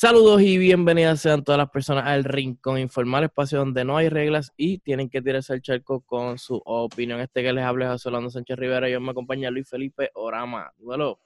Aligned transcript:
Saludos 0.00 0.42
y 0.42 0.58
bienvenidas 0.58 1.20
sean 1.20 1.42
todas 1.42 1.58
las 1.58 1.70
personas 1.70 2.06
al 2.06 2.22
Rincón 2.22 2.78
Informal, 2.78 3.24
espacio 3.24 3.58
donde 3.58 3.84
no 3.84 3.96
hay 3.96 4.08
reglas 4.08 4.52
y 4.56 4.78
tienen 4.78 5.10
que 5.10 5.20
tirarse 5.20 5.52
al 5.52 5.60
charco 5.60 6.02
con 6.02 6.38
su 6.38 6.62
opinión. 6.64 7.18
Este 7.18 7.42
que 7.42 7.52
les 7.52 7.64
habla 7.64 7.86
es 7.86 7.90
José 7.90 8.08
Orlando 8.10 8.30
Sánchez 8.30 8.56
Rivera 8.56 8.88
y 8.88 8.92
yo 8.92 9.00
me 9.00 9.10
acompaña 9.10 9.50
Luis 9.50 9.68
Felipe 9.68 10.12
Orama. 10.14 10.70
Dímelo. 10.78 11.18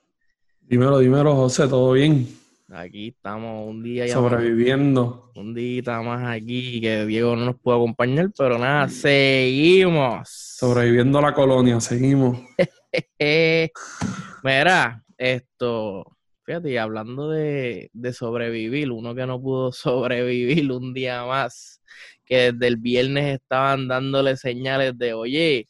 Dímelo, 0.59 0.97
dímelo, 0.97 1.35
José, 1.35 1.67
¿todo 1.67 1.91
bien? 1.91 2.27
Aquí 2.71 3.09
estamos 3.09 3.69
un 3.69 3.83
día 3.83 4.07
ya 4.07 4.15
Sobreviviendo. 4.15 5.27
Más, 5.27 5.37
un 5.37 5.53
día 5.53 6.01
más 6.01 6.35
aquí 6.35 6.81
que 6.81 7.05
Diego 7.05 7.35
no 7.35 7.45
nos 7.45 7.57
pudo 7.57 7.75
acompañar, 7.75 8.31
pero 8.35 8.57
nada, 8.57 8.89
seguimos. 8.89 10.27
Sobreviviendo 10.27 11.19
a 11.19 11.21
la 11.21 11.33
colonia, 11.35 11.79
seguimos. 11.79 12.39
Mira, 14.43 15.03
esto, 15.15 16.12
Fíjate, 16.45 16.77
hablando 16.77 17.29
de, 17.29 17.89
sobrevivir, 18.11 18.91
uno 18.91 19.15
que 19.15 19.25
no 19.25 19.41
pudo 19.41 19.71
sobrevivir 19.71 20.71
un 20.71 20.93
día 20.93 21.23
más, 21.25 21.81
que 22.25 22.51
desde 22.51 22.67
el 22.67 22.77
viernes 22.77 23.35
estaban 23.35 23.87
dándole 23.87 24.35
señales 24.35 24.97
de, 24.97 25.13
oye, 25.13 25.67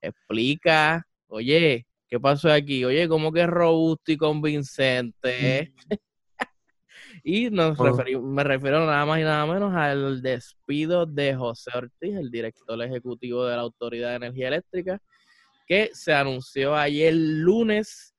explica, 0.00 1.06
oye, 1.26 1.86
¿qué 2.08 2.20
pasó 2.20 2.52
aquí? 2.52 2.84
Oye, 2.84 3.08
¿cómo 3.08 3.32
que 3.32 3.42
es 3.42 3.48
robusto 3.48 4.12
y 4.12 4.16
convincente? 4.16 5.72
y 7.24 7.50
nos 7.50 7.76
me 7.78 8.44
refiero 8.44 8.86
nada 8.86 9.04
más 9.04 9.20
y 9.20 9.22
nada 9.24 9.44
menos 9.46 9.74
al 9.74 10.22
despido 10.22 11.04
de 11.04 11.34
José 11.34 11.70
Ortiz, 11.74 12.16
el 12.16 12.30
director 12.30 12.80
ejecutivo 12.80 13.44
de 13.44 13.56
la 13.56 13.62
Autoridad 13.62 14.10
de 14.10 14.16
Energía 14.16 14.48
Eléctrica, 14.48 15.00
que 15.66 15.90
se 15.94 16.12
anunció 16.12 16.76
ayer 16.76 17.12
lunes 17.14 18.14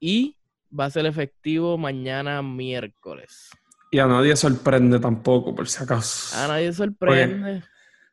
y 0.00 0.36
va 0.78 0.86
a 0.86 0.90
ser 0.90 1.06
efectivo 1.06 1.78
mañana 1.78 2.42
miércoles. 2.42 3.50
Y 3.90 3.98
a 3.98 4.06
nadie 4.06 4.34
sorprende 4.34 4.98
tampoco, 4.98 5.54
por 5.54 5.68
si 5.68 5.82
acaso. 5.82 6.36
A 6.36 6.48
nadie 6.48 6.72
sorprende. 6.72 7.62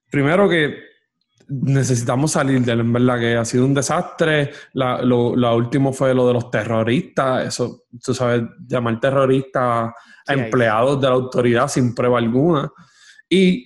primero 0.09 0.48
que 0.48 0.78
necesitamos 1.48 2.31
salir 2.31 2.62
de 2.62 2.72
él, 2.72 2.81
en 2.81 2.94
verdad, 2.94 3.20
que 3.20 3.36
ha 3.36 3.45
sido 3.45 3.66
un 3.66 3.73
desastre. 3.73 4.52
La, 4.73 5.02
lo, 5.02 5.56
último 5.56 5.92
fue 5.92 6.14
lo 6.14 6.28
de 6.28 6.34
los 6.34 6.52
terroristas. 6.52 7.48
Eso, 7.48 7.86
tú 8.03 8.14
sabes, 8.14 8.44
llamar 8.68 9.00
terrorista 9.00 9.86
a 9.86 10.34
empleados 10.34 11.02
de 11.02 11.08
la 11.08 11.16
autoridad 11.16 11.68
sin 11.68 11.96
prueba 11.96 12.20
alguna. 12.20 12.72
Y 13.28 13.66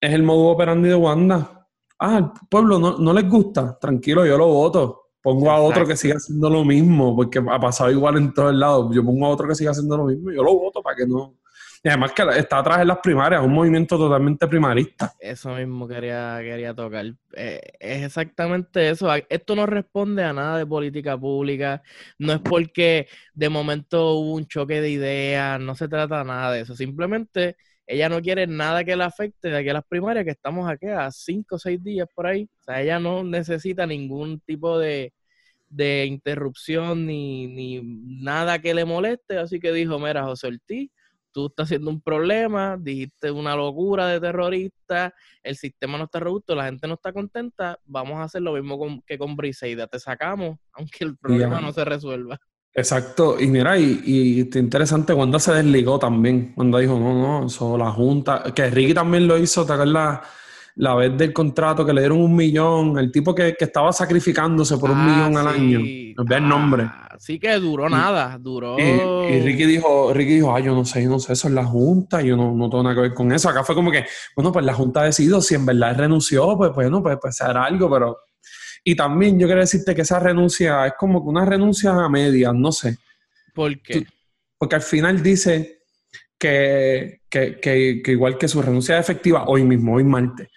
es 0.00 0.12
el 0.12 0.24
modo 0.24 0.48
operandi 0.48 0.88
de 0.88 0.96
Wanda. 0.96 1.68
Ah, 1.98 2.16
al 2.16 2.32
pueblo 2.50 2.78
no, 2.78 2.98
no 2.98 3.12
les 3.12 3.28
gusta. 3.28 3.78
Tranquilo, 3.78 4.26
yo 4.26 4.36
lo 4.36 4.46
voto 4.48 5.05
pongo 5.26 5.50
a 5.50 5.60
otro 5.60 5.84
que 5.84 5.96
siga 5.96 6.14
haciendo 6.14 6.48
lo 6.48 6.64
mismo, 6.64 7.16
porque 7.16 7.40
ha 7.40 7.58
pasado 7.58 7.90
igual 7.90 8.16
en 8.16 8.32
todos 8.32 8.54
lados. 8.54 8.94
Yo 8.94 9.04
pongo 9.04 9.26
a 9.26 9.30
otro 9.30 9.48
que 9.48 9.56
siga 9.56 9.72
haciendo 9.72 9.96
lo 9.96 10.04
mismo 10.04 10.30
y 10.30 10.36
yo 10.36 10.42
lo 10.44 10.54
voto 10.54 10.80
para 10.80 10.94
que 10.94 11.04
no. 11.04 11.34
Y 11.82 11.88
además 11.88 12.12
que 12.12 12.22
está 12.38 12.58
atrás 12.58 12.82
en 12.82 12.86
las 12.86 12.98
primarias, 12.98 13.42
un 13.42 13.52
movimiento 13.52 13.98
totalmente 13.98 14.46
primarista. 14.46 15.12
Eso 15.18 15.52
mismo 15.56 15.88
quería, 15.88 16.38
quería 16.40 16.72
tocar. 16.72 17.06
Eh, 17.34 17.60
es 17.80 18.04
exactamente 18.04 18.88
eso. 18.88 19.08
Esto 19.28 19.56
no 19.56 19.66
responde 19.66 20.22
a 20.22 20.32
nada 20.32 20.58
de 20.58 20.66
política 20.66 21.18
pública. 21.18 21.82
No 22.20 22.32
es 22.32 22.38
porque 22.38 23.08
de 23.34 23.48
momento 23.48 24.12
hubo 24.12 24.34
un 24.34 24.46
choque 24.46 24.80
de 24.80 24.90
ideas, 24.90 25.58
no 25.58 25.74
se 25.74 25.88
trata 25.88 26.22
nada 26.22 26.52
de 26.52 26.60
eso. 26.60 26.76
Simplemente 26.76 27.56
ella 27.84 28.08
no 28.08 28.22
quiere 28.22 28.46
nada 28.46 28.84
que 28.84 28.94
le 28.94 29.02
afecte 29.02 29.48
de 29.48 29.58
aquí 29.58 29.70
a 29.70 29.74
las 29.74 29.86
primarias, 29.86 30.24
que 30.24 30.30
estamos 30.30 30.70
aquí 30.70 30.86
a 30.86 31.10
cinco 31.10 31.56
o 31.56 31.58
seis 31.58 31.82
días 31.82 32.06
por 32.14 32.28
ahí. 32.28 32.48
O 32.60 32.62
sea, 32.62 32.80
ella 32.80 33.00
no 33.00 33.24
necesita 33.24 33.86
ningún 33.86 34.40
tipo 34.40 34.78
de, 34.78 35.12
de 35.76 36.06
interrupción 36.06 37.06
ni, 37.06 37.46
ni 37.46 37.80
nada 38.22 38.60
que 38.60 38.74
le 38.74 38.84
moleste. 38.84 39.38
Así 39.38 39.60
que 39.60 39.72
dijo, 39.72 39.98
mira, 39.98 40.24
José 40.24 40.48
Ortiz, 40.48 40.90
tú 41.32 41.48
estás 41.48 41.64
haciendo 41.64 41.90
un 41.90 42.00
problema, 42.00 42.78
dijiste 42.80 43.30
una 43.30 43.54
locura 43.54 44.06
de 44.06 44.20
terrorista, 44.20 45.14
el 45.42 45.54
sistema 45.54 45.98
no 45.98 46.04
está 46.04 46.18
robusto, 46.18 46.54
la 46.54 46.64
gente 46.64 46.88
no 46.88 46.94
está 46.94 47.12
contenta, 47.12 47.78
vamos 47.84 48.16
a 48.16 48.22
hacer 48.22 48.40
lo 48.40 48.54
mismo 48.54 49.02
que 49.06 49.18
con 49.18 49.36
Briseida, 49.36 49.86
te 49.86 50.00
sacamos, 50.00 50.56
aunque 50.72 51.04
el 51.04 51.16
problema 51.16 51.60
no 51.60 51.72
se 51.72 51.84
resuelva. 51.84 52.38
Exacto, 52.72 53.38
y 53.38 53.48
mira, 53.48 53.78
y, 53.78 54.00
y 54.04 54.40
es 54.40 54.56
interesante 54.56 55.14
cuando 55.14 55.38
se 55.38 55.52
desligó 55.52 55.98
también, 55.98 56.52
cuando 56.54 56.78
dijo, 56.78 56.98
no, 56.98 57.14
no, 57.14 57.46
eso 57.46 57.76
la 57.76 57.90
Junta, 57.90 58.44
que 58.54 58.70
Ricky 58.70 58.94
también 58.94 59.26
lo 59.26 59.38
hizo, 59.38 59.66
¿te 59.66 59.74
acuerdas? 59.74 60.20
La 60.76 60.94
vez 60.94 61.16
del 61.16 61.32
contrato 61.32 61.84
que 61.84 61.92
le 61.92 62.02
dieron 62.02 62.20
un 62.20 62.36
millón, 62.36 62.98
el 62.98 63.10
tipo 63.10 63.34
que, 63.34 63.56
estaba 63.58 63.92
sacrificándose 63.92 64.76
por 64.76 64.90
un 64.90 64.98
ah, 64.98 65.04
millón 65.04 65.36
al 65.38 65.48
año. 65.48 65.80
No 66.16 66.24
ve 66.24 66.36
el 66.36 66.48
nombre. 66.48 66.84
Ah, 66.84 67.16
sí 67.18 67.38
que 67.38 67.54
duró 67.54 67.88
nada, 67.88 68.36
duró. 68.38 68.78
Y, 68.78 69.40
Ricky 69.40 69.64
dijo, 69.64 70.12
Ricky 70.12 70.34
dijo, 70.34 70.54
ay, 70.54 70.64
yo 70.64 70.74
no 70.74 70.84
sé, 70.84 71.02
yo 71.02 71.10
no 71.10 71.18
sé, 71.18 71.32
eso 71.32 71.48
es 71.48 71.54
la 71.54 71.64
Junta, 71.64 72.20
yo 72.20 72.36
no, 72.36 72.54
no 72.54 72.68
tengo 72.68 72.82
nada 72.82 72.94
que 72.94 73.00
ver 73.00 73.14
con 73.14 73.32
eso. 73.32 73.48
Acá 73.48 73.64
fue 73.64 73.74
como 73.74 73.90
que, 73.90 74.04
bueno, 74.34 74.52
pues 74.52 74.64
la 74.64 74.74
Junta 74.74 75.00
ha 75.00 75.04
decidido, 75.04 75.40
si 75.40 75.54
en 75.54 75.64
verdad 75.64 75.96
renunció, 75.96 76.56
pues 76.56 76.72
bueno, 76.72 77.02
pues, 77.02 77.16
pues 77.20 77.36
será 77.36 77.64
algo, 77.64 77.90
pero. 77.90 78.18
Y 78.84 78.94
también 78.94 79.38
yo 79.38 79.46
quiero 79.46 79.62
decirte 79.62 79.94
que 79.94 80.02
esa 80.02 80.20
renuncia 80.20 80.86
es 80.86 80.92
como 80.98 81.22
que 81.22 81.28
una 81.28 81.44
renuncia 81.44 81.90
a 81.90 82.08
medias, 82.08 82.54
no 82.54 82.70
sé. 82.70 82.98
¿Por 83.54 83.80
qué? 83.80 84.06
porque 84.58 84.76
al 84.76 84.82
final 84.82 85.22
dice 85.22 85.82
que, 86.38 87.22
que, 87.28 87.58
que, 87.60 88.00
que, 88.02 88.12
igual 88.12 88.38
que 88.38 88.48
su 88.48 88.62
renuncia 88.62 88.98
es 88.98 89.00
efectiva 89.00 89.44
hoy 89.46 89.64
mismo, 89.64 89.94
hoy 89.94 90.04
martes, 90.04 90.48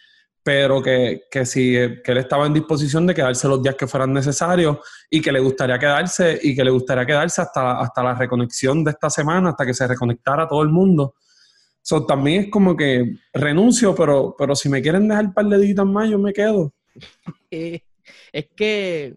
pero 0.43 0.81
que, 0.81 1.23
que 1.29 1.45
sí, 1.45 1.73
que 2.03 2.11
él 2.11 2.17
estaba 2.17 2.45
en 2.47 2.53
disposición 2.53 3.05
de 3.05 3.13
quedarse 3.13 3.47
los 3.47 3.61
días 3.61 3.75
que 3.75 3.87
fueran 3.87 4.13
necesarios 4.13 4.77
y 5.09 5.21
que 5.21 5.31
le 5.31 5.39
gustaría 5.39 5.77
quedarse 5.77 6.39
y 6.41 6.55
que 6.55 6.63
le 6.63 6.71
gustaría 6.71 7.05
quedarse 7.05 7.41
hasta, 7.41 7.79
hasta 7.79 8.03
la 8.03 8.15
reconexión 8.15 8.83
de 8.83 8.91
esta 8.91 9.09
semana, 9.09 9.49
hasta 9.49 9.65
que 9.65 9.73
se 9.73 9.87
reconectara 9.87 10.47
todo 10.47 10.61
el 10.63 10.69
mundo. 10.69 11.15
So, 11.81 12.05
también 12.05 12.43
es 12.43 12.51
como 12.51 12.75
que 12.75 13.15
renuncio, 13.33 13.95
pero, 13.95 14.35
pero 14.37 14.55
si 14.55 14.69
me 14.69 14.81
quieren 14.81 15.07
dejar 15.07 15.25
un 15.25 15.33
par 15.33 15.45
de 15.45 15.59
días 15.59 15.85
más, 15.85 16.09
yo 16.09 16.19
me 16.19 16.33
quedo. 16.33 16.73
es 17.51 18.47
que, 18.55 19.15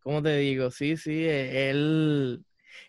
¿cómo 0.00 0.22
te 0.22 0.36
digo? 0.38 0.70
Sí, 0.70 0.96
sí, 0.96 1.24
él 1.26 2.44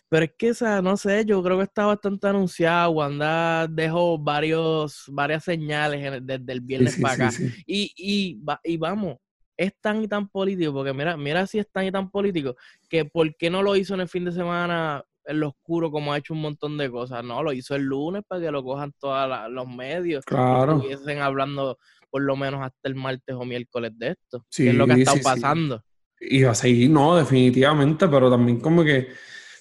pero 0.09 0.25
es 0.25 0.31
que 0.37 0.49
esa, 0.49 0.81
no 0.81 0.95
sé, 0.95 1.25
yo 1.25 1.41
creo 1.43 1.57
que 1.57 1.63
está 1.63 1.85
bastante 1.85 2.27
anunciado. 2.27 2.91
Wanda 2.91 3.67
dejó 3.67 4.17
varios, 4.17 5.03
varias 5.07 5.43
señales 5.43 6.21
desde 6.23 6.53
el 6.53 6.61
viernes 6.61 6.97
para 7.01 7.27
acá. 7.27 7.37
y, 7.65 7.91
y, 7.97 8.41
y 8.63 8.77
vamos, 8.77 9.17
es 9.57 9.73
tan 9.81 10.03
y 10.03 10.07
tan 10.07 10.29
político, 10.29 10.73
porque 10.73 10.93
mira, 10.93 11.17
mira 11.17 11.45
si 11.47 11.59
es 11.59 11.69
tan 11.71 11.85
y 11.85 11.91
tan 11.91 12.09
político, 12.09 12.55
que 12.87 13.05
por 13.05 13.35
qué 13.35 13.49
no 13.49 13.63
lo 13.63 13.75
hizo 13.75 13.95
en 13.95 14.01
el 14.01 14.07
fin 14.07 14.23
de 14.25 14.31
semana 14.31 15.03
en 15.25 15.41
lo 15.41 15.49
oscuro 15.49 15.91
como 15.91 16.13
ha 16.13 16.17
hecho 16.17 16.33
un 16.33 16.41
montón 16.41 16.77
de 16.77 16.89
cosas. 16.89 17.23
No, 17.23 17.43
lo 17.43 17.51
hizo 17.51 17.75
el 17.75 17.83
lunes 17.83 18.23
para 18.25 18.41
que 18.41 18.51
lo 18.51 18.63
cojan 18.63 18.93
todos 18.97 19.51
los 19.51 19.67
medios. 19.67 20.23
Claro. 20.23 20.73
Y 20.83 20.91
estuviesen 20.91 21.21
hablando 21.21 21.77
por 22.09 22.21
lo 22.21 22.35
menos 22.37 22.61
hasta 22.61 22.87
el 22.87 22.95
martes 22.95 23.35
o 23.35 23.43
miércoles 23.43 23.91
de 23.97 24.09
esto. 24.11 24.45
que 24.49 24.69
es 24.69 24.75
lo 24.75 24.85
que 24.87 24.93
ha 24.93 24.97
estado 24.97 25.17
pasando. 25.21 25.83
Y 26.19 26.43
va 26.43 26.51
a 26.51 26.55
seguir, 26.55 26.89
no, 26.89 27.15
definitivamente, 27.15 28.07
pero 28.07 28.29
también 28.31 28.59
como 28.59 28.83
que 28.83 29.09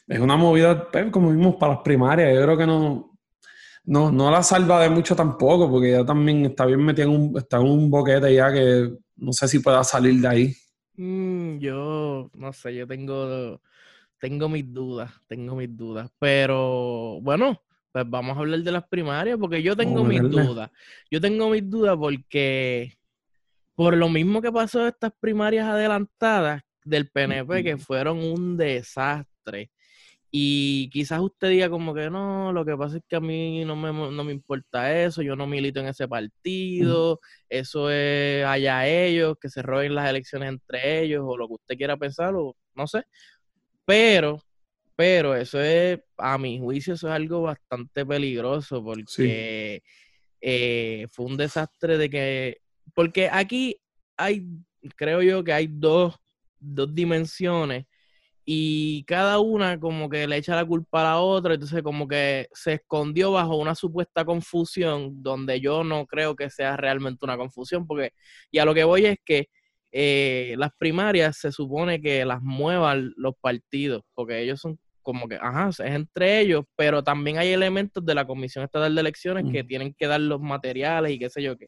es 0.06 0.20
una 0.20 0.36
movida, 0.36 0.90
pues, 0.90 1.10
como 1.10 1.30
vimos, 1.30 1.56
para 1.56 1.74
las 1.74 1.82
primarias. 1.82 2.34
Yo 2.34 2.42
creo 2.42 2.56
que 2.56 2.66
no, 2.66 3.18
no, 3.84 4.10
no 4.10 4.30
la 4.30 4.42
salva 4.42 4.80
de 4.80 4.90
mucho 4.90 5.16
tampoco, 5.16 5.70
porque 5.70 5.92
ya 5.92 6.04
también 6.04 6.46
está 6.46 6.66
bien 6.66 6.84
metida 6.84 7.04
en 7.04 7.10
un, 7.10 7.38
está 7.38 7.58
en 7.58 7.66
un 7.66 7.90
boquete 7.90 8.34
ya 8.34 8.52
que 8.52 8.90
no 9.16 9.32
sé 9.32 9.48
si 9.48 9.58
pueda 9.58 9.82
salir 9.84 10.20
de 10.20 10.28
ahí. 10.28 10.54
Mm, 10.96 11.58
yo 11.58 12.30
no 12.34 12.52
sé, 12.52 12.74
yo 12.74 12.86
tengo, 12.86 13.60
tengo 14.18 14.48
mis 14.48 14.72
dudas, 14.72 15.12
tengo 15.26 15.56
mis 15.56 15.76
dudas. 15.76 16.10
Pero 16.18 17.20
bueno, 17.22 17.60
pues 17.92 18.04
vamos 18.08 18.36
a 18.36 18.40
hablar 18.40 18.60
de 18.60 18.72
las 18.72 18.86
primarias, 18.88 19.38
porque 19.38 19.62
yo 19.62 19.76
tengo 19.76 20.04
mis 20.04 20.22
dudas. 20.22 20.70
Yo 21.10 21.20
tengo 21.20 21.50
mis 21.50 21.68
dudas 21.68 21.96
porque 21.96 22.96
por 23.74 23.96
lo 23.96 24.08
mismo 24.08 24.40
que 24.40 24.50
pasó 24.50 24.86
estas 24.86 25.12
primarias 25.20 25.66
adelantadas 25.66 26.62
del 26.84 27.10
PNP, 27.10 27.62
que 27.62 27.76
fueron 27.76 28.18
un 28.18 28.56
desastre. 28.56 29.70
Y 30.38 30.90
quizás 30.90 31.20
usted 31.20 31.48
diga 31.48 31.70
como 31.70 31.94
que 31.94 32.10
no, 32.10 32.52
lo 32.52 32.62
que 32.66 32.76
pasa 32.76 32.98
es 32.98 33.02
que 33.08 33.16
a 33.16 33.20
mí 33.20 33.64
no 33.64 33.74
me, 33.74 33.90
no 33.90 34.22
me 34.22 34.32
importa 34.32 35.02
eso, 35.02 35.22
yo 35.22 35.34
no 35.34 35.46
milito 35.46 35.80
en 35.80 35.86
ese 35.86 36.06
partido, 36.06 37.20
eso 37.48 37.90
es 37.90 38.44
allá 38.44 38.86
ellos, 38.86 39.36
que 39.40 39.48
se 39.48 39.62
roben 39.62 39.94
las 39.94 40.10
elecciones 40.10 40.50
entre 40.50 41.00
ellos, 41.00 41.22
o 41.26 41.38
lo 41.38 41.48
que 41.48 41.54
usted 41.54 41.76
quiera 41.78 41.96
pensar, 41.96 42.34
o 42.34 42.54
no 42.74 42.86
sé. 42.86 43.04
Pero, 43.86 44.42
pero 44.94 45.34
eso 45.34 45.58
es, 45.58 46.00
a 46.18 46.36
mi 46.36 46.58
juicio, 46.60 46.92
eso 46.92 47.08
es 47.08 47.14
algo 47.14 47.40
bastante 47.40 48.04
peligroso, 48.04 48.84
porque 48.84 49.82
eh, 50.42 51.06
fue 51.12 51.24
un 51.24 51.38
desastre 51.38 51.96
de 51.96 52.10
que, 52.10 52.58
porque 52.92 53.30
aquí 53.32 53.80
hay, 54.18 54.46
creo 54.96 55.22
yo 55.22 55.42
que 55.42 55.54
hay 55.54 55.66
dos, 55.66 56.14
dos 56.60 56.94
dimensiones 56.94 57.86
y 58.48 59.02
cada 59.04 59.40
una 59.40 59.80
como 59.80 60.08
que 60.08 60.28
le 60.28 60.36
echa 60.36 60.54
la 60.54 60.64
culpa 60.64 61.00
a 61.00 61.04
la 61.04 61.18
otra, 61.18 61.54
entonces 61.54 61.82
como 61.82 62.06
que 62.06 62.46
se 62.52 62.74
escondió 62.74 63.32
bajo 63.32 63.56
una 63.56 63.74
supuesta 63.74 64.24
confusión 64.24 65.20
donde 65.20 65.60
yo 65.60 65.82
no 65.82 66.06
creo 66.06 66.36
que 66.36 66.48
sea 66.48 66.76
realmente 66.76 67.24
una 67.24 67.36
confusión, 67.36 67.88
porque 67.88 68.12
y 68.52 68.60
a 68.60 68.64
lo 68.64 68.72
que 68.72 68.84
voy 68.84 69.06
es 69.06 69.18
que 69.24 69.48
eh, 69.90 70.54
las 70.58 70.70
primarias 70.78 71.38
se 71.38 71.50
supone 71.50 72.00
que 72.00 72.24
las 72.24 72.40
muevan 72.40 73.12
los 73.16 73.34
partidos, 73.40 74.02
porque 74.14 74.40
ellos 74.40 74.60
son 74.60 74.78
como 75.02 75.28
que, 75.28 75.36
ajá, 75.36 75.70
es 75.70 75.80
entre 75.80 76.40
ellos, 76.40 76.64
pero 76.76 77.02
también 77.02 77.38
hay 77.38 77.48
elementos 77.52 78.04
de 78.06 78.14
la 78.14 78.26
Comisión 78.26 78.64
Estatal 78.64 78.94
de 78.94 79.00
Elecciones 79.00 79.44
que 79.52 79.64
tienen 79.64 79.92
que 79.94 80.06
dar 80.06 80.20
los 80.20 80.40
materiales 80.40 81.12
y 81.12 81.18
qué 81.18 81.30
sé 81.30 81.42
yo 81.42 81.56
qué. 81.56 81.66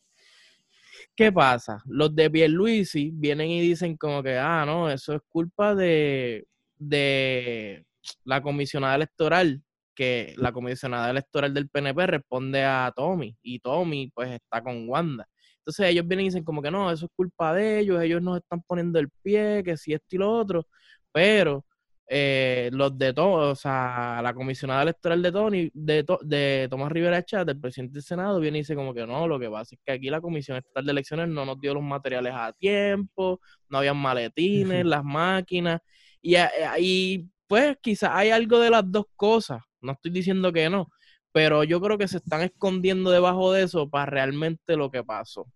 ¿Qué 1.16 1.32
pasa? 1.32 1.82
Los 1.86 2.14
de 2.14 2.30
Pierluisi 2.30 3.10
vienen 3.14 3.50
y 3.50 3.60
dicen 3.60 3.96
como 3.96 4.22
que, 4.22 4.38
ah, 4.38 4.64
no, 4.66 4.90
eso 4.90 5.14
es 5.14 5.20
culpa 5.28 5.74
de, 5.74 6.46
de 6.78 7.84
la 8.24 8.42
comisionada 8.42 8.94
electoral, 8.96 9.62
que 9.94 10.34
la 10.36 10.52
comisionada 10.52 11.10
electoral 11.10 11.52
del 11.54 11.68
PNP 11.68 12.06
responde 12.06 12.64
a 12.64 12.92
Tommy 12.94 13.36
y 13.42 13.58
Tommy 13.60 14.10
pues 14.14 14.30
está 14.30 14.62
con 14.62 14.88
Wanda. 14.88 15.26
Entonces 15.58 15.86
ellos 15.90 16.06
vienen 16.06 16.26
y 16.26 16.28
dicen 16.28 16.44
como 16.44 16.62
que 16.62 16.70
no, 16.70 16.90
eso 16.90 17.06
es 17.06 17.12
culpa 17.14 17.52
de 17.54 17.80
ellos, 17.80 18.02
ellos 18.02 18.22
nos 18.22 18.38
están 18.38 18.62
poniendo 18.62 18.98
el 18.98 19.10
pie, 19.22 19.62
que 19.64 19.76
si 19.76 19.92
esto 19.92 20.16
y 20.16 20.18
lo 20.18 20.32
otro, 20.32 20.66
pero 21.12 21.64
eh, 22.10 22.70
los 22.72 22.96
de 22.96 23.12
todos, 23.12 23.58
o 23.58 23.60
sea, 23.60 24.20
la 24.22 24.32
comisionada 24.32 24.82
electoral 24.82 25.20
de 25.20 25.32
Tony, 25.32 25.70
de, 25.74 26.06
de 26.22 26.66
Tomás 26.70 26.90
Rivera 26.90 27.22
Chat, 27.22 27.46
del 27.46 27.60
presidente 27.60 27.94
del 27.94 28.02
Senado, 28.02 28.40
viene 28.40 28.58
y 28.58 28.60
dice 28.62 28.74
como 28.74 28.94
que 28.94 29.06
no, 29.06 29.28
lo 29.28 29.38
que 29.38 29.50
pasa 29.50 29.74
es 29.74 29.80
que 29.84 29.92
aquí 29.92 30.08
la 30.08 30.22
Comisión 30.22 30.56
Estatal 30.56 30.86
de 30.86 30.92
Elecciones 30.92 31.28
no 31.28 31.44
nos 31.44 31.60
dio 31.60 31.74
los 31.74 31.82
materiales 31.82 32.32
a 32.34 32.52
tiempo, 32.54 33.40
no 33.68 33.78
habían 33.78 33.98
maletines, 33.98 34.86
las 34.86 35.04
máquinas, 35.04 35.80
y, 36.22 36.36
y 36.78 37.28
pues 37.46 37.76
quizás 37.80 38.10
hay 38.12 38.30
algo 38.30 38.58
de 38.60 38.70
las 38.70 38.90
dos 38.90 39.06
cosas, 39.16 39.62
no 39.80 39.92
estoy 39.92 40.10
diciendo 40.10 40.52
que 40.52 40.68
no, 40.68 40.88
pero 41.32 41.64
yo 41.64 41.80
creo 41.80 41.98
que 41.98 42.08
se 42.08 42.18
están 42.18 42.42
escondiendo 42.42 43.10
debajo 43.10 43.52
de 43.52 43.64
eso 43.64 43.88
para 43.88 44.06
realmente 44.06 44.76
lo 44.76 44.90
que 44.90 45.04
pasó. 45.04 45.46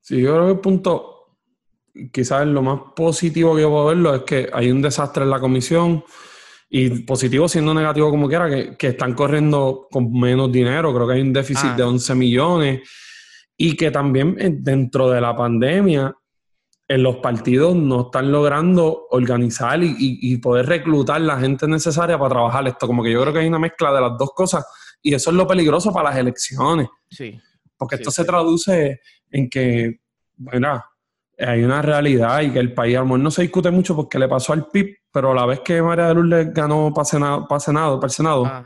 Sí, 0.00 0.20
yo 0.20 0.32
creo 0.32 0.46
que 0.46 0.52
el 0.52 0.60
punto 0.60 1.22
quizás 2.12 2.46
lo 2.46 2.62
más 2.62 2.80
positivo 2.96 3.54
que 3.54 3.62
yo 3.62 3.70
puedo 3.70 3.86
verlo 3.86 4.14
es 4.14 4.22
que 4.22 4.48
hay 4.52 4.70
un 4.70 4.82
desastre 4.82 5.24
en 5.24 5.30
la 5.30 5.40
comisión 5.40 6.04
y 6.70 6.88
positivo 7.00 7.48
siendo 7.48 7.74
negativo 7.74 8.10
como 8.10 8.28
quiera, 8.28 8.76
que, 8.76 8.86
están 8.86 9.14
corriendo 9.14 9.88
con 9.90 10.10
menos 10.10 10.50
dinero, 10.50 10.94
creo 10.94 11.06
que 11.06 11.14
hay 11.14 11.20
un 11.20 11.32
déficit 11.32 11.72
de 11.72 11.82
11 11.82 12.12
ah. 12.12 12.14
millones 12.14 12.90
y 13.56 13.76
que 13.76 13.90
también 13.90 14.36
eh, 14.38 14.50
dentro 14.54 15.10
de 15.10 15.20
la 15.20 15.36
pandemia 15.36 16.14
en 16.92 17.02
los 17.02 17.16
partidos 17.16 17.74
no 17.74 18.02
están 18.02 18.30
logrando 18.30 19.06
organizar 19.10 19.80
y, 19.82 20.36
poder 20.38 20.66
reclutar 20.66 21.22
la 21.22 21.38
gente 21.38 21.66
necesaria 21.66 22.18
para 22.18 22.34
trabajar 22.34 22.68
esto. 22.68 22.86
Como 22.86 23.02
que 23.02 23.10
yo 23.10 23.22
creo 23.22 23.32
que 23.32 23.38
hay 23.38 23.48
una 23.48 23.58
mezcla 23.58 23.90
de 23.94 24.00
las 24.02 24.18
dos 24.18 24.32
cosas 24.34 24.66
y 25.00 25.14
eso 25.14 25.30
es 25.30 25.36
lo 25.36 25.46
peligroso 25.46 25.90
para 25.90 26.10
las 26.10 26.18
elecciones. 26.18 26.88
Sí. 27.10 27.40
Porque 27.78 27.94
esto 27.94 28.10
se 28.10 28.26
traduce 28.26 29.00
en 29.30 29.48
que, 29.48 30.00
bueno, 30.36 30.84
hay 31.38 31.64
una 31.64 31.80
realidad 31.80 32.42
y 32.42 32.50
que 32.50 32.58
el 32.58 32.74
país, 32.74 32.98
a 32.98 33.04
no 33.04 33.30
se 33.30 33.42
discute 33.42 33.70
mucho 33.70 33.96
porque 33.96 34.18
le 34.18 34.28
pasó 34.28 34.52
al 34.52 34.66
PIB, 34.66 34.94
pero 35.10 35.32
a 35.32 35.34
la 35.34 35.46
vez 35.46 35.60
que 35.60 35.80
María 35.80 36.08
de 36.08 36.14
Lourdes 36.14 36.52
ganó 36.52 36.92
para 36.92 37.06
Senado, 37.06 37.48
para 37.48 37.60
Senado, 37.60 37.98
para 37.98 38.12
Senado 38.12 38.64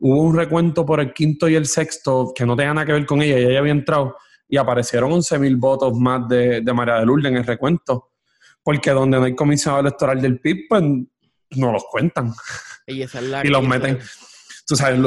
hubo 0.00 0.20
un 0.20 0.36
recuento 0.36 0.84
por 0.84 1.00
el 1.00 1.14
quinto 1.14 1.48
y 1.48 1.54
el 1.54 1.64
sexto 1.64 2.32
que 2.36 2.44
no 2.44 2.54
tenía 2.54 2.74
nada 2.74 2.86
que 2.86 2.92
ver 2.92 3.06
con 3.06 3.22
ella 3.22 3.38
y 3.38 3.44
ella 3.44 3.58
había 3.58 3.72
entrado 3.72 4.16
y 4.48 4.56
aparecieron 4.56 5.12
11 5.12 5.38
mil 5.38 5.56
votos 5.56 5.98
más 5.98 6.28
de, 6.28 6.60
de, 6.60 6.72
María 6.72 6.94
de 6.96 7.06
Lourdes 7.06 7.30
en 7.30 7.36
el 7.38 7.44
recuento. 7.44 8.12
Porque 8.62 8.90
donde 8.90 9.18
no 9.18 9.24
hay 9.24 9.34
comisionado 9.34 9.80
electoral 9.80 10.20
del 10.20 10.40
PIB, 10.40 10.66
pues 10.68 10.82
no 10.82 11.72
los 11.72 11.84
cuentan. 11.90 12.32
Y, 12.86 13.04
los 13.44 13.62
meten. 13.62 13.98
Tú 14.66 14.76
sabes, 14.76 15.00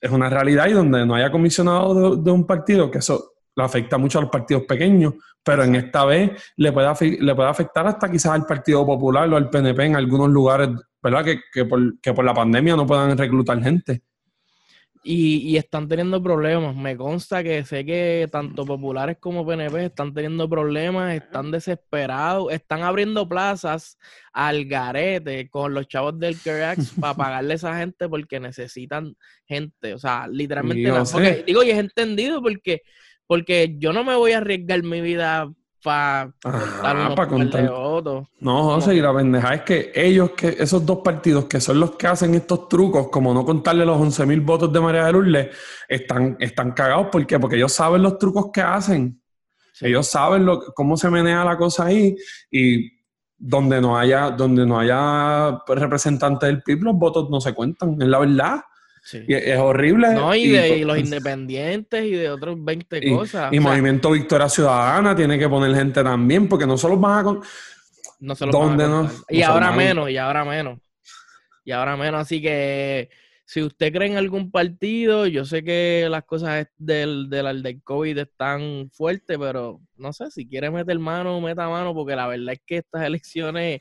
es 0.00 0.10
una 0.10 0.30
realidad 0.30 0.68
y 0.68 0.72
donde 0.72 1.04
no 1.04 1.14
haya 1.14 1.30
comisionado 1.30 2.16
de, 2.16 2.22
de 2.22 2.30
un 2.30 2.46
partido, 2.46 2.90
que 2.90 2.98
eso 2.98 3.32
le 3.58 3.64
afecta 3.64 3.98
mucho 3.98 4.18
a 4.18 4.22
los 4.22 4.30
partidos 4.30 4.62
pequeños, 4.62 5.14
pero 5.42 5.64
en 5.64 5.74
esta 5.74 6.04
vez 6.04 6.30
le 6.56 6.70
puede, 6.72 6.88
le 7.20 7.34
puede 7.34 7.48
afectar 7.48 7.86
hasta 7.86 8.10
quizás 8.10 8.32
al 8.32 8.46
Partido 8.46 8.86
Popular 8.86 9.28
o 9.32 9.36
al 9.36 9.50
PNP 9.50 9.84
en 9.84 9.96
algunos 9.96 10.28
lugares, 10.28 10.68
¿verdad? 11.02 11.24
Que, 11.24 11.40
que, 11.52 11.64
por, 11.64 12.00
que 12.00 12.12
por 12.12 12.24
la 12.24 12.34
pandemia 12.34 12.76
no 12.76 12.86
puedan 12.86 13.18
reclutar 13.18 13.60
gente. 13.60 14.02
Y, 15.02 15.38
y, 15.38 15.56
están 15.56 15.88
teniendo 15.88 16.22
problemas. 16.22 16.74
Me 16.74 16.96
consta 16.96 17.42
que 17.42 17.64
sé 17.64 17.84
que 17.84 18.28
tanto 18.30 18.66
populares 18.66 19.16
como 19.18 19.46
PNP 19.46 19.86
están 19.86 20.12
teniendo 20.12 20.48
problemas, 20.48 21.14
están 21.14 21.50
desesperados, 21.50 22.52
están 22.52 22.82
abriendo 22.82 23.28
plazas 23.28 23.98
al 24.32 24.66
garete 24.66 25.48
con 25.48 25.74
los 25.74 25.88
chavos 25.88 26.18
del 26.18 26.40
CAREX 26.40 26.92
para 27.00 27.14
pagarle 27.14 27.54
a 27.54 27.56
esa 27.56 27.78
gente 27.78 28.08
porque 28.08 28.40
necesitan 28.40 29.16
gente. 29.46 29.94
O 29.94 29.98
sea, 29.98 30.26
literalmente. 30.28 31.44
digo, 31.46 31.62
y 31.62 31.70
es 31.70 31.78
entendido 31.78 32.42
porque 32.42 32.82
porque 33.28 33.76
yo 33.78 33.92
no 33.92 34.04
me 34.04 34.16
voy 34.16 34.32
a 34.32 34.38
arriesgar 34.38 34.82
mi 34.82 35.02
vida 35.02 35.52
para 35.82 36.32
ah, 36.44 37.26
contar 37.28 37.64
No, 38.40 38.64
José, 38.64 38.96
y 38.96 39.00
la 39.00 39.14
pendeja 39.14 39.54
es 39.54 39.62
que 39.62 39.92
ellos, 39.94 40.32
que 40.32 40.56
esos 40.58 40.84
dos 40.84 40.98
partidos 41.04 41.44
que 41.44 41.60
son 41.60 41.78
los 41.80 41.92
que 41.92 42.06
hacen 42.06 42.34
estos 42.34 42.68
trucos, 42.68 43.08
como 43.08 43.32
no 43.32 43.44
contarle 43.44 43.84
los 43.84 44.00
11 44.00 44.26
mil 44.26 44.40
votos 44.40 44.72
de 44.72 44.80
María 44.80 45.04
de 45.04 45.12
Lourdes, 45.12 45.56
están, 45.88 46.36
están 46.40 46.72
cagados. 46.72 47.08
¿Por 47.12 47.26
qué? 47.26 47.38
Porque 47.38 47.56
ellos 47.56 47.72
saben 47.72 48.02
los 48.02 48.18
trucos 48.18 48.50
que 48.52 48.60
hacen. 48.60 49.20
Ellos 49.80 50.08
saben 50.08 50.44
lo, 50.44 50.60
cómo 50.74 50.96
se 50.96 51.08
menea 51.08 51.44
la 51.44 51.56
cosa 51.56 51.86
ahí 51.86 52.16
y 52.50 52.90
donde 53.36 53.80
no 53.80 53.96
haya, 53.96 54.30
donde 54.30 54.66
no 54.66 54.80
haya 54.80 55.62
representante 55.68 56.46
del 56.46 56.62
PIB, 56.62 56.82
los 56.82 56.96
votos 56.96 57.30
no 57.30 57.40
se 57.40 57.54
cuentan, 57.54 57.96
es 58.00 58.08
la 58.08 58.18
verdad. 58.18 58.60
Y 59.26 59.34
es 59.34 59.58
horrible. 59.58 60.14
No, 60.14 60.34
y, 60.34 60.48
de 60.48 60.84
los 60.84 60.98
independientes 60.98 62.04
y 62.04 62.10
de 62.10 62.30
otros 62.30 62.56
20 62.62 63.10
cosas. 63.10 63.52
Y 63.52 63.60
Movimiento 63.60 64.10
Victoria 64.10 64.48
Ciudadana 64.48 65.14
tiene 65.14 65.38
que 65.38 65.48
poner 65.48 65.74
gente 65.74 66.02
también, 66.02 66.48
porque 66.48 66.66
no 66.66 66.76
solo 66.76 66.96
van 66.96 67.18
a. 67.18 67.24
Con... 67.24 67.42
No 68.20 68.34
se 68.34 68.46
no? 68.46 69.10
Y 69.28 69.42
ahora 69.42 69.72
menos, 69.72 70.10
y 70.10 70.16
ahora 70.16 70.44
menos. 70.44 70.78
Y 71.64 71.70
ahora 71.70 71.96
menos. 71.96 72.20
Así 72.20 72.42
que 72.42 73.10
si 73.48 73.62
usted 73.62 73.92
cree 73.92 74.08
en 74.08 74.18
algún 74.18 74.50
partido, 74.50 75.26
yo 75.26 75.44
sé 75.44 75.64
que 75.64 76.06
las 76.10 76.24
cosas 76.24 76.66
del, 76.76 77.30
del, 77.30 77.62
del 77.62 77.82
COVID 77.82 78.18
están 78.18 78.90
fuertes, 78.92 79.38
pero 79.38 79.80
no 79.96 80.12
sé, 80.12 80.30
si 80.30 80.46
quiere 80.46 80.70
meter 80.70 80.98
mano, 80.98 81.40
meta 81.40 81.66
mano, 81.68 81.94
porque 81.94 82.14
la 82.14 82.26
verdad 82.26 82.52
es 82.52 82.60
que 82.66 82.76
estas 82.78 83.04
elecciones 83.04 83.80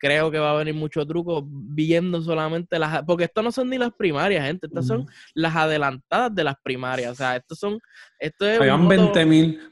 creo 0.00 0.30
que 0.30 0.38
va 0.38 0.52
a 0.52 0.56
venir 0.56 0.74
mucho 0.74 1.06
truco 1.06 1.46
viendo 1.46 2.22
solamente 2.22 2.78
las... 2.78 3.04
Porque 3.04 3.24
esto 3.24 3.42
no 3.42 3.52
son 3.52 3.68
ni 3.68 3.76
las 3.76 3.92
primarias, 3.92 4.46
gente. 4.46 4.66
Estas 4.66 4.86
son 4.86 5.06
las 5.34 5.54
adelantadas 5.54 6.34
de 6.34 6.42
las 6.42 6.56
primarias. 6.62 7.12
O 7.12 7.14
sea, 7.14 7.36
estos 7.36 7.58
son... 7.58 7.78
Esto 8.18 8.48
es 8.48 8.58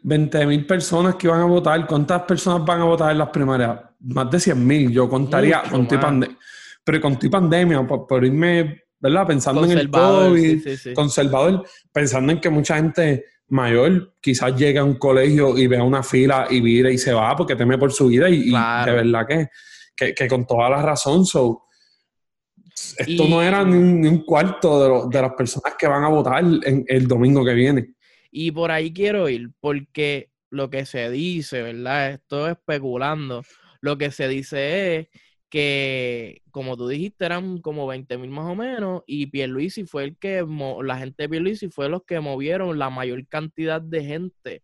20 0.02 0.46
mil 0.46 0.66
personas 0.66 1.14
que 1.16 1.26
van 1.26 1.40
a 1.40 1.46
votar. 1.46 1.84
¿Cuántas 1.86 2.22
personas 2.22 2.64
van 2.64 2.82
a 2.82 2.84
votar 2.84 3.10
en 3.10 3.18
las 3.18 3.30
primarias? 3.30 3.80
Más 4.00 4.30
de 4.30 4.38
100 4.38 4.66
mil. 4.66 4.92
Yo 4.92 5.08
contaría 5.08 5.62
con 5.62 5.88
tu 5.88 5.98
pandemia. 5.98 6.36
Pero 6.84 7.00
con 7.00 7.18
tu 7.18 7.30
pandemia, 7.30 7.86
por, 7.86 8.24
irme, 8.24 8.82
¿verdad? 9.00 9.26
Pensando 9.26 9.64
en 9.64 9.78
el 9.78 9.90
COVID, 9.90 10.94
conservador, 10.94 11.64
pensando 11.90 12.32
en 12.32 12.40
que 12.40 12.50
mucha 12.50 12.76
gente 12.76 13.24
mayor 13.48 14.14
quizás 14.20 14.54
llegue 14.54 14.78
a 14.78 14.84
un 14.84 14.94
colegio 14.94 15.56
y 15.56 15.66
vea 15.66 15.82
una 15.82 16.02
fila 16.02 16.46
y 16.50 16.60
vire 16.60 16.92
y 16.92 16.98
se 16.98 17.14
va 17.14 17.34
porque 17.34 17.56
teme 17.56 17.78
por 17.78 17.90
su 17.92 18.08
vida 18.08 18.28
y, 18.28 18.50
y 18.50 18.52
de 18.52 18.92
verdad 18.92 19.26
que 19.26 19.48
que, 19.98 20.28
con 20.28 20.46
toda 20.46 20.70
la 20.70 20.80
razón, 20.82 21.26
so, 21.26 21.64
esto 22.98 23.28
no 23.28 23.42
era 23.42 23.64
ni 23.64 24.06
un, 24.06 24.24
cuarto 24.24 25.08
de, 25.08 25.20
las 25.20 25.32
personas 25.32 25.74
que 25.78 25.88
van 25.88 26.04
a 26.04 26.08
votar 26.08 26.42
en, 26.42 26.84
el 26.86 27.08
domingo 27.08 27.44
que 27.44 27.54
viene. 27.54 27.94
Y 28.30 28.52
por 28.52 28.70
ahí 28.70 28.92
quiero 28.92 29.28
ir, 29.28 29.50
porque 29.60 30.30
lo 30.50 30.70
que 30.70 30.86
se 30.86 31.10
dice, 31.10 31.62
¿verdad? 31.62 32.12
Estoy 32.12 32.52
especulando. 32.52 33.42
Lo 33.80 33.98
que 33.98 34.10
se 34.10 34.28
dice 34.28 34.96
es 34.96 35.08
que, 35.48 36.42
como 36.50 36.76
tú 36.76 36.88
dijiste, 36.88 37.24
eran 37.24 37.58
como 37.58 37.86
20 37.86 38.18
mil 38.18 38.30
más 38.30 38.50
o 38.50 38.54
menos, 38.54 39.02
y 39.06 39.26
Pierluisi 39.26 39.84
fue 39.84 40.04
el 40.04 40.16
que, 40.16 40.46
la 40.82 40.98
gente 40.98 41.24
de 41.24 41.28
Pierluisi 41.28 41.68
fue 41.70 41.88
los 41.88 42.04
que 42.04 42.20
movieron 42.20 42.78
la 42.78 42.90
mayor 42.90 43.26
cantidad 43.26 43.80
de 43.80 44.04
gente. 44.04 44.62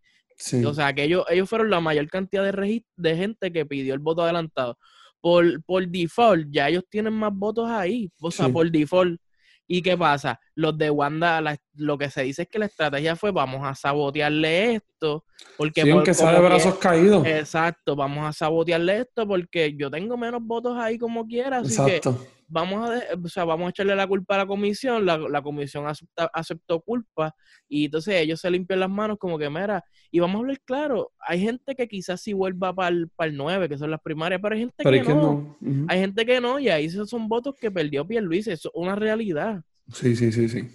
O 0.66 0.74
sea, 0.74 0.92
que 0.92 1.04
ellos, 1.04 1.24
ellos 1.30 1.48
fueron 1.48 1.70
la 1.70 1.80
mayor 1.80 2.08
cantidad 2.08 2.44
de, 2.44 2.84
de 2.96 3.16
gente 3.16 3.52
que 3.52 3.66
pidió 3.66 3.94
el 3.94 4.00
voto 4.00 4.22
adelantado 4.22 4.78
por, 5.24 5.64
por 5.64 5.88
default, 5.88 6.48
ya 6.50 6.68
ellos 6.68 6.84
tienen 6.90 7.14
más 7.14 7.32
votos 7.32 7.70
ahí, 7.70 8.12
o 8.20 8.30
sea, 8.30 8.46
por 8.50 8.70
default. 8.70 9.18
¿Y 9.66 9.80
qué 9.80 9.96
pasa? 9.96 10.38
Los 10.54 10.76
de 10.76 10.90
Wanda, 10.90 11.40
lo 11.76 11.96
que 11.96 12.10
se 12.10 12.24
dice 12.24 12.42
es 12.42 12.48
que 12.48 12.58
la 12.58 12.66
estrategia 12.66 13.16
fue 13.16 13.30
vamos 13.30 13.62
a 13.64 13.74
sabotearle 13.74 14.74
esto. 14.74 15.24
Porque 15.56 15.80
sí, 15.80 15.90
aunque 15.90 16.12
de 16.12 16.40
brazos 16.40 16.74
caídos. 16.74 17.26
Exacto, 17.26 17.96
vamos 17.96 18.26
a 18.26 18.34
sabotearle 18.34 18.98
esto 18.98 19.26
porque 19.26 19.74
yo 19.74 19.90
tengo 19.90 20.18
menos 20.18 20.42
votos 20.42 20.76
ahí 20.76 20.98
como 20.98 21.26
quiera. 21.26 21.60
Así 21.60 21.72
exacto. 21.72 22.18
que 22.18 22.26
vamos 22.54 22.88
a, 22.88 23.02
o 23.22 23.28
sea, 23.28 23.44
vamos 23.44 23.66
a 23.66 23.70
echarle 23.70 23.96
la 23.96 24.06
culpa 24.06 24.36
a 24.36 24.38
la 24.38 24.46
comisión, 24.46 25.04
la, 25.04 25.42
comisión 25.42 25.86
aceptó 26.32 26.80
culpa 26.80 27.34
y 27.68 27.86
entonces 27.86 28.14
ellos 28.14 28.40
se 28.40 28.50
limpian 28.50 28.80
las 28.80 28.88
manos 28.88 29.18
como 29.18 29.36
que, 29.36 29.50
mira, 29.50 29.84
y 30.10 30.20
vamos 30.20 30.36
a 30.36 30.38
hablar 30.38 30.60
claro, 30.64 31.12
hay 31.18 31.40
gente 31.40 31.74
que 31.74 31.88
quizás 31.88 32.22
sí 32.22 32.32
vuelva 32.32 32.72
para 32.72 32.88
el, 32.88 33.08
para 33.08 33.30
el 33.30 33.36
9, 33.36 33.68
que 33.68 33.76
son 33.76 33.90
las 33.90 34.00
primarias, 34.00 34.40
pero 34.40 34.54
hay 34.54 34.60
gente 34.60 34.84
que, 34.84 35.14
no. 35.14 35.58
Hay 35.88 35.98
gente 35.98 36.24
que 36.24 36.40
no 36.40 36.60
y 36.60 36.68
ahí 36.68 36.86
esos 36.86 37.10
son 37.10 37.28
votos 37.28 37.56
que 37.60 37.72
perdió 37.72 38.06
Pierluisi, 38.06 38.52
eso 38.52 38.68
es 38.68 38.74
una 38.74 38.94
realidad. 38.94 39.60
Sí, 39.92 40.14
sí, 40.14 40.30
sí, 40.30 40.48
sí. 40.48 40.68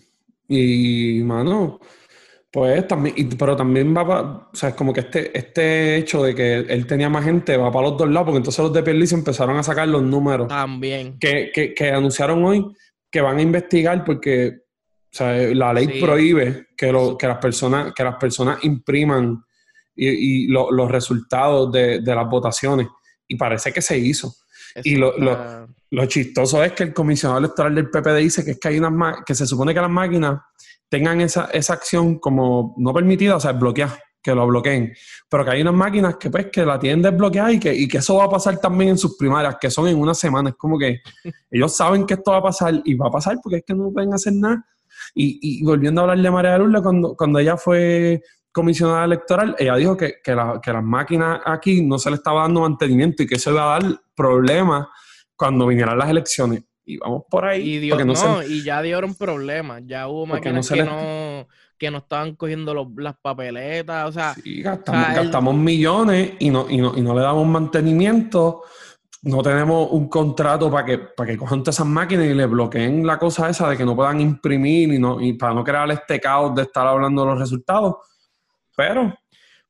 Y, 0.49 1.23
mano, 1.23 1.79
Pues 2.51 2.87
también, 2.87 3.29
pero 3.37 3.55
también 3.55 3.95
va 3.95 4.07
para, 4.07 4.21
o 4.21 4.49
sea, 4.53 4.69
es 4.69 4.75
como 4.75 4.91
que 4.91 5.01
este, 5.01 5.37
este 5.37 5.97
hecho 5.97 6.23
de 6.23 6.33
que 6.33 6.57
él 6.57 6.87
tenía 6.87 7.07
más 7.07 7.23
gente 7.23 7.55
va 7.57 7.71
para 7.71 7.89
los 7.89 7.97
dos 7.97 8.09
lados, 8.09 8.25
porque 8.25 8.37
entonces 8.37 8.63
los 8.63 8.73
de 8.73 8.81
Pierluisi 8.81 9.13
empezaron 9.13 9.55
a 9.57 9.61
sacar 9.61 9.87
los 9.87 10.01
números. 10.01 10.47
También. 10.47 11.19
Que, 11.19 11.51
que, 11.53 11.91
anunciaron 11.91 12.43
hoy 12.43 12.65
que 13.11 13.21
van 13.21 13.37
a 13.37 13.41
investigar 13.43 14.03
porque 14.03 14.61
o 15.11 15.15
sea, 15.15 15.33
la 15.53 15.73
ley 15.73 15.99
prohíbe 16.01 16.69
que, 16.75 16.91
lo, 16.91 17.15
que, 17.17 17.27
las 17.27 17.37
personas, 17.37 17.93
que 17.93 18.03
las 18.03 18.15
personas 18.15 18.63
impriman 18.63 19.43
y, 19.95 20.47
los 20.47 20.89
resultados 20.89 21.71
de, 21.71 21.99
de, 21.99 22.15
las 22.15 22.27
votaciones. 22.27 22.87
Y 23.27 23.35
parece 23.35 23.71
que 23.71 23.81
se 23.81 23.97
hizo. 23.97 24.33
y 24.83 24.95
lo, 24.95 25.15
lo, 25.19 25.67
lo, 25.91 26.05
chistoso 26.07 26.63
es 26.63 26.71
que 26.73 26.83
el 26.83 26.93
comisionado 26.93 27.39
electoral 27.39 27.75
del 27.75 27.89
PPD 27.89 28.15
dice 28.17 28.45
que 28.45 28.51
es 28.51 28.59
que 28.59 28.69
hay 28.69 28.79
unas 28.79 29.17
que 29.23 29.35
se 29.35 29.45
supone 29.45 29.73
que 29.73 29.81
las 29.81 29.89
máquinas 29.89 30.39
tengan 30.89 31.21
esa, 31.21 31.45
esa 31.53 31.73
acción 31.73 32.19
como 32.19 32.73
no 32.77 32.93
permitida, 32.93 33.35
o 33.35 33.39
sea, 33.39 33.53
bloquear, 33.53 33.91
que 34.21 34.33
lo 34.33 34.45
bloqueen. 34.47 34.93
Pero 35.29 35.45
que 35.45 35.51
hay 35.51 35.61
unas 35.61 35.73
máquinas 35.73 36.17
que 36.17 36.29
pues 36.29 36.47
que 36.47 36.65
la 36.65 36.79
tienen 36.79 37.01
desbloqueada 37.01 37.51
y 37.53 37.59
que, 37.59 37.73
y 37.73 37.87
que 37.87 37.99
eso 37.99 38.15
va 38.15 38.25
a 38.25 38.29
pasar 38.29 38.59
también 38.59 38.91
en 38.91 38.97
sus 38.97 39.15
primarias, 39.15 39.57
que 39.61 39.69
son 39.69 39.87
en 39.87 39.97
una 39.97 40.13
semana. 40.13 40.49
Es 40.49 40.55
como 40.55 40.77
que 40.77 41.01
ellos 41.51 41.75
saben 41.75 42.05
que 42.05 42.15
esto 42.15 42.31
va 42.31 42.37
a 42.37 42.43
pasar 42.43 42.81
y 42.83 42.95
va 42.95 43.07
a 43.07 43.11
pasar 43.11 43.37
porque 43.41 43.57
es 43.57 43.63
que 43.65 43.73
no 43.73 43.91
pueden 43.91 44.13
hacer 44.13 44.33
nada. 44.33 44.65
Y, 45.13 45.39
y 45.41 45.63
volviendo 45.63 46.01
a 46.01 46.03
hablar 46.03 46.19
de 46.19 46.31
María 46.31 46.57
Lourdes, 46.57 46.81
cuando, 46.81 47.15
cuando 47.15 47.39
ella 47.39 47.55
fue 47.55 48.21
comisionada 48.51 49.05
electoral, 49.05 49.55
ella 49.57 49.75
dijo 49.75 49.95
que, 49.95 50.15
que, 50.23 50.35
la, 50.35 50.59
que 50.61 50.73
las 50.73 50.83
máquinas 50.83 51.39
aquí 51.45 51.81
no 51.81 51.97
se 51.97 52.09
le 52.09 52.17
estaba 52.17 52.41
dando 52.41 52.61
mantenimiento 52.61 53.23
y 53.23 53.27
que 53.27 53.35
eso 53.35 53.51
iba 53.51 53.75
a 53.75 53.79
dar 53.79 54.01
problemas 54.15 54.87
cuando 55.35 55.67
vinieran 55.67 55.97
las 55.97 56.09
elecciones 56.09 56.63
y 56.89 56.97
vamos 56.97 57.23
por 57.29 57.45
ahí. 57.45 57.75
Y, 57.75 57.89
no, 57.89 58.43
y 58.43 58.63
ya 58.63 58.81
dieron 58.81 59.13
problemas, 59.13 59.83
ya 59.85 60.07
hubo 60.07 60.25
máquinas 60.25 60.67
que, 60.67 60.83
no, 60.83 61.47
que 61.77 61.91
no 61.91 61.99
estaban 61.99 62.35
cogiendo 62.35 62.73
las 62.97 63.15
papeletas, 63.21 64.09
o 64.09 64.11
sea... 64.11 64.33
Sí, 64.33 64.63
gastamos, 64.63 65.53
millones 65.53 66.33
y 66.39 66.49
no, 66.49 66.65
y, 66.67 66.77
no, 66.77 66.97
y 66.97 67.01
no 67.01 67.13
le 67.13 67.21
damos 67.21 67.45
mantenimiento, 67.45 68.63
no 69.21 69.43
tenemos 69.43 69.89
un 69.91 70.09
contrato 70.09 70.71
para 70.71 70.83
que, 70.83 70.97
para 70.97 71.29
que 71.29 71.37
cojan 71.37 71.61
todas 71.61 71.75
esas 71.75 71.85
máquinas 71.85 72.25
y 72.25 72.33
le 72.33 72.47
bloqueen 72.47 73.05
la 73.05 73.19
cosa 73.19 73.49
esa 73.49 73.69
de 73.69 73.77
que 73.77 73.85
no 73.85 73.95
puedan 73.95 74.19
imprimir 74.19 74.91
y, 74.91 74.97
no, 74.97 75.21
y 75.21 75.33
para 75.33 75.53
no 75.53 75.63
crear 75.63 75.91
este 75.91 76.19
caos 76.19 76.55
de 76.55 76.63
estar 76.63 76.87
hablando 76.87 77.21
de 77.21 77.27
los 77.29 77.39
resultados. 77.39 77.97
Pero 78.75 79.13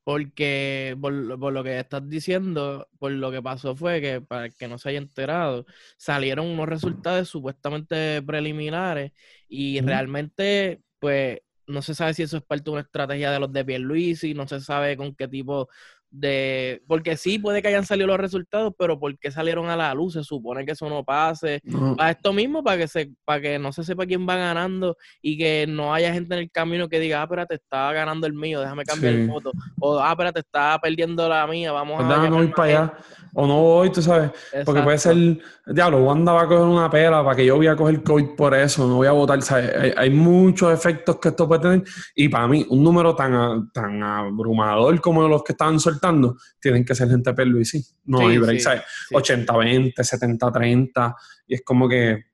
porque 0.10 0.98
por, 1.00 1.14
lo 1.14 1.64
que 1.64 1.78
estás 1.78 2.10
diciendo, 2.10 2.90
por 2.98 3.12
lo 3.12 3.30
que 3.32 3.44
pasó 3.44 3.76
fue 3.76 4.02
que, 4.02 4.22
para 4.22 4.46
el 4.46 4.56
que 4.56 4.68
no 4.68 4.80
se 4.80 4.90
haya 4.90 4.98
enterado, 4.98 5.68
salieron 5.98 6.48
unos 6.48 6.68
resultados 6.68 7.30
supuestamente 7.30 8.20
preliminares 8.24 9.12
y 9.48 9.80
realmente, 9.82 10.82
pues, 10.98 11.42
no 11.68 11.84
se 11.84 11.94
sabe 11.94 12.16
si 12.16 12.24
eso 12.24 12.38
es 12.38 12.44
parte 12.44 12.64
de 12.64 12.72
una 12.72 12.82
estrategia 12.82 13.32
de 13.32 13.40
los 13.40 13.54
de 13.54 13.64
Pierluisi, 13.64 14.34
no 14.34 14.48
se 14.48 14.62
sabe 14.62 14.98
con 14.98 15.14
qué 15.14 15.28
tipo 15.28 15.70
de 16.12 16.82
porque 16.88 17.18
sí 17.18 17.38
puede 17.38 17.62
que 17.62 17.68
hayan 17.68 17.86
salido 17.86 18.08
los 18.08 18.18
resultados, 18.18 18.74
pero 18.78 19.00
¿por 19.00 19.18
qué 19.20 19.32
salieron 19.32 19.70
a 19.70 19.76
la 19.76 19.94
luz? 19.94 20.14
Se 20.14 20.24
supone 20.24 20.66
que 20.66 20.72
eso 20.72 20.90
no 20.90 21.04
pase. 21.04 21.62
Para 21.98 22.12
esto 22.12 22.34
mismo, 22.34 22.64
para 22.64 22.78
que 22.78 22.88
se, 22.88 23.12
para 23.26 23.42
que 23.42 23.60
no 23.60 23.72
se 23.72 23.84
sepa 23.84 24.06
quién 24.06 24.28
va 24.28 24.36
ganando 24.36 24.98
y 25.22 25.38
que 25.38 25.66
no 25.68 25.94
haya 25.94 26.14
gente 26.14 26.34
en 26.34 26.42
el 26.42 26.52
camino 26.52 26.90
que 26.90 27.00
diga, 27.00 27.22
ah, 27.22 27.24
espérate, 27.24 27.56
estaba 27.56 27.94
ganando 27.94 28.26
el 28.26 28.34
mío, 28.34 28.60
déjame 28.60 28.84
cambiar 28.84 29.14
el 29.14 29.28
voto. 29.28 29.52
O 29.80 30.00
ah, 30.00 30.12
espérate, 30.12 30.40
estaba 30.40 30.80
perdiendo 30.80 31.28
la 31.30 31.46
mía, 31.46 31.72
vamos 31.72 31.98
pues 31.98 32.18
a. 32.18 32.30
No 32.30 32.44
ir 32.44 32.54
para 32.54 32.70
allá. 32.70 32.94
O 33.34 33.46
no 33.46 33.62
voy, 33.62 33.92
tú 33.92 34.02
sabes. 34.02 34.32
Porque 34.66 34.82
puede 34.82 34.98
ser, 34.98 35.16
diablo, 35.68 36.04
Wanda 36.04 36.32
va 36.34 36.44
a 36.44 36.48
coger 36.48 36.66
una 36.66 36.90
pela 36.90 37.24
para 37.24 37.36
que 37.36 37.46
yo 37.46 37.58
voy 37.58 37.68
a 37.68 37.76
coger 37.76 38.04
COVID 38.04 38.30
por 38.36 38.56
eso, 38.56 38.88
no 38.88 38.96
voy 38.96 39.08
a 39.08 39.12
votar. 39.12 39.40
Hay, 39.52 39.94
hay, 39.96 40.10
muchos 40.10 40.74
efectos 40.74 41.18
que 41.20 41.30
esto 41.30 41.48
puede 41.48 41.62
tener. 41.62 41.84
Y 42.16 42.30
para 42.30 42.48
mí, 42.48 42.66
un 42.70 42.84
número 42.84 43.16
tan, 43.16 43.72
tan 43.72 44.02
abrumador 44.02 45.00
como 45.02 45.28
los 45.28 45.44
que 45.44 45.52
estaban 45.52 45.80
soltando 45.80 45.99
tienen 46.60 46.86
que 46.86 46.96
ser 46.96 47.10
gente 47.10 47.34
y 47.60 47.66
sí. 47.66 47.84
No 48.06 48.28
hay 48.28 48.38
break, 48.38 48.60
80-20, 49.12 49.94
70-30, 49.94 51.16
y 51.48 51.56
es 51.56 51.62
como 51.64 51.88
que... 51.88 52.26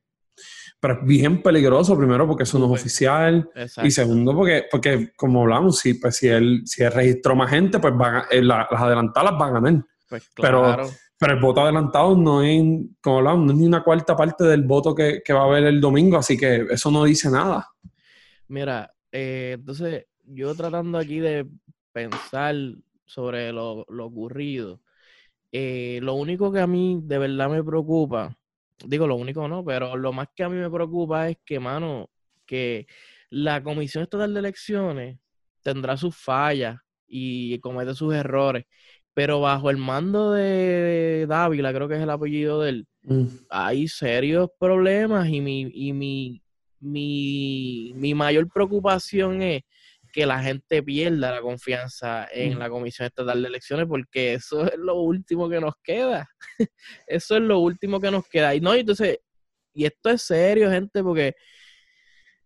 Pero 0.80 1.00
es 1.00 1.08
bien 1.08 1.42
peligroso, 1.42 1.98
primero 1.98 2.28
porque 2.28 2.44
eso 2.44 2.60
no 2.60 2.66
es 2.66 2.82
oficial, 2.82 3.50
y 3.84 3.92
segundo 3.92 4.36
porque, 4.36 4.66
porque 4.70 5.14
como 5.16 5.42
hablamos, 5.42 5.80
si, 5.80 5.96
pues, 5.96 6.18
si, 6.18 6.28
él, 6.28 6.62
si 6.66 6.84
él 6.84 6.92
registró 6.92 7.36
más 7.36 7.50
gente, 7.50 7.80
pues 7.80 7.96
van 7.96 8.24
eh, 8.30 8.42
las 8.42 8.68
adelantadas 8.70 9.38
van 9.38 9.50
a 9.50 9.60
ganar. 9.60 9.86
Pues 10.08 10.30
pero, 10.36 10.88
pero 11.18 11.34
el 11.34 11.40
voto 11.40 11.62
adelantado 11.62 12.16
no 12.16 12.44
es, 12.44 12.62
como 13.02 13.18
hablamos, 13.18 13.46
no 13.46 13.54
es 13.54 13.58
ni 13.58 13.66
una 13.66 13.84
cuarta 13.84 14.16
parte 14.16 14.44
del 14.44 14.64
voto 14.64 14.94
que, 14.94 15.22
va 15.32 15.42
a 15.42 15.46
haber 15.46 15.64
el 15.64 15.82
domingo, 15.82 16.18
así 16.18 16.38
que 16.38 16.68
eso 16.70 16.92
no 16.92 17.06
dice 17.06 17.32
nada. 17.32 17.68
Mira, 18.48 18.94
eh, 19.12 19.54
entonces 19.58 20.06
yo 20.26 20.54
tratando 20.56 20.98
aquí 20.98 21.20
de 21.20 21.48
pensar 21.92 22.56
sobre 23.06 23.52
lo, 23.52 23.86
ocurrido. 23.88 24.82
Eh, 25.52 26.00
lo 26.02 26.16
único 26.16 26.52
que 26.52 26.60
a 26.60 26.68
mí 26.68 27.00
de 27.04 27.18
verdad 27.18 27.50
me 27.50 27.64
preocupa, 27.64 28.38
digo 28.86 29.08
lo 29.08 29.16
único 29.16 29.48
no, 29.48 29.64
pero 29.64 29.96
lo 29.96 30.12
más 30.12 30.28
que 30.36 30.44
a 30.44 30.50
mí 30.50 30.58
me 30.58 30.70
preocupa 30.70 31.30
es 31.30 31.38
que, 31.46 31.60
mano, 31.60 32.10
que 32.46 32.88
la 33.30 33.64
Comisión 33.64 34.04
Estatal 34.04 34.34
de 34.34 34.40
Elecciones 34.40 35.20
tendrá 35.62 35.98
sus 35.98 36.16
fallas 36.16 36.78
y 37.08 37.58
comete 37.60 37.96
sus 37.96 38.14
errores, 38.14 38.66
pero 39.14 39.40
bajo 39.40 39.70
el 39.70 39.78
mando 39.78 40.34
de 40.34 41.26
Dávila, 41.28 41.74
creo 41.74 41.88
que 41.88 41.96
es 41.96 42.02
el 42.02 42.10
apellido 42.10 42.62
de 42.62 42.70
él, 42.70 42.88
mm. 43.04 43.26
hay 43.50 43.88
serios 43.88 44.50
problemas 44.60 45.30
y 45.30 45.42
mi, 45.42 45.72
y 45.74 45.94
mi, 45.94 46.42
mi, 46.80 47.94
mi 47.96 48.14
mayor 48.14 48.48
preocupación 48.50 49.42
es 49.42 49.64
que 50.16 50.26
la 50.26 50.42
gente 50.42 50.82
pierda 50.82 51.30
la 51.30 51.42
confianza 51.42 52.26
en 52.32 52.58
la 52.58 52.70
Comisión 52.70 53.06
Estatal 53.06 53.42
de 53.42 53.50
Elecciones, 53.50 53.86
porque 53.86 54.36
eso 54.36 54.66
es 54.66 54.78
lo 54.78 54.96
último 55.02 55.50
que 55.50 55.60
nos 55.60 55.74
queda. 55.84 56.26
eso 57.06 57.36
es 57.36 57.42
lo 57.42 57.60
último 57.60 58.00
que 58.00 58.10
nos 58.10 58.26
queda. 58.30 58.56
Y 58.56 58.62
no, 58.62 58.74
entonces, 58.74 59.20
y 59.74 59.84
esto 59.84 60.10
es 60.10 60.22
serio, 60.22 60.72
gente, 60.72 61.04
porque 61.04 61.36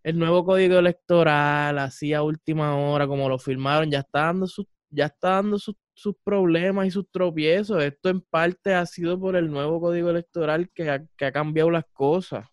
el 0.01 0.17
nuevo 0.17 0.43
código 0.43 0.79
electoral, 0.79 1.77
así 1.77 2.11
a 2.11 2.23
última 2.23 2.75
hora, 2.75 3.05
como 3.05 3.29
lo 3.29 3.37
firmaron, 3.37 3.91
ya 3.91 3.99
está 3.99 4.21
dando 4.21 4.47
sus, 4.47 4.65
ya 4.89 5.05
está 5.05 5.35
dando 5.35 5.59
sus, 5.59 5.75
problemas 6.23 6.87
y 6.87 6.91
sus 6.91 7.05
tropiezos. 7.11 7.83
Esto 7.83 8.09
en 8.09 8.21
parte 8.21 8.73
ha 8.73 8.83
sido 8.87 9.19
por 9.19 9.35
el 9.35 9.51
nuevo 9.51 9.79
código 9.79 10.09
electoral 10.09 10.71
que 10.73 10.89
ha, 10.89 11.05
que 11.15 11.25
ha 11.25 11.31
cambiado 11.31 11.69
las 11.69 11.85
cosas. 11.93 12.47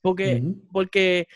Porque, 0.00 0.42
porque 0.72 1.28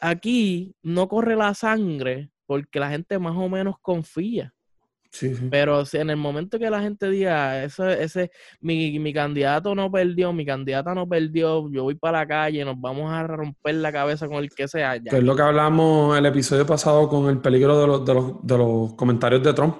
aquí 0.00 0.76
no 0.82 1.08
corre 1.08 1.34
la 1.34 1.54
sangre 1.54 2.30
porque 2.46 2.80
la 2.80 2.90
gente 2.90 3.18
más 3.18 3.36
o 3.36 3.48
menos 3.48 3.76
confía. 3.80 4.52
Sí, 5.10 5.34
Pero 5.50 5.84
si 5.86 5.96
en 5.96 6.10
el 6.10 6.16
momento 6.16 6.58
que 6.58 6.68
la 6.68 6.82
gente 6.82 7.08
diga, 7.08 7.64
ese, 7.64 8.02
ese, 8.02 8.30
mi, 8.60 8.98
mi 8.98 9.14
candidato 9.14 9.74
no 9.74 9.90
perdió, 9.90 10.32
mi 10.32 10.44
candidata 10.44 10.94
no 10.94 11.08
perdió, 11.08 11.70
yo 11.70 11.84
voy 11.84 11.94
para 11.94 12.18
la 12.18 12.26
calle, 12.26 12.64
nos 12.64 12.78
vamos 12.78 13.10
a 13.10 13.26
romper 13.26 13.76
la 13.76 13.92
cabeza 13.92 14.28
con 14.28 14.38
el 14.38 14.50
que 14.50 14.68
sea. 14.68 15.00
Que 15.00 15.16
es 15.16 15.22
lo 15.22 15.34
que 15.34 15.42
hablamos 15.42 16.18
el 16.18 16.26
episodio 16.26 16.66
pasado 16.66 17.08
con 17.08 17.30
el 17.30 17.38
peligro 17.38 17.80
de 17.80 17.86
los, 17.86 18.04
de 18.04 18.14
los, 18.14 18.46
de 18.46 18.58
los 18.58 18.94
comentarios 18.94 19.42
de 19.42 19.54
Trump. 19.54 19.76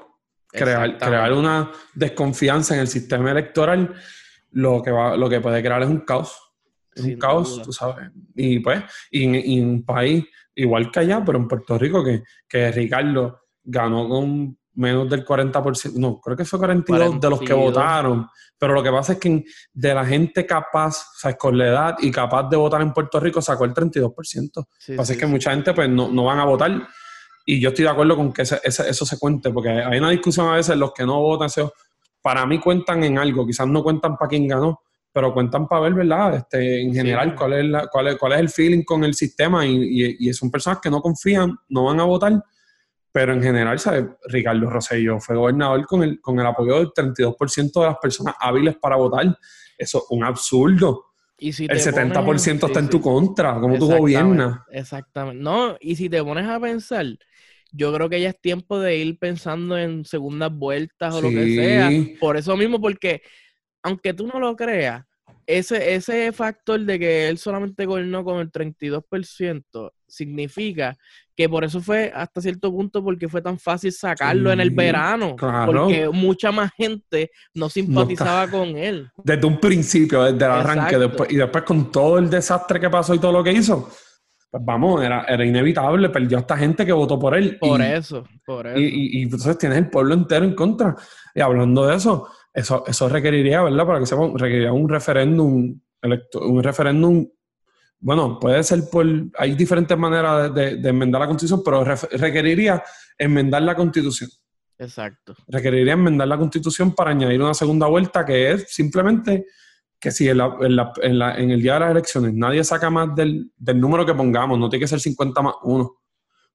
Crear, 0.49 0.97
crear 0.97 1.33
una 1.35 1.71
desconfianza 1.93 2.75
en 2.75 2.81
el 2.81 2.89
sistema 2.89 3.31
electoral, 3.31 3.95
lo 4.53 4.83
que, 4.83 4.91
va, 4.91 5.19
lo 5.19 5.29
que 5.29 5.41
puede 5.41 5.61
crear 5.63 5.83
es 5.83 5.89
un 5.89 6.01
caos. 6.01 6.35
Es 6.95 7.05
un 7.05 7.19
caos, 7.19 7.61
tú 7.63 7.73
sabes. 7.75 8.11
Y 8.35 8.61
pues, 8.61 8.83
y, 9.11 9.55
y 9.55 9.61
un 9.61 9.85
país 9.85 10.25
igual 10.57 10.91
que 10.91 11.01
allá, 11.01 11.23
pero 11.25 11.39
en 11.39 11.47
Puerto 11.47 11.79
Rico, 11.79 12.03
que, 12.03 12.25
que 12.49 12.73
Ricardo 12.73 13.41
ganó 13.63 14.09
con 14.09 14.59
menos 14.75 15.09
del 15.09 15.25
40%, 15.25 15.95
no, 15.95 16.21
creo 16.21 16.37
que 16.37 16.45
fue 16.45 16.59
42 16.59 17.21
de 17.21 17.31
los 17.31 17.41
que 17.41 17.53
votaron, 17.53 18.29
pero 18.59 18.75
lo 18.75 18.83
que 18.83 18.91
pasa 18.91 19.15
es 19.15 19.19
que 19.19 19.45
de 19.73 19.95
la 19.95 20.05
gente 20.05 20.45
capaz, 20.47 21.01
o 21.01 21.19
sea, 21.19 21.37
con 21.37 21.57
la 21.57 21.67
edad 21.67 21.97
y 22.01 22.11
capaz 22.11 22.49
de 22.49 22.57
votar 22.57 22.83
en 22.83 22.93
Puerto 22.93 23.19
Rico 23.19 23.41
sacó 23.41 23.65
el 23.65 23.73
32%. 23.73 24.51
lo 24.55 24.65
que 24.85 24.95
pasa 24.95 25.13
es 25.13 25.19
que 25.19 25.27
mucha 25.27 25.51
gente 25.51 25.73
pues 25.73 25.89
no, 25.89 26.09
no, 26.09 26.25
van 26.25 26.39
a 26.39 26.45
votar. 26.45 26.89
Y 27.47 27.61
yo 27.61 27.71
estoy 27.71 27.85
de 27.85 27.91
acuerdo 27.91 28.17
con 28.17 28.33
que 28.33 28.43
eso 28.43 29.07
se 29.07 29.19
cuente, 29.19 29.51
porque 29.51 29.71
hay 29.71 29.99
una 29.99 30.11
discusión 30.11 30.49
a 30.49 30.57
veces, 30.57 30.77
los 30.77 30.93
que 30.93 31.05
no 31.05 31.21
votan, 31.21 31.49
para 32.21 32.45
mí 32.45 32.59
cuentan 32.59 33.05
en 33.05 33.19
algo, 33.19 33.47
quizás 33.47 33.67
no 33.69 33.83
cuentan 33.83 34.17
para 34.17 34.29
quién 34.29 34.49
ganó, 34.49 34.81
pero 35.17 35.33
cuentan 35.33 35.67
para 35.67 35.81
ver, 35.81 35.95
¿verdad? 35.95 36.37
Este, 36.37 36.83
en 36.83 36.93
general, 36.93 37.35
cuál, 37.35 37.55
es 37.55 37.65
la, 37.65 37.87
cuál, 37.87 38.09
es, 38.09 38.17
cuál 38.17 38.33
es 38.35 38.39
el 38.39 38.51
feeling 38.51 38.83
con 38.83 39.03
el 39.03 39.15
sistema 39.15 39.65
y, 39.65 40.15
y, 40.19 40.31
son 40.35 40.51
personas 40.51 40.79
que 40.79 40.91
no 40.91 41.01
confían, 41.01 41.57
no 41.71 41.85
van 41.85 42.01
a 42.01 42.05
votar, 42.05 42.45
pero 43.11 43.33
en 43.33 43.43
general, 43.43 43.79
¿sabes? 43.79 44.05
Ricardo 44.29 44.69
Rosselló 44.69 45.19
fue 45.19 45.35
gobernador 45.35 45.87
con 45.87 46.03
el, 46.03 46.21
con 46.21 46.39
el 46.39 46.45
apoyo 46.45 46.77
del 46.81 46.89
32% 46.89 47.81
de 47.81 47.87
las 47.87 47.97
personas 47.97 48.35
hábiles 48.39 48.77
para 48.77 48.97
votar. 48.97 49.39
Eso 49.79 49.99
es 50.01 50.05
un 50.11 50.23
absurdo. 50.23 51.07
Y 51.39 51.55
si 51.55 51.65
el 51.65 51.81
70% 51.81 52.67
está 52.67 52.81
en 52.81 52.91
tu 52.91 53.01
contra, 53.01 53.59
¿cómo 53.59 53.79
tú 53.79 53.87
gobiernas? 53.87 54.59
Exactamente. 54.71 55.43
No, 55.43 55.79
y 55.81 55.97
si 55.97 56.11
te 56.11 56.23
pones 56.23 56.47
a 56.47 56.61
pensar, 56.61 57.07
yo 57.73 57.91
creo 57.95 58.11
que 58.11 58.21
ya 58.21 58.29
es 58.29 58.39
tiempo 58.39 58.79
de 58.79 58.99
ir 58.99 59.19
pensando 59.19 59.79
en 59.79 60.05
segundas 60.05 60.53
vueltas 60.53 61.15
o 61.15 61.23
lo 61.23 61.31
que 61.31 61.55
sea. 61.57 61.91
Por 62.21 62.37
eso 62.37 62.55
mismo, 62.55 62.79
porque 62.79 63.23
aunque 63.87 64.13
tú 64.13 64.27
no 64.27 64.41
lo 64.41 64.57
creas, 64.57 65.06
ese, 65.47 65.95
ese 65.95 66.33
factor 66.33 66.81
de 66.81 66.99
que 66.99 67.29
él 67.29 67.39
solamente 67.39 67.87
gobernó 67.87 68.25
con 68.25 68.41
el 68.41 68.51
32% 68.51 69.93
significa 70.09 70.97
que 71.37 71.49
por 71.49 71.65
eso 71.65 71.81
fue 71.81 72.11
hasta 72.15 72.41
cierto 72.41 72.73
punto 72.73 73.05
porque 73.05 73.29
fue 73.29 73.43
tan 73.43 73.59
fácil 73.59 73.93
sacarlo 73.93 74.51
en 74.51 74.61
el 74.61 74.71
verano, 74.71 75.37
porque 75.37 76.09
mucha 76.13 76.51
más 76.51 76.73
gente 76.77 77.31
no 77.55 77.69
simpatizaba 77.69 78.49
con 78.49 78.77
él. 78.77 79.09
Desde 79.23 79.47
un 79.47 79.61
principio, 79.61 80.23
desde 80.23 80.45
el 80.45 80.51
arranque, 80.51 80.99
después, 80.99 81.31
y 81.31 81.37
después 81.37 81.65
con 81.65 81.93
todo 81.93 82.19
el 82.19 82.31
desastre 82.31 82.81
que 82.81 82.89
pasó 82.89 83.15
y 83.15 83.19
todo 83.19 83.33
lo 83.33 83.45
que 83.45 83.53
hizo, 83.53 83.91
pues 84.51 84.65
vamos, 84.65 85.05
era, 85.05 85.25
era 85.25 85.45
inevitable, 85.45 86.09
perdió 86.09 86.39
a 86.39 86.41
esta 86.41 86.57
gente 86.57 86.87
que 86.87 86.93
votó 86.93 87.19
por 87.19 87.37
él. 87.37 87.59
Por 87.59 87.83
eso, 87.83 88.25
por 88.45 88.67
eso. 88.67 88.79
Y, 88.79 89.19
y, 89.19 89.23
entonces 89.23 89.59
tienes 89.59 89.79
el 89.79 89.91
pueblo 89.91 90.15
entero 90.15 90.45
en 90.45 90.55
contra. 90.55 90.97
Y 91.35 91.41
hablando 91.41 91.87
de 91.87 91.97
eso, 91.97 92.31
eso, 92.57 92.85
eso 92.87 93.09
requeriría, 93.09 93.63
¿verdad? 93.63 93.87
Para 93.87 94.01
que 94.01 94.07
sepa, 94.07 94.29
requeriría 94.35 94.73
un 94.73 94.89
referéndum, 94.89 95.81
un 96.35 96.63
referéndum 96.63 97.29
bueno, 97.99 98.39
puede 98.39 98.63
ser 98.63 98.83
por, 98.91 99.07
hay 99.39 99.55
diferentes 99.55 99.97
maneras 99.97 100.55
de, 100.55 100.81
enmendar 100.85 101.21
la 101.21 101.27
constitución, 101.27 101.63
pero 101.65 101.83
requeriría 101.85 102.83
enmendar 103.19 103.63
la 103.63 103.75
constitución. 103.75 104.31
Exacto. 104.79 105.35
Requeriría 105.49 105.95
enmendar 105.95 106.29
la 106.29 106.37
constitución 106.37 106.95
para 106.95 107.11
añadir 107.11 107.43
una 107.43 107.55
segunda 107.55 107.87
vuelta 107.87 108.25
que 108.25 108.53
es 108.53 108.73
simplemente 108.73 109.47
que 109.99 110.11
si 110.11 110.29
en, 110.29 110.39
el 110.39 111.63
día 111.63 111.75
de 111.75 111.81
las 111.81 111.91
elecciones 111.91 112.35
nadie 112.35 112.63
saca 112.63 112.91
más 112.91 113.15
del, 113.15 113.51
número 113.59 114.05
que 114.05 114.15
pongamos, 114.15 114.59
no 114.59 114.69
tiene 114.69 114.83
que 114.85 114.89
ser 114.89 115.01
50 115.01 115.41
más 115.41 115.55
1, 115.63 115.91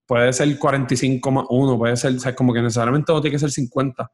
puede 0.06 0.32
ser 0.32 0.58
45 0.58 1.32
más 1.32 1.46
1, 1.50 1.78
puede 1.78 1.98
ser, 1.98 2.16
o 2.16 2.20
sea, 2.20 2.36
como 2.36 2.54
que 2.54 2.62
necesariamente 2.62 3.12
no 3.12 3.20
tiene 3.20 3.34
que 3.34 3.40
ser 3.40 3.50
50. 3.50 4.12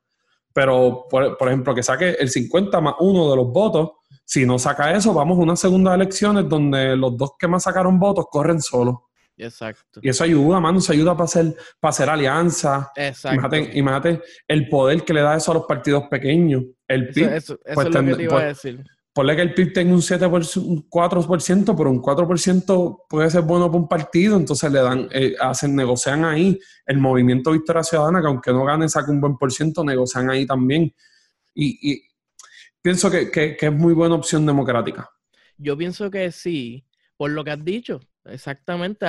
Pero, 0.58 1.06
por, 1.08 1.38
por 1.38 1.50
ejemplo, 1.50 1.76
que 1.76 1.84
saque 1.84 2.16
el 2.20 2.32
50 2.32 2.82
más 2.82 2.96
1 3.00 3.30
de 3.30 3.36
los 3.36 3.52
votos 3.52 3.92
si 4.26 4.44
no 4.44 4.58
saca 4.58 4.92
eso, 4.92 5.14
vamos 5.14 5.38
a 5.38 5.42
unas 5.42 5.60
segundas 5.60 5.94
elecciones 5.94 6.50
donde 6.50 6.98
los 6.98 7.16
dos 7.16 7.34
que 7.38 7.48
más 7.48 7.62
sacaron 7.62 8.00
votos 8.00 8.26
corren 8.32 8.60
solos. 8.60 8.96
Exacto. 9.38 10.00
Y 10.02 10.10
eso 10.10 10.24
ayuda, 10.24 10.60
mano, 10.60 10.80
eso 10.80 10.94
ayuda 10.94 11.14
para 11.14 11.26
hacer, 11.26 11.56
para 11.80 11.92
hacer 11.92 12.10
alianzas. 12.10 12.88
Exacto. 12.96 13.56
Imagínate, 13.56 14.24
el 14.48 14.68
poder 14.68 15.04
que 15.06 15.14
le 15.14 15.22
da 15.22 15.36
eso 15.36 15.52
a 15.52 15.54
los 15.54 15.66
partidos 15.68 16.06
pequeños. 16.10 16.64
El 16.88 17.10
PIB. 17.10 17.34
Eso, 17.36 17.60
pues, 17.64 17.88
es 17.88 17.94
lo 17.94 18.04
que 18.04 18.16
te 18.16 18.24
iba 18.24 18.34
a 18.34 18.36
pues, 18.38 18.64
decir. 18.64 18.84
Ponle 19.18 19.36
que 19.36 19.42
el 19.42 19.56
PIB 19.56 19.74
tenga 19.74 19.96
un 19.96 20.02
7 20.04 20.30
por, 20.30 20.42
un 20.58 20.88
4%, 20.88 21.76
pero 21.76 21.90
un 21.90 22.04
4% 22.04 23.06
puede 23.10 23.32
ser 23.32 23.42
bueno 23.42 23.66
para 23.66 23.80
un 23.80 23.88
partido, 23.88 24.38
entonces 24.38 24.72
le 24.72 24.80
dan, 24.80 25.08
eh, 25.12 25.34
hacen, 25.40 25.76
negocian 25.76 26.24
ahí. 26.24 26.60
El 26.86 27.00
movimiento 27.00 27.52
Victoria 27.52 27.82
Ciudadana, 27.82 28.22
que 28.22 28.28
aunque 28.28 28.52
no 28.52 28.64
gane, 28.64 28.88
saque 28.88 29.10
un 29.10 29.20
buen 29.20 29.36
por 29.36 29.52
ciento, 29.52 29.84
negocian 29.84 30.30
ahí 30.30 30.46
también. 30.46 30.94
Y, 31.56 32.04
pienso 32.80 33.10
que, 33.10 33.58
es 33.60 33.74
muy 33.74 33.96
buena 33.96 34.14
opción 34.14 34.46
democrática. 34.46 35.10
Yo 35.58 35.76
pienso 35.76 36.12
que 36.12 36.32
sí, 36.32 36.86
por 37.18 37.32
lo 37.32 37.44
que 37.44 37.50
has 37.50 37.66
dicho. 37.66 38.00
Exactamente, 38.30 39.06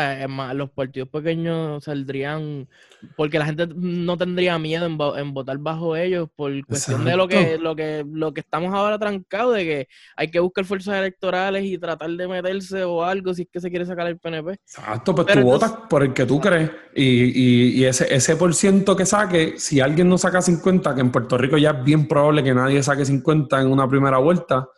los 0.54 0.70
partidos 0.70 1.08
pequeños 1.08 1.84
saldrían, 1.84 2.68
porque 3.16 3.38
la 3.38 3.46
gente 3.46 3.66
no 3.74 4.16
tendría 4.16 4.58
miedo 4.58 4.86
en, 5.16 5.34
votar 5.34 5.58
bajo 5.58 5.96
ellos 5.96 6.28
por 6.34 6.52
cuestión 6.66 7.04
de 7.04 7.16
lo 7.16 7.28
que, 7.28 7.58
lo 7.58 7.74
que 7.74 8.04
lo 8.10 8.32
que 8.32 8.40
estamos 8.40 8.72
ahora 8.74 8.98
trancados, 8.98 9.54
de 9.54 9.64
que 9.64 9.88
hay 10.16 10.30
que 10.30 10.40
buscar 10.40 10.64
fuerzas 10.64 10.96
electorales 10.96 11.64
y 11.64 11.78
tratar 11.78 12.10
de 12.10 12.28
meterse 12.28 12.84
o 12.84 13.02
algo 13.02 13.34
si 13.34 13.42
es 13.42 13.48
que 13.52 13.60
se 13.60 13.70
quiere 13.70 13.86
sacar 13.86 14.06
el 14.06 14.18
PNP. 14.18 14.52
Exacto, 14.52 15.14
pues 15.14 15.26
tú 15.26 15.40
votas 15.42 15.72
por 15.88 16.02
el 16.02 16.12
que 16.12 16.26
tú 16.26 16.40
crees 16.40 16.70
y, 16.94 17.80
y, 17.80 17.84
ese, 17.84 18.12
ese 18.14 18.36
por 18.36 18.54
ciento 18.54 18.96
que 18.96 19.06
saque, 19.06 19.54
si 19.58 19.80
alguien 19.80 20.08
no 20.08 20.18
saca 20.18 20.42
50, 20.42 20.94
que 20.94 21.00
en 21.00 21.12
Puerto 21.12 21.38
Rico 21.38 21.56
ya 21.56 21.70
es 21.70 21.84
bien 21.84 22.06
probable 22.06 22.42
que 22.42 22.54
nadie 22.54 22.82
saque 22.82 23.04
50 23.04 23.60
en 23.60 23.68
una 23.68 23.88
primera 23.88 24.18
vuelta, 24.18 24.68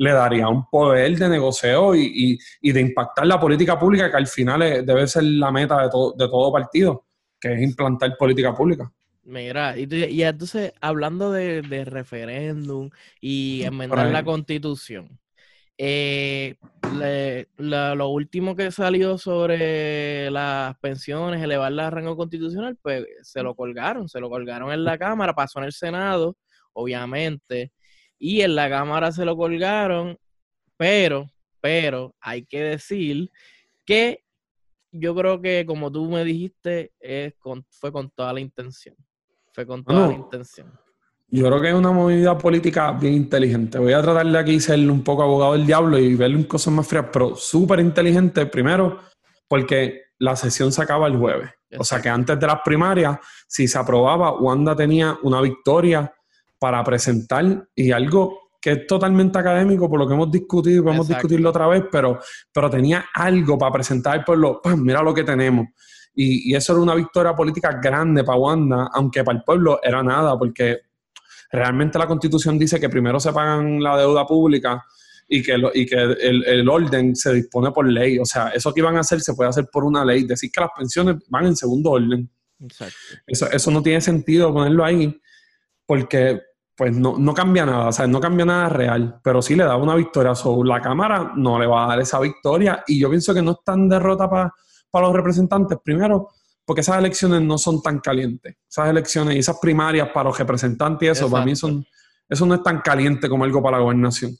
le 0.00 0.12
daría 0.12 0.48
un 0.48 0.66
poder 0.66 1.14
de 1.18 1.28
negocio 1.28 1.94
y, 1.94 2.38
de 2.62 2.80
impactar 2.80 3.26
la 3.26 3.38
política 3.38 3.78
pública 3.78 4.10
que 4.10 4.16
al 4.16 4.26
final 4.26 4.60
debe 4.60 5.06
ser 5.06 5.24
la 5.24 5.52
meta 5.52 5.82
de, 5.82 5.90
todo 5.90 6.14
de 6.16 6.26
todo 6.26 6.50
partido, 6.50 7.04
que 7.38 7.52
es 7.52 7.60
implantar 7.60 8.16
política 8.16 8.54
pública. 8.54 8.90
Mira, 9.24 9.76
y, 9.76 10.22
entonces 10.22 10.72
hablando 10.80 11.30
de, 11.32 11.84
referéndum 11.84 12.88
y 13.20 13.62
enmendar 13.62 14.10
la 14.10 14.24
constitución, 14.24 15.18
eh, 15.76 16.56
lo 17.58 18.08
último 18.08 18.56
que 18.56 18.70
salió 18.70 19.18
sobre 19.18 20.30
las 20.30 20.78
pensiones, 20.78 21.42
elevarlas 21.42 21.88
a 21.88 21.90
rango 21.90 22.16
constitucional, 22.16 22.78
pues 22.80 23.04
se 23.20 23.42
lo 23.42 23.54
colgaron, 23.54 24.08
se 24.08 24.18
lo 24.18 24.30
colgaron 24.30 24.72
en 24.72 24.82
la 24.82 24.96
Cámara, 24.96 25.34
pasó 25.34 25.58
en 25.58 25.66
el 25.66 25.72
Senado, 25.72 26.38
obviamente, 26.72 27.72
y 28.20 28.42
en 28.42 28.54
la 28.54 28.68
cámara 28.68 29.10
se 29.10 29.24
lo 29.24 29.36
colgaron, 29.36 30.16
pero, 30.76 31.26
pero 31.60 32.14
hay 32.20 32.44
que 32.44 32.62
decir 32.62 33.30
que 33.84 34.22
yo 34.92 35.14
creo 35.14 35.40
que 35.40 35.64
como 35.66 35.90
tú 35.90 36.08
me 36.08 36.22
dijiste, 36.22 36.92
es 37.00 37.34
fue 37.70 37.90
con 37.90 38.10
toda 38.10 38.32
la 38.32 38.40
intención. 38.40 38.94
Fue 39.52 39.66
con 39.66 39.82
toda 39.82 40.08
la 40.08 40.12
intención. 40.12 40.70
Yo 41.28 41.46
creo 41.46 41.60
que 41.60 41.68
es 41.68 41.74
una 41.74 41.92
movida 41.92 42.36
política 42.36 42.92
bien 42.92 43.14
inteligente. 43.14 43.78
Voy 43.78 43.92
a 43.92 44.02
tratar 44.02 44.26
de 44.26 44.38
aquí 44.38 44.60
ser 44.60 44.78
un 44.90 45.02
poco 45.02 45.22
abogado 45.22 45.52
del 45.54 45.66
diablo 45.66 45.98
y 45.98 46.14
verle 46.14 46.36
un 46.36 46.44
cosas 46.44 46.72
más 46.74 46.86
frías, 46.86 47.06
pero 47.12 47.34
súper 47.36 47.80
inteligente. 47.80 48.46
Primero, 48.46 48.98
porque 49.48 50.02
la 50.18 50.36
sesión 50.36 50.72
se 50.72 50.82
acaba 50.82 51.06
el 51.06 51.16
jueves. 51.16 51.50
O 51.78 51.84
sea 51.84 52.02
que 52.02 52.08
antes 52.08 52.38
de 52.38 52.46
las 52.46 52.60
primarias, 52.64 53.18
si 53.46 53.66
se 53.66 53.78
aprobaba, 53.78 54.38
Wanda 54.38 54.74
tenía 54.74 55.18
una 55.22 55.40
victoria 55.40 56.12
para 56.60 56.84
presentar 56.84 57.66
y 57.74 57.90
algo 57.90 58.50
que 58.60 58.72
es 58.72 58.86
totalmente 58.86 59.38
académico 59.38 59.88
por 59.88 59.98
lo 59.98 60.06
que 60.06 60.12
hemos 60.12 60.30
discutido 60.30 60.80
y 60.80 60.84
podemos 60.84 61.08
discutirlo 61.08 61.48
otra 61.48 61.66
vez, 61.66 61.84
pero, 61.90 62.20
pero 62.52 62.68
tenía 62.68 63.06
algo 63.14 63.56
para 63.56 63.72
presentar 63.72 64.18
al 64.18 64.24
pueblo, 64.24 64.60
mira 64.76 65.02
lo 65.02 65.14
que 65.14 65.24
tenemos. 65.24 65.68
Y, 66.14 66.54
eso 66.54 66.74
era 66.74 66.82
una 66.82 66.94
victoria 66.94 67.34
política 67.34 67.80
grande 67.82 68.22
para 68.22 68.38
Wanda, 68.38 68.90
aunque 68.92 69.24
para 69.24 69.38
el 69.38 69.44
pueblo 69.44 69.80
era 69.82 70.02
nada, 70.02 70.38
porque 70.38 70.80
realmente 71.50 71.98
la 71.98 72.06
constitución 72.06 72.58
dice 72.58 72.78
que 72.78 72.90
primero 72.90 73.18
se 73.18 73.32
pagan 73.32 73.82
la 73.82 73.96
deuda 73.96 74.26
pública 74.26 74.84
y 75.26 75.42
que, 75.42 75.56
y 75.74 75.86
que 75.86 75.96
el, 75.96 76.44
el, 76.44 76.68
orden 76.68 77.16
se 77.16 77.32
dispone 77.32 77.70
por 77.70 77.88
ley. 77.88 78.18
O 78.18 78.26
sea, 78.26 78.48
eso 78.48 78.74
que 78.74 78.80
iban 78.80 78.96
a 78.96 79.00
hacer 79.00 79.20
se 79.20 79.32
puede 79.32 79.48
hacer 79.48 79.68
por 79.72 79.84
una 79.84 80.04
ley. 80.04 80.24
Decir 80.24 80.50
que 80.52 80.60
las 80.60 80.70
pensiones 80.76 81.16
van 81.28 81.46
en 81.46 81.56
segundo 81.56 81.92
orden. 81.92 82.28
Exacto. 82.58 82.96
Eso, 83.26 83.50
eso 83.50 83.70
no 83.70 83.82
tiene 83.82 84.00
sentido 84.00 84.52
ponerlo 84.52 84.84
ahí, 84.84 85.18
porque 85.86 86.40
pues 86.80 86.96
no, 86.96 87.18
no, 87.18 87.34
cambia 87.34 87.66
nada, 87.66 87.88
o 87.88 87.92
sea, 87.92 88.06
no 88.06 88.18
cambia 88.18 88.46
nada 88.46 88.70
real, 88.70 89.20
pero 89.22 89.42
sí 89.42 89.54
le 89.54 89.64
da 89.64 89.76
una 89.76 89.94
victoria. 89.94 90.34
So, 90.34 90.64
la 90.64 90.80
Cámara 90.80 91.34
no 91.36 91.58
le 91.58 91.66
va 91.66 91.84
a 91.84 91.88
dar 91.88 92.00
esa 92.00 92.18
victoria 92.18 92.82
y 92.86 92.98
yo 92.98 93.10
pienso 93.10 93.34
que 93.34 93.42
no 93.42 93.50
es 93.50 93.58
tan 93.62 93.86
derrota 93.86 94.30
para 94.30 95.06
los 95.06 95.12
representantes, 95.14 95.76
primero, 95.84 96.30
porque 96.64 96.80
esas 96.80 96.96
elecciones 96.96 97.42
no 97.42 97.58
son 97.58 97.82
tan 97.82 97.98
calientes. 98.00 98.56
Esas 98.66 98.88
elecciones 98.88 99.36
y 99.36 99.40
esas 99.40 99.58
primarias 99.60 100.08
para 100.08 100.30
los 100.30 100.38
representantes 100.38 101.06
y 101.06 101.10
eso, 101.10 101.30
para 101.30 101.44
mí 101.44 101.54
son, 101.54 101.84
eso 102.26 102.46
no 102.46 102.54
es 102.54 102.62
tan 102.62 102.80
caliente 102.80 103.28
como 103.28 103.44
algo 103.44 103.62
para 103.62 103.76
la 103.76 103.82
gobernación. 103.82 104.34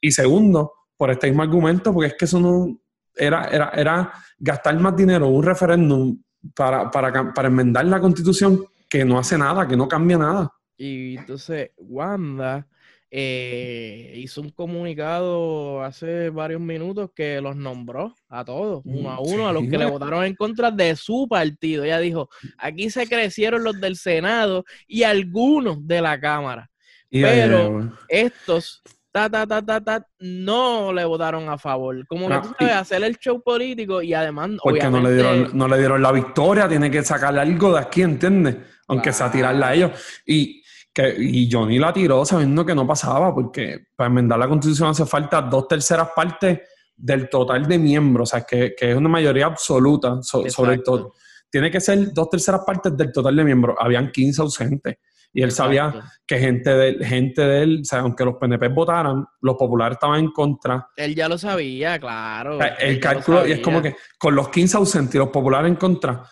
Y 0.00 0.12
segundo, 0.12 0.72
por 0.96 1.10
este 1.10 1.26
mismo 1.26 1.42
argumento, 1.42 1.92
porque 1.92 2.08
es 2.08 2.14
que 2.18 2.24
eso 2.24 2.40
no 2.40 2.74
era, 3.14 3.48
era, 3.48 3.68
era 3.74 4.12
gastar 4.38 4.80
más 4.80 4.96
dinero 4.96 5.28
un 5.28 5.42
referéndum 5.42 6.18
para, 6.54 6.90
para, 6.90 7.34
para 7.34 7.48
enmendar 7.48 7.84
la 7.84 8.00
constitución 8.00 8.64
que 8.88 9.04
no 9.04 9.18
hace 9.18 9.36
nada, 9.36 9.68
que 9.68 9.76
no 9.76 9.86
cambia 9.86 10.16
nada. 10.16 10.50
Y 10.82 11.16
entonces 11.16 11.70
Wanda 11.76 12.66
eh, 13.08 14.14
hizo 14.16 14.40
un 14.40 14.50
comunicado 14.50 15.80
hace 15.80 16.28
varios 16.30 16.60
minutos 16.60 17.10
que 17.14 17.40
los 17.40 17.54
nombró 17.54 18.16
a 18.28 18.44
todos, 18.44 18.82
uno 18.84 19.10
a 19.12 19.16
mm, 19.16 19.24
uno, 19.24 19.48
a 19.48 19.52
los 19.52 19.62
que 19.68 19.78
le 19.78 19.86
votaron 19.86 20.24
en 20.24 20.34
contra 20.34 20.72
de 20.72 20.96
su 20.96 21.28
partido. 21.28 21.84
Ella 21.84 22.00
dijo, 22.00 22.30
aquí 22.58 22.90
se 22.90 23.06
crecieron 23.06 23.62
los 23.62 23.80
del 23.80 23.96
Senado 23.96 24.64
y 24.88 25.04
algunos 25.04 25.86
de 25.86 26.00
la 26.00 26.18
Cámara. 26.18 26.68
pero 27.08 27.96
estos 28.08 28.82
ta, 29.12 29.30
ta, 29.30 29.46
ta, 29.46 29.62
ta, 29.62 29.80
ta, 29.80 30.06
no 30.18 30.92
le 30.92 31.04
votaron 31.04 31.48
a 31.48 31.58
favor. 31.58 32.04
Como 32.08 32.28
que 32.28 32.38
tú 32.38 32.54
sabes, 32.58 32.74
hacer 32.74 33.04
el 33.04 33.18
show 33.18 33.40
político 33.40 34.02
y 34.02 34.14
además. 34.14 34.50
Porque 34.60 34.90
no, 34.90 35.00
le 35.00 35.14
dieron, 35.14 35.50
no 35.52 35.68
le 35.68 35.78
dieron 35.78 36.02
la 36.02 36.10
victoria, 36.10 36.68
tiene 36.68 36.90
que 36.90 37.04
sacarle 37.04 37.40
algo 37.40 37.74
de 37.74 37.78
aquí, 37.78 38.02
¿entiendes? 38.02 38.56
Aunque 38.88 39.12
sea 39.12 39.30
tirarla 39.30 39.68
a 39.68 39.74
ellos. 39.74 39.92
Y 40.26 40.61
que, 40.92 41.14
y 41.18 41.50
Johnny 41.50 41.78
la 41.78 41.92
tiró 41.92 42.24
sabiendo 42.24 42.64
que 42.64 42.74
no 42.74 42.86
pasaba, 42.86 43.34
porque 43.34 43.86
para 43.96 44.08
enmendar 44.08 44.38
la 44.38 44.48
constitución 44.48 44.90
hace 44.90 45.06
falta 45.06 45.42
dos 45.42 45.66
terceras 45.68 46.10
partes 46.14 46.60
del 46.96 47.28
total 47.28 47.66
de 47.66 47.78
miembros, 47.78 48.30
o 48.30 48.36
sea, 48.36 48.44
que, 48.44 48.74
que 48.76 48.90
es 48.90 48.96
una 48.96 49.08
mayoría 49.08 49.46
absoluta 49.46 50.22
sobre 50.22 50.78
todo. 50.78 51.14
Tiene 51.50 51.70
que 51.70 51.80
ser 51.80 52.12
dos 52.12 52.30
terceras 52.30 52.62
partes 52.66 52.96
del 52.96 53.12
total 53.12 53.36
de 53.36 53.44
miembros. 53.44 53.76
Habían 53.78 54.10
15 54.10 54.40
ausentes. 54.40 54.96
Y 55.34 55.42
él 55.42 55.50
sabía 55.50 55.94
que 56.26 56.38
gente 56.38 56.70
de, 56.70 57.04
gente 57.04 57.40
de 57.42 57.62
él, 57.62 57.78
o 57.80 57.84
sea, 57.84 58.00
aunque 58.00 58.24
los 58.24 58.36
PNP 58.36 58.68
votaran, 58.68 59.24
los 59.40 59.56
populares 59.56 59.96
estaban 59.96 60.20
en 60.20 60.30
contra. 60.30 60.88
Él 60.94 61.14
ya 61.14 61.28
lo 61.28 61.38
sabía, 61.38 61.98
claro. 61.98 62.58
el 62.78 63.00
cálculo, 63.00 63.46
y 63.46 63.52
es 63.52 63.60
como 63.60 63.80
que 63.80 63.96
con 64.18 64.34
los 64.34 64.50
15 64.50 64.76
ausentes 64.76 65.14
y 65.14 65.18
los 65.18 65.30
populares 65.30 65.70
en 65.70 65.76
contra, 65.76 66.22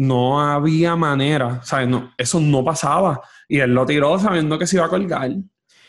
no 0.00 0.40
había 0.40 0.96
manera, 0.96 1.62
¿sabes? 1.62 1.86
No, 1.86 2.14
eso 2.16 2.40
no 2.40 2.64
pasaba. 2.64 3.20
Y 3.46 3.58
él 3.58 3.74
lo 3.74 3.84
tiró 3.84 4.18
sabiendo 4.18 4.58
que 4.58 4.66
se 4.66 4.76
iba 4.76 4.86
a 4.86 4.88
colgar. 4.88 5.30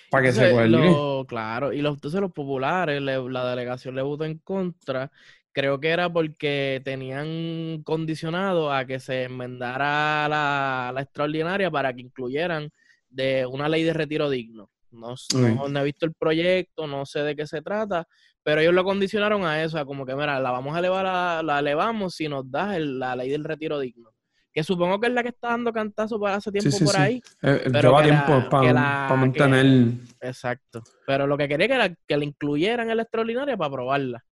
Para 0.09 0.23
que 0.23 0.33
se 0.33 0.51
cuelgue. 0.51 0.93
Claro, 1.29 1.71
y 1.71 1.81
los, 1.81 1.93
entonces 1.93 2.19
los 2.19 2.33
populares, 2.33 3.01
la 3.01 3.49
delegación 3.49 3.95
le 3.95 4.01
votó 4.01 4.25
en 4.25 4.39
contra. 4.39 5.09
Creo 5.53 5.79
que 5.79 5.89
era 5.89 6.11
porque 6.11 6.81
tenían 6.83 7.83
condicionado 7.83 8.73
a 8.73 8.85
que 8.85 8.99
se 8.99 9.23
enmendara 9.23 10.27
la, 10.27 10.91
la 10.93 11.01
extraordinaria 11.01 11.71
para 11.71 11.93
que 11.93 12.01
incluyeran 12.01 12.69
de 13.09 13.45
una 13.45 13.69
ley 13.69 13.83
de 13.83 13.93
retiro 13.93 14.29
digno. 14.29 14.69
No, 14.91 15.15
no, 15.69 15.79
he 15.79 15.83
visto 15.85 16.05
el 16.05 16.13
proyecto, 16.13 16.85
no 16.85 17.05
sé 17.05 17.21
de 17.21 17.33
qué 17.33 17.47
se 17.47 17.61
trata, 17.61 18.05
pero 18.43 18.61
ellos 18.61 18.73
lo 18.73 18.83
condicionaron 18.83 19.45
a 19.45 19.63
eso, 19.63 19.77
a 19.77 19.85
como 19.85 20.05
que, 20.05 20.15
mira, 20.15 20.39
la 20.39 20.51
vamos 20.51 20.75
a 20.75 20.79
elevar, 20.79 21.05
a, 21.05 21.43
la 21.43 21.59
elevamos 21.59 22.15
si 22.15 22.27
nos 22.27 22.49
das 22.49 22.79
la 22.79 23.15
ley 23.15 23.29
del 23.29 23.43
retiro 23.43 23.79
digno. 23.79 24.11
Que 24.53 24.63
supongo 24.63 24.99
que 24.99 25.07
es 25.07 25.13
la 25.13 25.23
que 25.23 25.29
está 25.29 25.49
dando 25.49 25.71
cantazo 25.71 26.19
para 26.19 26.35
hace 26.35 26.51
tiempo 26.51 26.77
por 26.83 26.97
ahí. 26.97 27.21
Eh, 27.41 27.61
eh, 27.65 27.71
lleva 27.71 28.03
tiempo 28.03 28.49
para 28.49 29.07
mantener. 29.15 29.93
exacto. 30.19 30.83
Pero 31.07 31.25
lo 31.25 31.37
que 31.37 31.47
quería 31.47 31.75
era 31.75 31.95
que 32.05 32.17
la 32.17 32.25
incluyeran 32.25 32.89
en 32.89 32.97
la 32.97 33.03
extraordinaria 33.03 33.55
para 33.55 33.69
aprobarla. 33.69 34.23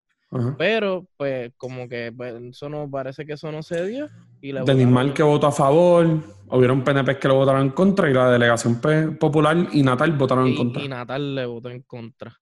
Pero, 0.57 1.07
pues, 1.17 1.51
como 1.57 1.89
que 1.89 2.13
pues, 2.15 2.35
eso 2.51 2.69
no 2.69 2.89
parece 2.89 3.25
que 3.25 3.33
eso 3.33 3.51
no 3.51 3.63
se 3.63 3.87
dio. 3.87 4.07
Y 4.41 4.51
Denis 4.51 5.13
que 5.13 5.23
votó 5.23 5.47
a 5.47 5.51
favor, 5.51 6.05
hubieron 6.49 6.83
PNP 6.83 7.17
que 7.17 7.27
lo 7.27 7.35
votaron 7.35 7.63
en 7.63 7.69
contra 7.71 8.09
y 8.09 8.13
la 8.13 8.29
delegación 8.29 8.79
popular 9.17 9.69
y 9.71 9.81
Natal 9.81 10.11
votaron 10.11 10.47
en 10.47 10.55
contra. 10.55 10.83
Y 10.83 10.87
Natal 10.87 11.33
le 11.35 11.45
votó 11.45 11.69
en 11.69 11.81
contra. 11.81 12.37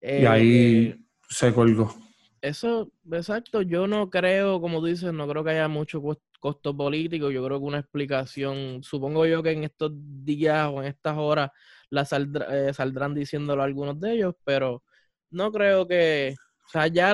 y 0.00 0.24
ahí 0.24 0.86
eh, 0.86 1.01
se 1.32 1.52
colgó. 1.52 1.94
Eso, 2.40 2.90
exacto. 3.10 3.62
Yo 3.62 3.86
no 3.86 4.10
creo, 4.10 4.60
como 4.60 4.80
tú 4.80 4.86
dices, 4.86 5.12
no 5.12 5.28
creo 5.28 5.44
que 5.44 5.50
haya 5.50 5.68
mucho 5.68 6.02
costo 6.40 6.76
político. 6.76 7.30
Yo 7.30 7.44
creo 7.44 7.58
que 7.58 7.64
una 7.64 7.78
explicación, 7.78 8.82
supongo 8.82 9.26
yo 9.26 9.42
que 9.42 9.52
en 9.52 9.64
estos 9.64 9.92
días 9.94 10.68
o 10.68 10.82
en 10.82 10.88
estas 10.88 11.16
horas 11.16 11.50
la 11.90 12.06
eh, 12.50 12.72
saldrán 12.74 13.14
diciéndolo 13.14 13.62
algunos 13.62 14.00
de 14.00 14.14
ellos, 14.14 14.34
pero 14.44 14.82
no 15.30 15.52
creo 15.52 15.86
que 15.86 16.34
o 16.66 16.70
sea, 16.72 16.86
ya, 16.86 17.12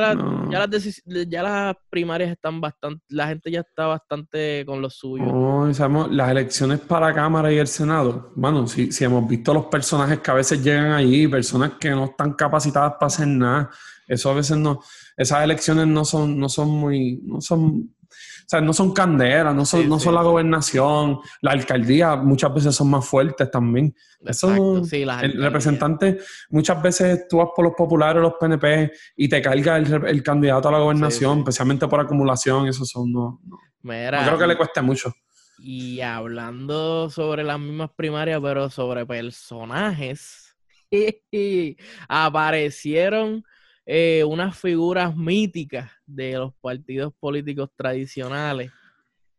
ya, 0.50 0.66
las 0.66 1.02
ya 1.28 1.42
las 1.42 1.76
primarias 1.90 2.30
están 2.30 2.60
bastante, 2.60 3.04
la 3.08 3.26
gente 3.26 3.50
ya 3.50 3.60
está 3.60 3.86
bastante 3.88 4.64
con 4.64 4.80
lo 4.80 4.88
suyo. 4.88 5.24
No, 5.24 5.74
sabemos, 5.74 6.12
las 6.12 6.30
elecciones 6.30 6.78
para 6.78 7.08
la 7.08 7.14
Cámara 7.14 7.52
y 7.52 7.58
el 7.58 7.66
Senado, 7.66 8.30
bueno, 8.36 8.68
si, 8.68 8.92
si 8.92 9.04
hemos 9.04 9.26
visto 9.26 9.52
los 9.52 9.66
personajes 9.66 10.20
que 10.20 10.30
a 10.30 10.34
veces 10.34 10.62
llegan 10.62 10.92
allí, 10.92 11.26
personas 11.26 11.72
que 11.80 11.90
no 11.90 12.04
están 12.04 12.34
capacitadas 12.34 12.92
para 12.92 13.06
hacer 13.08 13.26
nada, 13.26 13.70
eso 14.08 14.30
a 14.30 14.34
veces 14.34 14.56
no, 14.56 14.80
esas 15.16 15.44
elecciones 15.44 15.86
no 15.86 16.04
son, 16.04 16.38
no 16.38 16.48
son 16.48 16.70
muy, 16.70 17.20
no 17.22 17.40
son 17.40 17.94
o 18.10 18.50
sea, 18.50 18.62
no 18.62 18.72
son 18.72 18.94
canderas, 18.94 19.54
no 19.54 19.66
son, 19.66 19.86
no 19.86 20.00
son 20.00 20.14
la 20.14 20.22
gobernación, 20.22 21.20
la 21.42 21.50
alcaldía 21.50 22.16
muchas 22.16 22.54
veces 22.54 22.74
son 22.74 22.88
más 22.88 23.06
fuertes 23.06 23.50
también. 23.50 23.94
Eso, 24.24 24.82
el 24.90 25.42
representante, 25.42 26.18
muchas 26.48 26.82
veces 26.82 27.28
tú 27.28 27.36
vas 27.36 27.48
por 27.54 27.66
los 27.66 27.74
populares, 27.74 28.22
los 28.22 28.32
PNP, 28.40 28.90
y 29.16 29.28
te 29.28 29.42
carga 29.42 29.76
el, 29.76 30.22
candidato 30.22 30.70
a 30.70 30.72
la 30.72 30.78
gobernación, 30.78 31.40
especialmente 31.40 31.86
por 31.88 32.00
acumulación, 32.00 32.66
eso 32.66 32.86
son, 32.86 33.12
no, 33.12 33.40
no, 33.42 33.58
creo 33.82 34.38
que 34.38 34.46
le 34.46 34.56
cueste 34.56 34.80
mucho. 34.80 35.12
Y 35.58 36.00
hablando 36.00 37.10
sobre 37.10 37.44
las 37.44 37.60
mismas 37.60 37.90
primarias, 37.94 38.40
pero 38.42 38.70
sobre 38.70 39.04
personajes, 39.04 40.56
aparecieron 42.08 43.44
eh, 43.90 44.22
unas 44.22 44.58
figuras 44.58 45.16
míticas 45.16 45.90
de 46.04 46.34
los 46.34 46.52
partidos 46.60 47.14
políticos 47.18 47.70
tradicionales. 47.74 48.70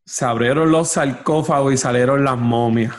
Se 0.03 0.25
abrieron 0.25 0.71
los 0.71 0.89
sarcófagos 0.89 1.71
y 1.71 1.77
salieron 1.77 2.23
las 2.23 2.35
momias. 2.35 2.95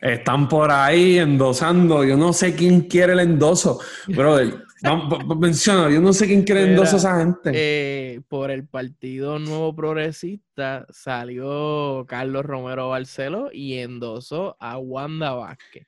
Están 0.00 0.48
por 0.48 0.72
ahí 0.72 1.18
endosando. 1.18 2.02
Yo 2.02 2.16
no 2.16 2.32
sé 2.32 2.56
quién 2.56 2.80
quiere 2.80 3.12
el 3.12 3.20
endoso. 3.20 3.78
Brother, 4.08 4.64
menciona, 5.38 5.88
yo 5.88 6.00
no 6.00 6.12
sé 6.12 6.26
quién 6.26 6.42
quiere 6.42 6.64
el 6.64 6.70
endoso 6.70 6.96
a 6.96 6.98
esa 6.98 7.18
gente. 7.20 7.52
Eh, 7.54 8.20
por 8.26 8.50
el 8.50 8.66
Partido 8.66 9.38
Nuevo 9.38 9.72
Progresista 9.72 10.84
salió 10.90 12.04
Carlos 12.08 12.44
Romero 12.44 12.88
Barceló 12.88 13.50
y 13.52 13.74
endosó 13.74 14.56
a 14.58 14.78
Wanda 14.78 15.32
Vázquez. 15.32 15.86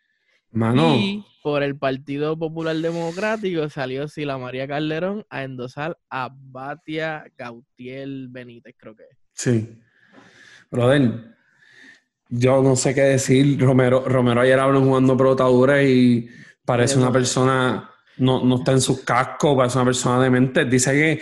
Y 0.53 1.25
por 1.43 1.63
el 1.63 1.77
Partido 1.77 2.39
Popular 2.39 2.77
Democrático 2.77 3.69
salió 3.69 4.09
Sila 4.09 4.39
María 4.39 4.67
Calderón 4.67 5.25
a 5.29 5.45
endosar 5.45 5.99
a 6.11 6.31
Batia 6.35 7.31
Gautier 7.37 8.09
Benítez, 8.29 8.75
creo 8.79 8.97
que 8.97 9.05
es. 9.05 9.19
Sí. 9.33 9.79
Brother, 10.71 11.37
yo 12.29 12.63
no 12.63 12.77
sé 12.77 12.95
qué 12.95 13.03
decir. 13.03 13.61
Romero, 13.61 14.05
Romero 14.07 14.41
ayer 14.41 14.59
habló 14.59 14.81
jugando 14.81 15.17
pelotadura 15.17 15.83
y 15.83 16.29
parece 16.65 16.99
una 16.99 17.13
persona, 17.13 17.91
no, 18.19 18.45
no, 18.45 18.57
está 18.57 18.73
en 18.73 18.81
sus 18.81 19.03
cascos, 19.03 19.57
parece 19.57 19.79
una 19.79 19.85
persona 19.87 20.23
demente. 20.23 20.65
Dice 20.65 20.93
que 20.93 21.21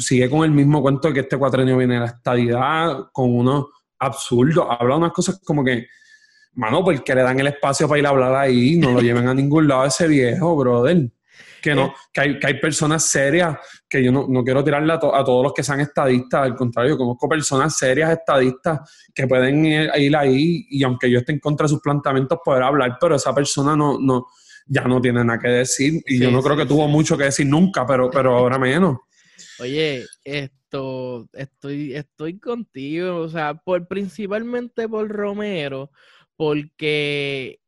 sigue 0.00 0.30
con 0.30 0.44
el 0.44 0.50
mismo 0.50 0.82
cuento 0.82 1.08
de 1.08 1.14
que 1.14 1.20
este 1.20 1.38
cuatrenio 1.38 1.76
viene 1.76 1.94
de 1.94 2.00
la 2.00 2.06
estadidad, 2.06 3.10
con 3.12 3.34
uno 3.34 3.68
absurdo. 3.98 4.70
Habla 4.70 4.96
unas 4.96 5.12
cosas 5.12 5.40
como 5.44 5.62
que 5.62 5.86
Mano, 6.56 6.84
porque 6.84 7.14
le 7.14 7.22
dan 7.22 7.40
el 7.40 7.48
espacio 7.48 7.88
para 7.88 7.98
ir 7.98 8.06
a 8.06 8.10
hablar 8.10 8.34
ahí, 8.34 8.76
no 8.76 8.92
lo 8.92 9.00
lleven 9.00 9.26
a 9.26 9.34
ningún 9.34 9.66
lado 9.66 9.84
ese 9.86 10.06
viejo, 10.06 10.56
brother. 10.56 11.10
Que 11.60 11.74
no, 11.74 11.94
que 12.12 12.20
hay, 12.20 12.38
que 12.38 12.46
hay 12.46 12.60
personas 12.60 13.04
serias, 13.04 13.56
que 13.88 14.04
yo 14.04 14.12
no, 14.12 14.26
no 14.28 14.44
quiero 14.44 14.62
tirarle 14.62 14.92
a, 14.92 14.98
todos 14.98 15.42
los 15.42 15.54
que 15.54 15.62
sean 15.62 15.80
estadistas, 15.80 16.42
al 16.42 16.54
contrario, 16.54 16.98
conozco 16.98 17.26
personas 17.26 17.74
serias 17.76 18.10
estadistas 18.12 18.80
que 19.14 19.26
pueden 19.26 19.64
ir, 19.64 20.16
ahí 20.16 20.66
y 20.68 20.82
aunque 20.82 21.10
yo 21.10 21.20
esté 21.20 21.32
en 21.32 21.38
contra 21.38 21.64
de 21.64 21.70
sus 21.70 21.80
planteamientos, 21.80 22.38
poder 22.44 22.64
hablar, 22.64 22.98
pero 23.00 23.16
esa 23.16 23.34
persona 23.34 23.74
no, 23.74 23.98
no, 23.98 24.26
ya 24.66 24.82
no 24.82 25.00
tiene 25.00 25.24
nada 25.24 25.38
que 25.38 25.48
decir 25.48 26.02
y 26.06 26.18
yo 26.18 26.30
no 26.30 26.42
creo 26.42 26.56
que 26.56 26.66
tuvo 26.66 26.86
mucho 26.86 27.16
que 27.16 27.24
decir 27.24 27.46
nunca, 27.46 27.86
pero, 27.86 28.10
pero 28.10 28.36
ahora 28.36 28.58
menos. 28.58 28.98
Oye, 29.60 30.04
esto, 30.22 31.28
estoy, 31.32 31.94
estoy 31.94 32.38
contigo, 32.38 33.20
o 33.20 33.28
sea, 33.28 33.54
por, 33.54 33.86
principalmente 33.86 34.88
por 34.88 35.08
Romero, 35.08 35.90
porque 36.36 37.60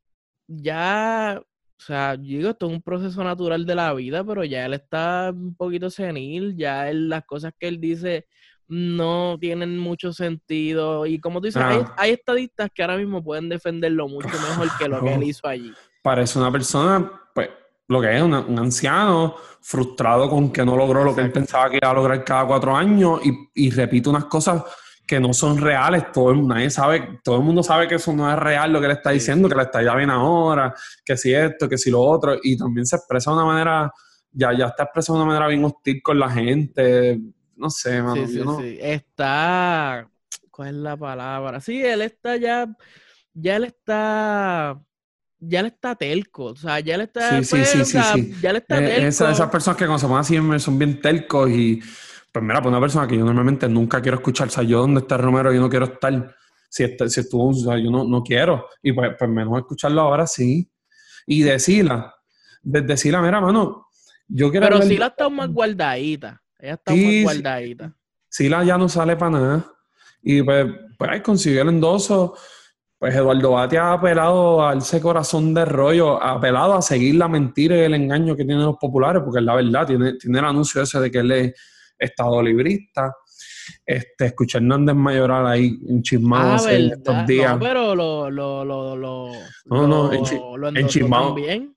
ya, 0.49 1.41
o 1.41 1.83
sea, 1.83 2.15
yo 2.15 2.39
digo, 2.39 2.51
esto 2.51 2.67
es 2.67 2.73
un 2.73 2.83
proceso 2.83 3.23
natural 3.23 3.67
de 3.67 3.75
la 3.75 3.93
vida, 3.95 4.25
pero 4.25 4.45
ya 4.45 4.67
él 4.67 4.75
está 4.75 5.31
un 5.35 5.55
poquito 5.55 5.91
senil, 5.91 6.57
ya 6.57 6.93
las 6.93 7.25
cosas 7.25 7.53
que 7.59 7.69
él 7.69 7.81
dice 7.81 8.27
no 8.69 9.37
tienen 9.41 9.79
mucho 9.79 10.13
sentido. 10.13 11.07
Y 11.07 11.21
como 11.21 11.41
tú 11.41 11.47
dices, 11.47 11.63
hay, 11.63 11.85
hay, 11.97 12.13
estadistas 12.13 12.69
que 12.75 12.83
ahora 12.83 12.97
mismo 12.97 13.23
pueden 13.23 13.49
defenderlo 13.49 14.09
mucho 14.09 14.29
mejor 14.29 14.69
que 14.79 14.89
lo 14.89 15.01
que 15.01 15.15
él 15.15 15.23
hizo 15.25 15.47
allí. 15.47 15.73
Parece 16.03 16.39
una 16.39 16.51
persona, 16.51 17.11
pues, 17.35 17.51
lo 17.89 18.01
que 18.01 18.17
es, 18.17 18.23
un 18.23 18.59
anciano 18.59 19.37
frustrado 19.61 20.29
con 20.29 20.53
que 20.53 20.65
no 20.65 20.77
logró 20.77 21.05
lo 21.05 21.15
que 21.15 21.21
él 21.21 21.33
pensaba 21.33 21.71
que 21.71 21.79
iba 21.81 21.91
a 21.91 21.95
lograr 21.95 22.25
cada 22.25 22.47
cuatro 22.47 22.77
años 22.77 23.21
y, 23.25 23.51
y 23.55 23.71
repite 23.71 24.09
unas 24.09 24.25
cosas 24.25 24.65
que 25.07 25.21
no 25.21 25.33
son 25.33 25.59
reales, 25.59 26.11
todo 26.13 26.33
el, 26.33 26.47
nadie 26.47 26.69
sabe, 26.69 27.21
todo 27.23 27.37
el 27.37 27.43
mundo 27.43 27.63
sabe 27.63 27.87
que 27.87 27.95
eso 27.95 28.13
no 28.13 28.31
es 28.31 28.37
real 28.37 28.73
lo 28.73 28.81
que 28.81 28.89
le 28.89 28.95
está 28.95 29.11
diciendo, 29.11 29.49
que 29.49 29.55
le 29.55 29.63
está 29.63 29.83
ya 29.83 29.95
bien 29.95 30.11
ahora, 30.11 30.75
que 31.05 31.17
si 31.17 31.33
esto, 31.33 31.69
que 31.69 31.79
si 31.79 31.91
lo 31.91 32.01
otro, 32.01 32.37
y 32.43 32.57
también 32.57 32.85
se 32.85 32.97
expresa 32.97 33.31
de 33.31 33.37
una 33.37 33.47
manera, 33.47 33.93
ya, 34.33 34.53
ya 34.53 34.67
está 34.67 34.83
expresando 34.83 35.21
de 35.21 35.25
una 35.25 35.33
manera 35.33 35.49
bien 35.49 35.65
hostil 35.65 36.03
con 36.03 36.19
la 36.19 36.29
gente, 36.29 37.21
no 37.55 37.71
sé, 37.71 38.03
mano, 38.03 38.27
sí, 38.27 38.43
sí, 38.59 38.79
Está, 38.81 40.09
¿cuál 40.51 40.69
es 40.69 40.75
la 40.75 40.97
palabra? 40.97 41.61
Sí, 41.61 41.81
él 41.83 42.03
está 42.03 42.37
ya, 42.37 42.67
ya 43.33 43.57
él 43.57 43.65
está 43.65 44.81
ya 45.39 45.61
él 45.61 45.67
está 45.67 45.95
telco, 45.95 46.47
o 46.47 46.57
sea, 46.57 46.81
ya 46.81 46.95
él 46.97 47.03
está, 47.03 47.43
sí, 47.43 47.65
sí, 47.65 47.85
sí, 47.85 48.35
ya 48.43 48.51
él 48.51 48.57
está 48.57 48.79
telco. 48.79 49.07
esas 49.07 49.51
personas 49.51 49.77
que 49.77 49.85
cuando 49.85 49.99
se 49.99 50.07
ponen 50.07 50.21
así 50.21 50.61
son 50.61 50.79
bien 50.79 51.01
telcos 51.01 51.51
y 51.51 51.81
pues 52.37 52.45
mira, 52.45 52.61
pues 52.61 52.71
una 52.71 52.81
persona 52.83 53.07
que 53.07 53.17
yo 53.17 53.25
normalmente 53.25 53.67
nunca 53.67 54.03
quiero 54.03 54.19
escuchar, 54.19 54.49
o 54.49 54.51
sea, 54.51 54.63
yo 54.63 54.81
donde 54.81 55.01
está 55.01 55.17
Romero, 55.17 55.55
yo 55.55 55.59
no 55.59 55.71
quiero 55.71 55.87
estar, 55.87 56.37
si, 56.69 56.85
si 57.09 57.21
estuvo, 57.21 57.49
o 57.49 57.55
sea, 57.55 57.79
yo 57.79 57.91
no, 57.91 58.05
no 58.05 58.23
quiero, 58.23 58.67
y 58.83 58.93
pues, 58.93 59.13
pues, 59.19 59.31
menos 59.31 59.57
escucharlo 59.57 60.03
ahora 60.03 60.27
sí. 60.27 60.71
Y 61.27 61.41
de 61.41 61.59
Sila, 61.59 62.15
de, 62.63 62.95
Sila, 62.99 63.23
mira, 63.23 63.41
mano, 63.41 63.87
yo 64.29 64.51
quiero... 64.51 64.67
Pero 64.67 64.83
Sila 64.83 65.07
está 65.07 65.31
más 65.31 65.49
guardadita, 65.51 66.43
ella 66.59 66.75
está 66.75 66.95
más 66.95 67.23
guardadita. 67.23 67.97
Sila 68.29 68.65
ya 68.65 68.77
no 68.77 68.87
sale 68.91 69.17
para 69.17 69.31
nada, 69.31 69.73
y 70.21 70.43
pues, 70.43 70.67
pues 70.99 71.23
consiguió 71.23 71.63
el 71.63 71.71
endoso, 71.71 72.37
pues 72.99 73.15
Eduardo 73.15 73.53
Batia 73.53 73.85
ha 73.85 73.93
apelado 73.95 74.69
a 74.69 74.75
ese 74.75 75.01
corazón 75.01 75.55
de 75.55 75.65
rollo, 75.65 76.23
ha 76.23 76.33
apelado 76.33 76.75
a 76.75 76.83
seguir 76.83 77.15
la 77.15 77.29
mentira 77.29 77.77
y 77.79 77.81
el 77.81 77.95
engaño 77.95 78.37
que 78.37 78.45
tienen 78.45 78.67
los 78.67 78.77
populares, 78.77 79.23
porque 79.25 79.41
la 79.41 79.55
verdad, 79.55 79.87
tiene, 79.87 80.13
tiene 80.19 80.39
el 80.39 80.45
anuncio 80.45 80.83
ese 80.83 81.01
de 81.01 81.11
que 81.11 81.21
él 81.21 81.33
es 81.33 81.55
estado 81.99 82.43
librista. 82.43 83.15
Este, 83.85 84.27
escuché 84.27 84.59
a 84.59 84.61
Hernández 84.61 84.95
Mayoral 84.95 85.47
ahí 85.47 85.79
en 85.89 86.03
Chismado 86.03 86.65
ah, 86.67 86.73
estos 86.73 87.27
días. 87.27 87.53
No, 87.53 87.61
pero 87.61 87.95
lo, 87.95 88.31
lo, 88.31 88.65
lo, 88.65 88.97
lo, 88.97 89.33
no, 89.67 89.87
no, 89.87 90.13
en, 90.13 90.77
en 90.77 90.87
Chismado. 90.87 91.35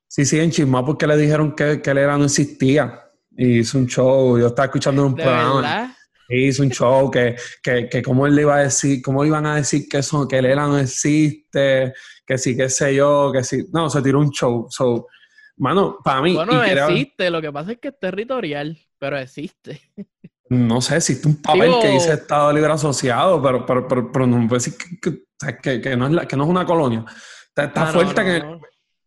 Sí, 0.07 0.25
sí, 0.25 0.39
en 0.39 0.51
Chismado 0.51 0.85
porque 0.85 1.07
le 1.07 1.17
dijeron 1.17 1.55
que, 1.55 1.81
que 1.81 1.89
él 1.91 1.97
era 1.97 2.17
no 2.17 2.25
existía. 2.25 3.05
Y 3.35 3.59
hizo 3.59 3.77
un 3.77 3.87
show, 3.87 4.37
yo 4.37 4.47
estaba 4.47 4.65
escuchando 4.65 5.05
un 5.05 5.15
programa. 5.15 5.95
Hizo 6.31 6.61
un 6.61 6.69
show 6.69 7.09
que, 7.09 7.35
que, 7.63 7.89
que 7.89 8.03
cómo 8.03 8.27
él 8.27 8.35
le 8.35 8.43
iba 8.43 8.55
a 8.57 8.63
decir, 8.63 9.01
cómo 9.01 9.25
iban 9.25 9.47
a 9.47 9.55
decir 9.55 9.87
que 9.89 9.97
eso, 9.97 10.27
que 10.27 10.41
Lela 10.41 10.67
no 10.67 10.77
existe, 10.77 11.93
que 12.25 12.37
sí, 12.37 12.55
qué 12.55 12.69
sé 12.69 12.93
yo, 12.93 13.31
que 13.33 13.43
sí. 13.43 13.65
No, 13.73 13.89
se 13.89 14.01
tiró 14.03 14.19
un 14.19 14.29
show. 14.29 14.67
So, 14.69 15.07
mano, 15.57 15.97
para 16.03 16.21
mí. 16.21 16.35
Bueno, 16.35 16.61
existe, 16.63 17.31
lo 17.31 17.41
que 17.41 17.51
pasa 17.51 17.71
es 17.71 17.79
que 17.79 17.87
es 17.87 17.99
territorial, 17.99 18.77
pero 18.99 19.17
existe. 19.17 19.81
No 20.49 20.81
sé, 20.81 20.97
existe 20.97 21.27
un 21.27 21.41
papel 21.41 21.71
que 21.81 21.89
dice 21.89 22.13
Estado 22.13 22.51
Libre 22.51 22.71
Asociado, 22.71 23.41
pero, 23.41 23.65
pero, 23.65 23.87
pero, 24.11 24.27
no 24.27 24.47
puede 24.47 24.63
decir 24.63 24.75
que, 24.77 25.79
que, 25.79 25.95
no 25.95 26.07
es 26.07 26.27
que 26.27 26.35
no 26.35 26.43
es 26.43 26.49
una 26.49 26.65
colonia. 26.65 27.05
Está, 27.55 27.87
fuerte 27.87 28.23
que. 28.23 28.43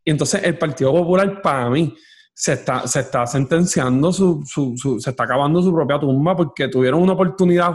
Y 0.04 0.10
entonces 0.10 0.42
el 0.44 0.56
Partido 0.56 0.92
Popular, 0.92 1.42
para 1.42 1.68
mí, 1.68 1.94
se 2.34 2.54
está, 2.54 2.86
se 2.86 3.00
está 3.00 3.26
sentenciando, 3.26 4.12
su, 4.12 4.42
su, 4.44 4.74
su, 4.76 5.00
se 5.00 5.10
está 5.10 5.24
acabando 5.24 5.62
su 5.62 5.72
propia 5.72 5.98
tumba 5.98 6.36
porque 6.36 6.68
tuvieron 6.68 7.02
una 7.02 7.12
oportunidad, 7.12 7.74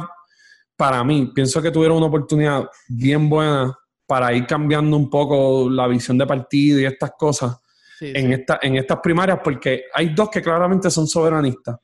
para 0.76 1.04
mí, 1.04 1.32
pienso 1.34 1.62
que 1.62 1.72
tuvieron 1.72 1.98
una 1.98 2.08
oportunidad 2.08 2.70
bien 2.88 3.30
buena 3.30 3.78
para 4.06 4.34
ir 4.34 4.46
cambiando 4.46 4.96
un 4.96 5.10
poco 5.10 5.70
la 5.70 5.88
visión 5.88 6.18
de 6.18 6.26
partido 6.26 6.80
y 6.80 6.86
estas 6.86 7.12
cosas 7.18 7.58
en, 8.00 8.32
Esta, 8.32 8.60
en 8.62 8.76
estas 8.76 9.00
primarias, 9.00 9.40
porque 9.44 9.86
hay 9.94 10.14
dos 10.14 10.30
que 10.30 10.42
claramente 10.42 10.90
son 10.90 11.08
soberanistas. 11.08 11.78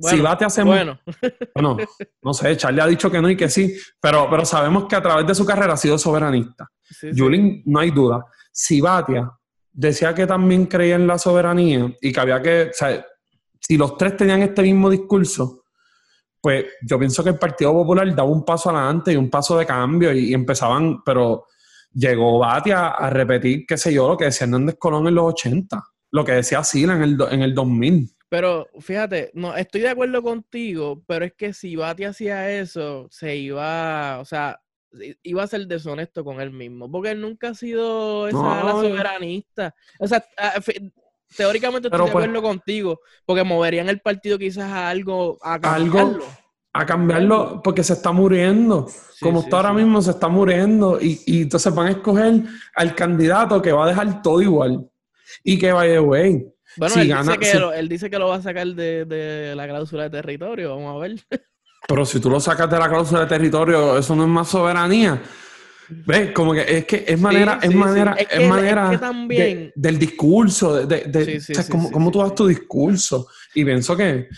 Si 0.00 0.16
si 0.16 0.20
Batia 0.20 0.46
hace 0.48 0.62
bueno. 0.62 0.98
bueno, 1.54 1.76
no 2.22 2.34
sé, 2.34 2.56
Charlie 2.56 2.80
ha 2.80 2.86
dicho 2.86 3.10
que 3.10 3.20
no 3.20 3.30
y 3.30 3.36
que 3.36 3.48
sí, 3.48 3.76
pero, 4.00 4.28
pero 4.30 4.44
sabemos 4.44 4.86
que 4.86 4.96
a 4.96 5.02
través 5.02 5.26
de 5.26 5.34
su 5.34 5.44
carrera 5.44 5.74
ha 5.74 5.76
sido 5.76 5.98
soberanista. 5.98 6.68
Julín, 7.16 7.62
no 7.66 7.80
hay 7.80 7.90
duda. 7.90 8.24
Si 8.52 8.80
Batia 8.80 9.30
decía 9.72 10.14
que 10.14 10.26
también 10.26 10.66
creía 10.66 10.96
en 10.96 11.06
la 11.06 11.18
soberanía 11.18 11.92
y 12.00 12.12
que 12.12 12.20
había 12.20 12.42
que, 12.42 12.70
o 12.70 12.72
sea, 12.72 13.04
si 13.60 13.76
los 13.76 13.96
tres 13.96 14.16
tenían 14.16 14.42
este 14.42 14.62
mismo 14.62 14.90
discurso, 14.90 15.64
pues 16.40 16.64
yo 16.82 16.98
pienso 16.98 17.22
que 17.22 17.30
el 17.30 17.38
Partido 17.38 17.72
Popular 17.72 18.14
daba 18.14 18.28
un 18.28 18.44
paso 18.44 18.70
adelante 18.70 19.12
y 19.12 19.16
un 19.16 19.30
paso 19.30 19.58
de 19.58 19.66
cambio 19.66 20.12
y, 20.12 20.32
empezaban, 20.32 21.02
pero 21.04 21.46
llegó 21.92 22.38
Batia 22.38 22.88
a 22.88 23.10
repetir, 23.10 23.64
qué 23.66 23.76
sé 23.76 23.92
yo, 23.92 24.08
lo 24.08 24.16
que 24.16 24.26
decía 24.26 24.46
Hernández 24.46 24.76
Colón 24.78 25.06
en 25.08 25.14
los 25.14 25.34
80, 25.34 25.82
lo 26.12 26.24
que 26.24 26.32
decía 26.32 26.64
Sila 26.64 26.94
en 26.94 27.02
el, 27.02 27.18
en 27.30 27.42
el 27.42 27.54
2000. 27.54 28.10
Pero 28.30 28.68
fíjate, 28.78 29.32
no, 29.34 29.56
estoy 29.56 29.80
de 29.80 29.88
acuerdo 29.88 30.22
contigo, 30.22 31.02
pero 31.08 31.24
es 31.24 31.32
que 31.34 31.52
si 31.52 31.74
Batia 31.74 32.10
hacía 32.10 32.48
eso, 32.60 33.08
se 33.10 33.34
iba, 33.34 34.20
o 34.20 34.24
sea, 34.24 34.60
iba 35.24 35.42
a 35.42 35.48
ser 35.48 35.66
deshonesto 35.66 36.24
con 36.24 36.40
él 36.40 36.52
mismo, 36.52 36.88
porque 36.88 37.10
él 37.10 37.20
nunca 37.20 37.48
ha 37.48 37.54
sido 37.54 38.28
esa 38.28 38.70
soberanista. 38.70 39.74
O 39.98 40.06
sea, 40.06 40.24
teóricamente 41.36 41.88
estoy 41.88 42.06
de 42.06 42.12
pues 42.12 42.24
acuerdo 42.24 42.40
contigo, 42.40 43.00
porque 43.26 43.42
moverían 43.42 43.88
el 43.88 44.00
partido 44.00 44.38
quizás 44.38 44.70
a 44.70 44.88
algo, 44.88 45.36
a 45.42 45.58
cambiarlo. 45.58 46.24
a 46.72 46.86
cambiarlo 46.86 47.60
porque 47.64 47.82
se 47.82 47.94
está 47.94 48.12
muriendo. 48.12 48.86
Como 49.20 49.40
está 49.40 49.56
ahora 49.56 49.72
mismo, 49.72 50.00
se 50.02 50.12
está 50.12 50.28
muriendo. 50.28 51.00
Y, 51.00 51.20
y, 51.26 51.42
entonces 51.42 51.74
van 51.74 51.88
a 51.88 51.90
escoger 51.90 52.44
al 52.76 52.94
candidato 52.94 53.60
que 53.60 53.72
va 53.72 53.86
a 53.86 53.88
dejar 53.88 54.22
todo 54.22 54.40
igual. 54.40 54.88
Y 55.42 55.58
que 55.58 55.72
vaya, 55.72 55.98
güey. 55.98 56.46
Bueno, 56.76 56.94
él, 56.96 57.08
dice 57.08 57.38
que 57.38 57.58
lo, 57.58 57.72
él 57.72 57.88
dice 57.88 58.10
que 58.10 58.18
lo 58.18 58.28
va 58.28 58.36
a 58.36 58.42
sacar 58.42 58.66
de, 58.66 59.04
de 59.04 59.54
la 59.54 59.66
cláusula 59.66 60.04
de 60.04 60.10
territorio. 60.10 60.76
Vamos 60.76 60.96
a 60.96 60.98
ver. 60.98 61.16
Pero 61.88 62.04
si 62.04 62.20
tú 62.20 62.30
lo 62.30 62.38
sacas 62.40 62.70
de 62.70 62.78
la 62.78 62.88
cláusula 62.88 63.20
de 63.20 63.26
territorio, 63.26 63.98
eso 63.98 64.14
no 64.14 64.24
es 64.24 64.28
más 64.28 64.48
soberanía. 64.48 65.20
¿Ves? 65.88 66.30
Como 66.32 66.52
que 66.52 66.64
es 66.68 66.84
que 66.84 67.04
es 67.06 67.20
manera, 67.20 67.58
es 67.60 67.74
manera, 67.74 68.14
es, 68.14 68.48
manera 68.48 69.12
del 69.74 69.98
discurso, 69.98 70.86
de, 70.86 71.00
de, 71.04 71.42
cómo, 71.68 72.12
tú 72.12 72.20
das 72.20 72.34
tu 72.34 72.46
discurso. 72.46 73.26
Y 73.54 73.64
pienso 73.64 73.96
que, 73.96 74.28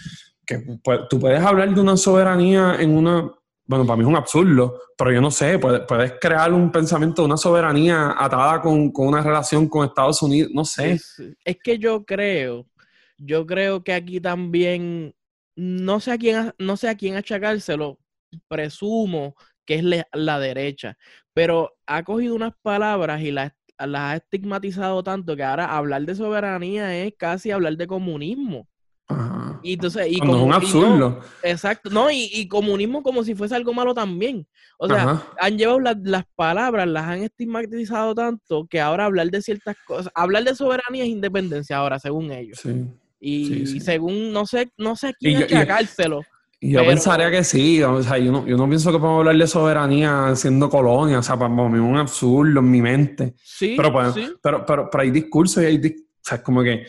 que 0.46 0.60
pues, 0.82 1.00
tú 1.10 1.20
puedes 1.20 1.42
hablar 1.42 1.74
de 1.74 1.80
una 1.80 1.96
soberanía 1.98 2.76
en 2.78 2.96
una, 2.96 3.30
bueno, 3.64 3.86
para 3.86 3.96
mí 3.96 4.02
es 4.02 4.08
un 4.08 4.16
absurdo, 4.16 4.80
pero 4.96 5.12
yo 5.12 5.20
no 5.20 5.30
sé, 5.30 5.58
puedes, 5.58 6.12
crear 6.20 6.52
un 6.52 6.70
pensamiento 6.70 7.22
de 7.22 7.26
una 7.26 7.36
soberanía 7.36 8.14
atada 8.18 8.60
con, 8.60 8.90
con 8.90 9.08
una 9.08 9.22
relación 9.22 9.68
con 9.68 9.86
Estados 9.86 10.20
Unidos, 10.22 10.50
no 10.52 10.64
sé. 10.64 10.98
Es 11.44 11.56
que 11.62 11.78
yo 11.78 12.04
creo, 12.04 12.66
yo 13.16 13.46
creo 13.46 13.82
que 13.82 13.92
aquí 13.92 14.20
también 14.20 15.14
no 15.56 16.00
sé 16.00 16.12
a 16.12 16.18
quién, 16.18 16.52
no 16.58 16.76
sé 16.76 16.88
a 16.88 16.96
quién 16.96 17.16
achacárselo, 17.16 17.98
presumo 18.48 19.34
que 19.64 19.76
es 19.76 19.84
la, 20.12 20.38
derecha, 20.40 20.98
pero 21.32 21.76
ha 21.86 22.02
cogido 22.02 22.34
unas 22.34 22.52
palabras 22.62 23.20
y 23.22 23.30
las, 23.30 23.52
ha 23.78 24.16
estigmatizado 24.16 25.02
tanto 25.02 25.36
que 25.36 25.44
ahora 25.44 25.76
hablar 25.76 26.02
de 26.02 26.14
soberanía 26.14 26.96
es 27.04 27.14
casi 27.16 27.50
hablar 27.50 27.76
de 27.76 27.86
comunismo. 27.86 28.68
Y 29.62 29.74
entonces, 29.74 30.06
y 30.10 30.18
como, 30.18 30.36
es 30.36 30.42
un 30.42 30.52
absurdo. 30.52 31.20
exacto, 31.42 31.90
no, 31.90 32.10
y, 32.10 32.46
comunismo 32.48 33.02
como 33.02 33.22
si 33.24 33.34
fuese 33.34 33.54
algo 33.54 33.72
malo 33.72 33.94
también. 33.94 34.46
O 34.78 34.88
sea, 34.88 35.22
han 35.38 35.56
llevado 35.56 35.78
las 35.80 36.24
palabras, 36.34 36.88
las 36.88 37.04
han 37.04 37.22
estigmatizado 37.22 38.14
tanto 38.14 38.66
que 38.68 38.80
ahora 38.80 39.04
hablar 39.04 39.30
de 39.30 39.40
ciertas 39.40 39.76
cosas, 39.86 40.12
hablar 40.14 40.44
de 40.44 40.54
soberanía 40.54 41.04
es 41.04 41.10
independencia 41.10 41.76
ahora, 41.76 41.98
según 41.98 42.32
ellos. 42.32 42.58
Sí. 42.60 42.86
Y, 43.20 43.80
según, 43.80 44.32
no 44.32 44.46
sé, 44.46 44.70
no 44.76 44.96
sé 44.96 45.14
quién 45.18 45.44
achacárselo. 45.44 46.22
Y 46.64 46.70
yo 46.70 46.86
pensaría 46.86 47.28
que 47.28 47.42
sí, 47.42 47.82
o 47.82 48.00
sea, 48.04 48.18
yo 48.18 48.30
no, 48.30 48.46
yo 48.46 48.56
no 48.56 48.68
pienso 48.68 48.92
que 48.92 48.98
podemos 48.98 49.18
hablar 49.18 49.36
de 49.36 49.48
soberanía 49.48 50.32
siendo 50.36 50.70
colonia, 50.70 51.18
o 51.18 51.22
sea, 51.22 51.36
para 51.36 51.48
mí 51.48 51.74
es 51.74 51.80
un 51.80 51.96
absurdo 51.96 52.60
en 52.60 52.70
mi 52.70 52.80
mente. 52.80 53.34
Sí, 53.42 53.74
pero, 53.76 53.92
pues, 53.92 54.14
pero, 54.40 54.64
pero, 54.64 54.88
pero, 54.88 55.02
hay 55.02 55.10
discursos 55.10 55.60
y 55.64 55.66
hay, 55.66 55.76
o 55.76 55.80
sea, 56.20 56.38
es 56.38 56.44
como 56.44 56.62
que, 56.62 56.86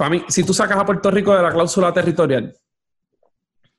para 0.00 0.08
mí, 0.08 0.24
si 0.28 0.42
tú 0.44 0.54
sacas 0.54 0.78
a 0.78 0.86
Puerto 0.86 1.10
Rico 1.10 1.36
de 1.36 1.42
la 1.42 1.52
cláusula 1.52 1.92
territorial, 1.92 2.56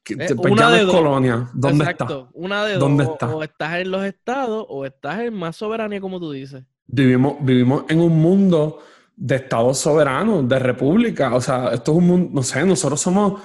eh, 0.07 0.35
pues 0.35 0.51
una 0.51 0.69
de 0.69 0.85
colonia, 0.85 1.49
¿dónde 1.51 1.83
está? 1.83 2.27
Una 2.33 2.63
de 2.63 2.75
¿Dónde 2.75 3.05
Está? 3.05 3.35
O, 3.35 3.41
estás 3.41 3.79
en 3.79 3.89
los 3.89 4.05
estados 4.05 4.67
o 4.69 4.85
estás 4.85 5.21
en 5.21 5.33
más 5.33 5.55
soberanía, 5.55 5.99
como 5.99 6.19
tú 6.19 6.31
dices. 6.31 6.63
Vivimos, 6.85 7.37
vivimos 7.41 7.85
en 7.89 8.01
un 8.01 8.21
mundo 8.21 8.83
de 9.15 9.37
Estados 9.37 9.79
soberanos, 9.79 10.47
de 10.47 10.59
república. 10.59 11.33
O 11.33 11.41
sea, 11.41 11.69
esto 11.73 11.93
es 11.93 11.97
un 11.97 12.05
mundo, 12.05 12.29
no 12.33 12.43
sé, 12.43 12.63
nosotros 12.67 13.01
somos, 13.01 13.41
o 13.41 13.43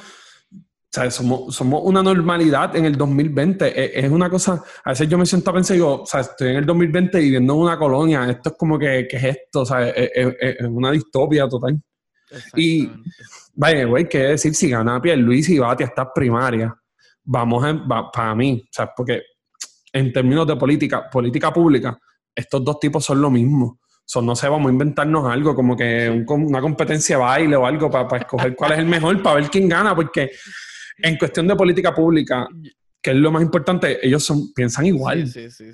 sea, 0.93 1.11
somos, 1.11 1.55
somos 1.57 1.81
una 1.83 2.03
normalidad 2.03 2.77
en 2.77 2.85
el 2.85 2.99
2020. 2.99 3.69
E, 3.69 4.05
es, 4.05 4.11
una 4.11 4.29
cosa, 4.29 4.63
a 4.85 4.91
veces 4.91 5.09
yo 5.09 5.17
me 5.17 5.25
siento 5.25 5.49
a 5.49 5.55
pensar 5.55 5.77
y 5.77 5.79
digo, 5.79 6.03
o 6.03 6.07
sea, 6.07 6.21
estoy 6.21 6.51
en 6.51 6.57
el 6.57 6.67
2020 6.67 7.19
viviendo 7.21 7.55
en 7.55 7.59
una 7.59 7.79
colonia, 7.79 8.29
esto 8.29 8.51
es 8.51 8.55
como 8.59 8.79
que, 8.79 9.09
¿qué 9.09 9.17
es 9.17 9.25
esto? 9.25 9.63
O 9.63 9.65
sea, 9.65 9.89
es, 9.89 10.61
una 10.69 10.91
distopia 10.91 11.49
total. 11.49 11.81
Y, 12.57 12.91
vaya, 13.55 13.85
güey, 13.85 14.09
qué 14.09 14.19
decir, 14.19 14.55
si 14.55 14.71
gana 14.71 15.01
Luis 15.17 15.49
y 15.49 15.59
Bati 15.59 15.85
estas 15.85 16.09
primarias, 16.15 16.73
vamos 17.25 17.65
a, 17.65 18.11
para 18.13 18.35
mí, 18.35 18.63
o 18.65 18.69
sea, 18.73 18.93
porque 18.95 19.23
en 19.93 20.13
términos 20.13 20.47
de 20.47 20.57
política, 20.57 21.09
política 21.11 21.53
pública, 21.53 21.99
estos 22.35 22.65
dos 22.65 22.79
tipos 22.81 23.05
son 23.05 23.21
lo 23.21 23.31
mismo 23.31 23.79
no 24.23 24.37
sé, 24.37 24.49
vamos 24.49 24.69
a 24.69 24.73
inventarnos 24.73 25.27
algo, 25.27 25.55
como 25.55 25.77
que 25.77 26.25
una 26.29 26.61
competencia 26.61 27.17
de 27.17 27.23
baile 27.23 27.57
o 27.57 27.67
algo 27.67 27.91
para 27.91 28.19
escoger 28.19 28.55
cuál 28.55 28.73
es 28.73 28.79
el 28.79 28.87
mejor, 28.87 29.21
para 29.23 29.37
ver 29.37 29.51
quién 29.51 29.69
gana, 29.69 29.95
porque 29.95 30.31
en 30.99 31.17
cuestión 31.17 31.47
de 31.49 31.57
política 31.57 31.95
pública, 31.95 32.47
que 33.03 33.11
es 33.11 33.17
lo 33.17 33.31
más 33.31 33.43
importante, 33.43 33.99
ellos 34.07 34.25
son, 34.25 34.53
piensan 34.55 34.87
igual. 34.87 35.29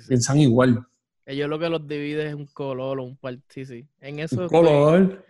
piensan 0.07 0.39
igual. 0.39 0.85
Ellos 1.25 1.47
lo 1.47 1.57
que 1.57 1.69
los 1.69 1.87
divide 1.87 2.27
es 2.27 2.33
un 2.33 2.47
color 2.47 2.99
o 2.99 3.03
un 3.03 3.15
partido. 3.15 3.43
Sí, 3.49 3.65
sí. 3.65 3.87
En 4.01 4.19
eso. 4.19 4.41
Un 4.41 4.49
color. 4.49 5.25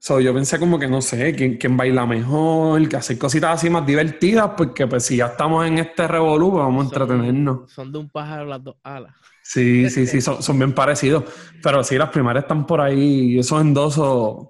Yo 0.00 0.34
pensé 0.34 0.58
como 0.58 0.78
que 0.78 0.88
no 0.88 1.02
sé, 1.02 1.34
quién, 1.34 1.56
quién 1.56 1.76
baila 1.76 2.06
mejor, 2.06 2.88
que 2.88 2.96
hacer 2.96 3.18
cositas 3.18 3.54
así 3.54 3.68
más 3.68 3.86
divertidas, 3.86 4.52
porque 4.56 4.86
pues 4.86 5.04
si 5.04 5.18
ya 5.18 5.26
estamos 5.26 5.66
en 5.66 5.78
este 5.78 6.08
revolú, 6.08 6.52
pues, 6.52 6.64
vamos 6.64 6.84
a 6.84 6.88
entretenernos. 6.88 7.70
Son 7.70 7.92
de 7.92 7.98
un 7.98 8.08
pájaro 8.08 8.46
las 8.46 8.64
dos 8.64 8.76
alas. 8.82 9.14
Sí, 9.42 9.90
sí, 9.90 10.06
sí, 10.06 10.20
son, 10.20 10.58
bien 10.58 10.72
parecidos. 10.74 11.24
Pero 11.62 11.84
sí, 11.84 11.98
las 11.98 12.10
primarias 12.10 12.44
están 12.44 12.66
por 12.66 12.80
ahí 12.80 13.34
y 13.34 13.38
esos 13.38 13.60
endosos. 13.60 14.48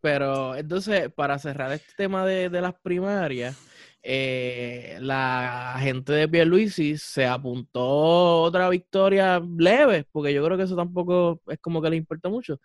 Pero 0.00 0.56
entonces, 0.56 1.12
para 1.12 1.38
cerrar 1.38 1.70
este 1.72 1.92
tema 1.96 2.24
de, 2.24 2.48
las 2.48 2.74
primarias, 2.80 3.56
eh, 4.02 4.96
la 5.00 5.76
gente 5.78 6.12
de 6.14 6.26
Pierluisi 6.26 6.96
se 6.96 7.26
apuntó 7.26 8.42
otra 8.42 8.68
victoria 8.70 9.40
leve, 9.58 10.06
porque 10.10 10.32
yo 10.32 10.42
creo 10.44 10.56
que 10.56 10.64
eso 10.64 10.74
tampoco 10.74 11.42
es 11.46 11.58
como 11.60 11.82
que 11.82 11.90
le 11.90 11.96
importa 11.96 12.30
mucho 12.30 12.58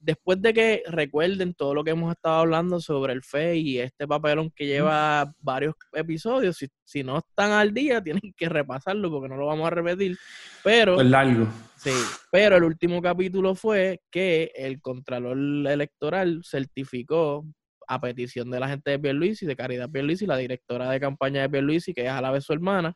después 0.00 0.40
de 0.40 0.54
que 0.54 0.82
recuerden 0.86 1.54
todo 1.54 1.74
lo 1.74 1.84
que 1.84 1.90
hemos 1.90 2.12
estado 2.12 2.40
hablando 2.40 2.80
sobre 2.80 3.12
el 3.12 3.22
FE 3.22 3.56
y 3.56 3.78
este 3.78 4.06
papelón 4.06 4.50
que 4.50 4.66
lleva 4.66 5.32
varios 5.40 5.74
episodios, 5.92 6.56
si, 6.56 6.68
si, 6.84 7.02
no 7.02 7.18
están 7.18 7.52
al 7.52 7.74
día, 7.74 8.02
tienen 8.04 8.32
que 8.36 8.48
repasarlo 8.48 9.10
porque 9.10 9.28
no 9.28 9.36
lo 9.36 9.46
vamos 9.46 9.66
a 9.66 9.70
repetir. 9.70 10.16
Pero. 10.62 11.00
Es 11.00 11.06
largo. 11.06 11.48
Sí, 11.76 11.92
pero 12.32 12.56
el 12.56 12.64
último 12.64 13.00
capítulo 13.00 13.54
fue 13.54 14.00
que 14.10 14.50
el 14.56 14.80
Contralor 14.80 15.38
Electoral 15.68 16.42
certificó 16.44 17.46
a 17.86 18.00
petición 18.00 18.50
de 18.50 18.60
la 18.60 18.68
gente 18.68 18.90
de 18.90 18.98
Pierluisi, 18.98 19.46
de 19.46 19.56
Caridad 19.56 19.88
Pierluisi, 19.88 20.26
la 20.26 20.36
directora 20.36 20.90
de 20.90 21.00
campaña 21.00 21.42
de 21.42 21.48
Pierluisi, 21.48 21.94
que 21.94 22.02
es 22.02 22.10
a 22.10 22.20
la 22.20 22.30
vez 22.30 22.44
su 22.44 22.52
hermana, 22.52 22.94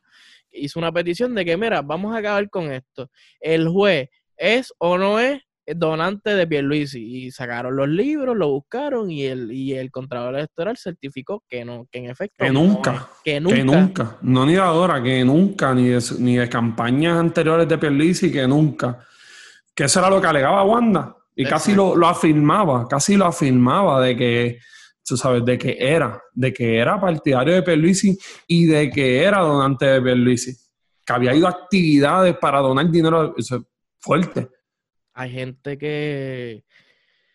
hizo 0.51 0.79
una 0.79 0.93
petición 0.93 1.35
de 1.35 1.45
que, 1.45 1.57
mira, 1.57 1.81
vamos 1.81 2.15
a 2.15 2.19
acabar 2.19 2.49
con 2.51 2.71
esto. 2.71 3.09
El 3.41 3.69
juez 3.69 4.11
es 4.37 4.73
o 4.79 4.99
no 4.99 5.19
es 5.19 5.41
donante 5.67 6.35
de 6.35 6.47
Pierluisi 6.47 7.27
y 7.27 7.31
sacaron 7.31 7.77
los 7.77 7.89
libros, 7.89 8.37
lo 8.37 8.51
buscaron 8.51 9.11
y 9.11 9.25
el, 9.25 9.53
y 9.53 9.75
el 9.75 9.91
Contralor 9.91 10.35
Electoral 10.35 10.77
certificó 10.77 11.43
que 11.49 11.65
no, 11.65 11.87
que 11.91 11.99
en 11.99 12.07
efecto. 12.07 12.45
Que 12.45 12.51
nunca, 12.51 13.09
que 13.25 13.41
nunca. 13.41 13.57
Que 13.57 13.65
nunca. 13.65 14.19
No 14.23 14.45
ni 14.45 14.55
de 14.55 14.61
ahora, 14.61 15.03
que 15.03 15.25
nunca, 15.25 15.75
ni 15.75 15.89
de, 15.89 16.03
ni 16.19 16.37
de 16.37 16.49
campañas 16.49 17.19
anteriores 17.19 17.69
de 17.69 17.79
Pierluisi, 17.79 18.33
que 18.33 18.47
nunca. 18.47 18.99
Que 19.75 19.85
eso 19.85 20.01
era 20.01 20.11
lo 20.11 20.21
que 20.21 20.27
alegaba 20.27 20.65
Wanda. 20.65 21.17
Y 21.35 21.45
casi 21.45 21.75
lo, 21.75 21.97
lo, 21.97 22.09
afirmaba, 22.09 22.87
casi 22.87 23.17
lo 23.17 23.25
afirmaba 23.25 24.03
de 24.03 24.17
que, 24.17 24.59
tú 25.05 25.17
sabes, 25.17 25.45
de 25.45 25.57
que 25.57 25.77
era, 25.79 26.21
de 26.35 26.53
que 26.53 26.77
era 26.77 27.01
partidario 27.01 27.55
de 27.55 27.63
Pierluisi 27.63 28.19
y 28.47 28.67
de 28.67 28.91
que 28.91 29.23
era 29.23 29.41
donante 29.41 29.87
de 29.87 30.03
Pierluisi. 30.03 30.55
Que 31.07 31.13
había 31.13 31.35
ido 31.35 31.47
a 31.47 31.51
actividades 31.51 32.37
para 32.37 32.59
donar 32.59 32.91
dinero, 32.91 33.35
eso 33.37 33.65
fuerte 33.99 34.49
hay 35.15 35.31
gente 35.31 35.79
que 35.79 36.65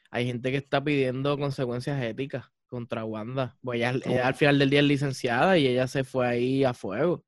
hay 0.10 0.26
gente 0.26 0.52
que 0.52 0.58
está 0.58 0.84
pidiendo 0.84 1.38
consecuencias 1.38 2.02
éticas 2.02 2.46
contra 2.68 3.04
Wanda. 3.04 3.58
Pues 3.62 3.78
ella, 3.78 3.94
al 4.24 4.34
final 4.36 4.60
del 4.60 4.70
día 4.70 4.80
es 4.80 4.86
licenciada 4.86 5.58
y 5.58 5.68
ella 5.68 5.88
se 5.88 6.04
fue 6.04 6.28
ahí 6.28 6.64
a 6.64 6.74
fuego. 6.74 7.24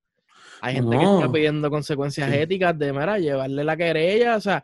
Hay 0.62 0.76
gente 0.76 0.98
que 0.98 1.04
está 1.04 1.32
pidiendo 1.32 1.70
consecuencias 1.70 2.32
éticas 2.34 2.78
de, 2.78 2.92
mira, 2.92 3.18
llevarle 3.18 3.64
la 3.64 3.78
querella, 3.78 4.36
o 4.36 4.42
sea, 4.42 4.64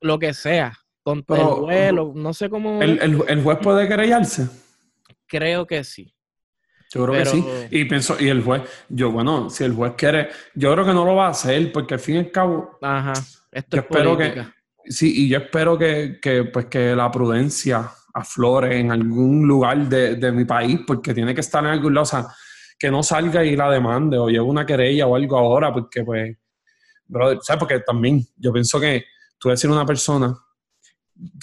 lo 0.00 0.18
que 0.18 0.34
sea, 0.34 0.76
contra 1.02 1.38
el 1.38 1.46
vuelo, 1.46 2.12
no 2.14 2.34
sé 2.34 2.50
cómo... 2.50 2.82
¿El, 2.82 2.98
el, 3.00 3.42
juez 3.42 3.58
puede 3.62 3.88
querellarse? 3.88 4.48
Creo 5.26 5.66
que 5.66 5.82
sí. 5.84 6.14
Yo 6.92 7.06
creo 7.06 7.22
que 7.22 7.26
sí. 7.26 7.44
Y 7.70 7.84
pienso, 7.84 8.16
y 8.20 8.28
el 8.28 8.42
juez, 8.42 8.62
yo, 8.88 9.10
bueno, 9.10 9.48
si 9.48 9.64
el 9.64 9.72
juez 9.72 9.94
quiere, 9.96 10.28
yo 10.54 10.72
creo 10.72 10.84
que 10.84 10.92
no 10.92 11.04
lo 11.04 11.14
va 11.14 11.28
a 11.28 11.30
hacer, 11.30 11.72
porque 11.72 11.94
al 11.94 12.00
fin 12.00 12.16
y 12.16 12.18
al 12.18 12.30
cabo. 12.30 12.78
Ajá. 12.82 13.12
Esto 13.50 13.76
es 13.76 13.82
espero 13.82 14.16
política. 14.16 14.54
Sí, 14.90 15.24
y 15.24 15.28
yo 15.28 15.38
espero 15.38 15.78
que, 15.78 16.18
pues, 16.52 16.66
que 16.66 16.94
la 16.94 17.10
prudencia 17.10 17.90
aflore 18.14 18.78
en 18.78 18.90
algún 18.90 19.46
lugar 19.46 19.88
de, 19.88 20.32
mi 20.32 20.44
país, 20.44 20.80
porque 20.86 21.14
tiene 21.14 21.34
que 21.34 21.40
estar 21.40 21.64
en 21.64 21.70
algún 21.70 21.94
lado, 21.94 22.02
o 22.02 22.06
sea, 22.06 22.26
que 22.78 22.90
no 22.90 23.02
salga 23.02 23.44
y 23.44 23.56
la 23.56 23.70
demande 23.70 24.18
o 24.18 24.28
lleve 24.28 24.44
una 24.44 24.64
querella 24.64 25.06
o 25.06 25.16
algo 25.16 25.36
ahora, 25.36 25.72
porque 25.72 26.04
pues, 26.04 26.36
brother, 27.06 27.38
¿sabes? 27.42 27.58
Porque 27.58 27.80
también 27.80 28.24
yo 28.36 28.52
pienso 28.52 28.80
que 28.80 29.04
tú 29.38 29.48
decir 29.48 29.70
una 29.70 29.84
persona, 29.84 30.36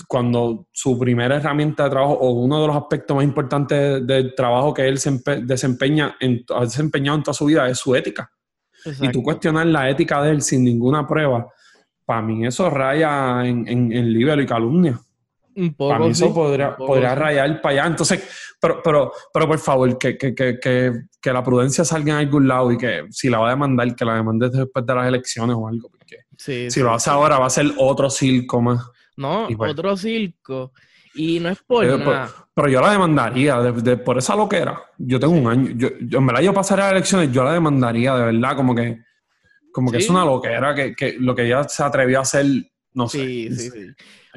cuando 0.08 0.68
su 0.72 0.98
primera 0.98 1.36
herramienta 1.36 1.84
de 1.84 1.90
trabajo 1.90 2.14
o 2.14 2.32
uno 2.32 2.62
de 2.62 2.68
los 2.68 2.76
aspectos 2.76 3.16
más 3.16 3.26
importantes 3.26 4.06
del 4.06 4.34
trabajo 4.34 4.74
que 4.74 4.88
él 4.88 4.98
se 4.98 5.22
desempeña 5.44 6.16
en, 6.20 6.46
ha 6.56 6.62
desempeñado 6.62 7.18
en 7.18 7.24
toda 7.24 7.34
su 7.34 7.46
vida 7.46 7.68
es 7.68 7.78
su 7.78 7.96
ética. 7.96 8.32
Y 9.02 9.10
tú 9.10 9.24
cuestionar 9.24 9.66
la 9.66 9.90
ética 9.90 10.22
de 10.22 10.30
él 10.30 10.42
sin 10.44 10.64
ninguna 10.64 11.08
prueba, 11.08 11.48
para 12.06 12.22
mí 12.22 12.46
eso 12.46 12.70
raya 12.70 13.46
en, 13.46 13.68
en, 13.68 14.14
libelo 14.14 14.42
y 14.42 14.46
calumnia. 14.46 15.00
Un 15.56 15.74
poco, 15.74 15.90
para 15.90 16.06
mí 16.06 16.12
eso 16.12 16.34
podría, 16.34 16.76
podría 16.76 17.16
rayar 17.16 17.62
para 17.62 17.74
allá. 17.82 17.88
Entonces, 17.88 18.56
pero, 18.60 18.82
pero, 18.84 19.12
pero 19.34 19.48
por 19.48 19.60
favor, 19.60 19.98
que, 19.98 20.18
que, 20.18 20.36
que, 20.36 20.60
que, 20.60 21.34
la 21.34 21.44
prudencia 21.44 21.86
salga 21.86 22.14
en 22.14 22.20
algún 22.28 22.48
lado 22.48 22.72
y 22.72 22.78
que 22.78 23.06
si 23.10 23.30
la 23.30 23.40
va 23.40 23.48
a 23.48 23.52
demandar, 23.52 23.96
que 23.96 24.06
la 24.06 24.16
demande 24.16 24.50
después 24.50 24.86
de 24.86 24.96
las 24.96 25.08
elecciones 25.08 25.56
o 25.58 25.68
algo. 25.68 25.90
Porque 25.90 26.18
si 26.38 26.80
lo 26.82 26.94
hace 26.94 27.10
ahora, 27.10 27.40
va 27.40 27.48
a 27.48 27.50
ser 27.50 27.68
otro 27.78 28.10
circo 28.10 28.62
más. 28.62 28.86
No, 29.18 29.48
pues 29.56 29.72
otro 29.72 29.96
circo. 29.96 30.72
Y 31.16 31.40
no 31.40 31.50
es 31.50 31.60
por 31.64 31.86
nada. 31.86 32.30
Pero, 32.54 32.68
yo 32.68 32.82
la 32.82 32.92
demandaría 32.92 33.60
de, 33.62 33.98
por 33.98 34.18
esa 34.18 34.36
loquera. 34.36 34.82
Yo 34.98 35.20
tengo 35.20 35.34
un 35.34 35.48
año. 35.48 35.72
Yo, 35.76 35.90
yo, 36.02 36.20
en 36.20 36.28
verdad, 36.28 36.42
yo 36.42 36.54
pasaré 36.54 36.82
a 36.82 36.86
las 36.86 36.94
elecciones, 36.94 37.32
yo 37.32 37.44
la 37.44 37.54
demandaría 37.54 38.16
de 38.16 38.26
verdad, 38.26 38.56
como 38.56 38.76
que 38.76 39.00
como 39.76 39.92
que 39.92 39.98
es 39.98 40.10
una 40.10 40.24
loquera 40.24 40.74
que, 40.74 40.96
que 40.96 41.18
lo 41.20 41.36
que 41.36 41.48
ella 41.48 41.66
se 41.66 41.84
atrevió 41.84 42.20
a 42.20 42.22
hacer, 42.22 42.46
no 42.94 43.10
sé. 43.10 43.20
Sí, 43.20 43.50
sí, 43.52 43.70
sí. 43.70 43.88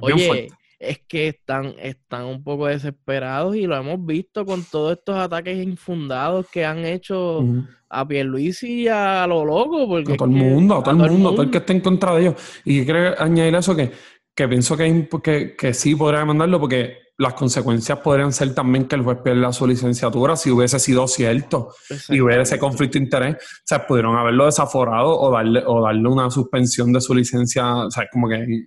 Oye, 0.01 0.49
es 0.81 0.99
que 1.07 1.29
están, 1.29 1.77
están 1.79 2.25
un 2.25 2.43
poco 2.43 2.67
desesperados 2.67 3.55
y 3.55 3.69
lo 3.69 3.77
hemos 3.77 4.05
visto 4.05 4.45
con 4.45 4.65
todos 4.65 4.99
estos 4.99 5.17
ataques 5.17 5.65
infundados 5.65 6.49
que 6.51 6.65
han 6.65 6.85
hecho 6.85 7.45
a 7.89 8.09
Pierluisi 8.09 8.83
y 8.83 8.89
a 8.89 9.29
lo 9.29 9.45
loco. 9.45 9.87
Porque 9.87 10.15
a 10.15 10.17
todo 10.17 10.29
el 10.29 10.35
mundo, 10.35 10.79
a 10.79 10.83
todo, 10.83 11.05
el 11.05 11.13
mundo, 11.13 11.31
todo 11.31 11.43
el 11.43 11.53
que 11.53 11.59
esté 11.59 11.73
en 11.73 11.83
contra 11.83 12.17
de 12.17 12.23
ellos. 12.23 12.35
Y 12.65 12.85
quiero 12.85 13.15
añadir 13.23 13.55
eso 13.55 13.77
que, 13.77 13.93
que 14.35 14.49
pienso 14.49 14.77
que, 14.77 15.09
que, 15.23 15.55
que 15.55 15.73
sí 15.73 15.95
podría 15.95 16.19
demandarlo 16.19 16.59
porque 16.59 16.97
las 17.19 17.35
consecuencias 17.35 17.99
podrían 17.99 18.33
ser 18.33 18.55
también 18.55 18.87
que 18.87 18.95
el 18.95 19.03
juez 19.03 19.19
pierda 19.19 19.53
su 19.53 19.67
licenciatura 19.67 20.37
si 20.37 20.51
hubiese 20.51 20.79
sido 20.79 21.09
cierto 21.09 21.75
y 22.09 22.21
hubiera 22.21 22.45
ese 22.45 22.61
conflicto 22.61 22.97
de 22.97 23.05
interés. 23.05 23.35
O 23.35 23.63
sea, 23.65 23.85
pudieron 23.87 24.17
haberlo 24.17 24.47
desaforado 24.47 25.19
o 25.19 25.33
darle, 25.33 25.63
o 25.67 25.83
darle 25.83 26.09
una 26.09 26.31
suspensión 26.31 26.93
de 26.93 27.01
su 27.01 27.15
licencia, 27.15 27.75
o 27.75 27.91
sea, 27.91 28.09
como 28.13 28.29
que, 28.29 28.37
¿en 28.37 28.67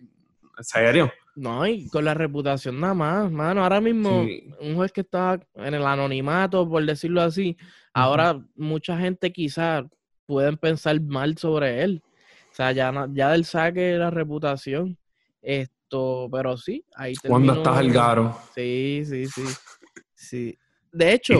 serio? 0.59 1.09
No, 1.33 1.65
y 1.65 1.87
con 1.87 2.03
la 2.03 2.13
reputación 2.13 2.77
nada 2.81 2.93
más, 2.93 3.31
mano. 3.31 3.63
Ahora 3.63 3.79
mismo, 3.79 4.27
un 4.59 4.75
juez 4.75 4.91
que 4.91 5.01
está 5.01 5.39
en 5.55 5.73
el 5.73 5.85
anonimato, 5.85 6.67
por 6.69 6.85
decirlo 6.85 7.21
así, 7.21 7.55
ahora 7.93 8.37
mucha 8.55 8.97
gente 8.97 9.31
quizás 9.31 9.85
pueden 10.25 10.57
pensar 10.57 10.99
mal 10.99 11.37
sobre 11.37 11.83
él. 11.83 12.03
O 12.51 12.53
sea, 12.53 12.73
ya, 12.73 13.07
ya 13.13 13.29
del 13.29 13.45
saque 13.45 13.93
la 13.97 14.09
reputación. 14.09 14.97
Este, 15.41 15.80
pero 16.31 16.57
sí, 16.57 16.85
ahí 16.95 17.13
Cuando 17.27 17.53
estás 17.53 17.77
al 17.77 17.91
garo. 17.91 18.37
Sí, 18.55 19.03
sí, 19.05 19.27
sí. 19.27 19.43
sí. 20.15 20.57
De 20.93 21.13
hecho, 21.13 21.33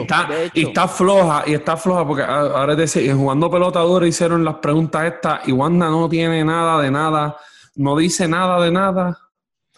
y 0.54 0.62
está, 0.62 0.88
floja, 0.88 1.44
y 1.46 1.52
está 1.52 1.76
floja 1.76 2.06
porque 2.06 2.22
ahora 2.22 2.74
decir, 2.74 3.12
jugando 3.12 3.50
pelota 3.50 3.80
dura 3.80 4.06
hicieron 4.06 4.42
las 4.46 4.54
preguntas 4.56 5.04
estas 5.04 5.46
y 5.46 5.52
Wanda 5.52 5.90
no 5.90 6.08
tiene 6.08 6.42
nada 6.42 6.80
de 6.80 6.90
nada, 6.90 7.36
no 7.74 7.94
dice 7.96 8.26
nada 8.26 8.64
de 8.64 8.70
nada. 8.70 9.18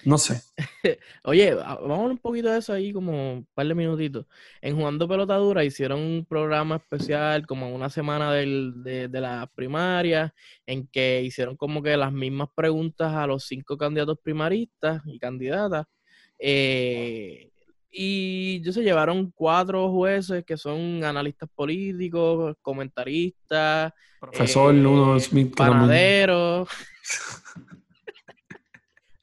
No 0.04 0.18
sé. 0.18 0.42
Oye, 1.24 1.54
vamos 1.54 2.10
un 2.10 2.18
poquito 2.18 2.50
de 2.50 2.58
eso 2.58 2.72
ahí, 2.72 2.92
como 2.92 3.34
un 3.34 3.46
par 3.54 3.66
de 3.66 3.74
minutitos. 3.74 4.26
En 4.60 4.76
Jugando 4.76 5.08
Pelota 5.08 5.36
Dura 5.36 5.64
hicieron 5.64 6.00
un 6.00 6.24
programa 6.24 6.76
especial, 6.76 7.46
como 7.46 7.74
una 7.74 7.88
semana 7.88 8.32
del, 8.32 8.82
de, 8.82 9.08
de 9.08 9.20
la 9.20 9.50
primaria, 9.54 10.34
en 10.66 10.86
que 10.88 11.22
hicieron 11.22 11.56
como 11.56 11.82
que 11.82 11.96
las 11.96 12.12
mismas 12.12 12.48
preguntas 12.54 13.12
a 13.14 13.26
los 13.26 13.44
cinco 13.46 13.78
candidatos 13.78 14.18
primaristas 14.22 15.02
y 15.06 15.18
candidatas. 15.18 15.86
Eh, 16.38 17.50
y 17.90 18.60
yo 18.62 18.72
se 18.72 18.82
llevaron 18.82 19.30
cuatro 19.30 19.88
jueces 19.90 20.44
que 20.44 20.56
son 20.56 21.04
analistas 21.04 21.48
políticos, 21.54 22.56
comentaristas, 22.60 23.92
profesor 24.20 24.74
eh, 24.74 25.20
Smith, 25.20 25.54
panaderos. 25.54 26.68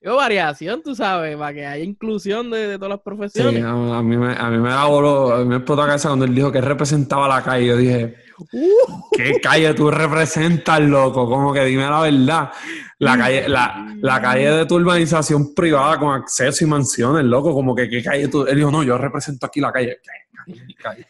Yo 0.04 0.16
variación, 0.16 0.82
tú 0.82 0.96
sabes, 0.96 1.38
para 1.38 1.54
que 1.54 1.64
haya 1.64 1.84
inclusión 1.84 2.50
de, 2.50 2.76
todas 2.78 2.90
las 2.90 3.02
profesiones. 3.02 3.54
Sí, 3.54 3.62
a, 3.62 4.02
mí 4.02 4.18
me, 4.18 4.34
a 4.34 4.50
mí 4.50 4.58
me 4.58 4.70
da 4.70 4.82
a 4.82 5.38
mí 5.38 5.46
me 5.46 5.58
explotó 5.58 5.82
la 5.82 5.90
cabeza 5.90 6.10
cuando 6.10 6.26
él 6.26 6.34
dijo 6.34 6.52
que 6.52 6.60
representaba 6.60 7.28
la 7.28 7.44
calle. 7.44 7.68
Yo 7.68 7.78
dije, 7.78 8.16
uh. 8.40 9.10
¿qué 9.16 9.40
calle 9.40 9.76
tú 9.76 9.92
representas, 9.92 10.80
loco? 10.80 11.30
Como 11.30 11.54
que 11.54 11.64
dime 11.66 11.84
la 11.84 12.02
verdad. 12.02 12.52
La 12.98 13.16
calle, 13.16 13.48
la, 13.48 13.96
la 14.02 14.20
calle 14.20 14.50
de 14.50 14.66
tu 14.66 14.76
urbanización 14.76 15.54
privada 15.54 16.00
con 16.00 16.16
acceso 16.16 16.64
y 16.64 16.68
mansiones, 16.68 17.24
loco. 17.24 17.54
Como 17.54 17.76
que, 17.76 17.88
¿qué 17.88 18.02
calle 18.02 18.28
tú? 18.28 18.48
Él 18.48 18.56
dijo, 18.56 18.72
no, 18.72 18.82
yo 18.82 18.98
represento 18.98 19.46
aquí 19.46 19.60
la 19.60 19.72
calle. 19.72 20.00
¿Qué 20.48 20.56
calle? 20.56 20.76
calle? 20.82 21.08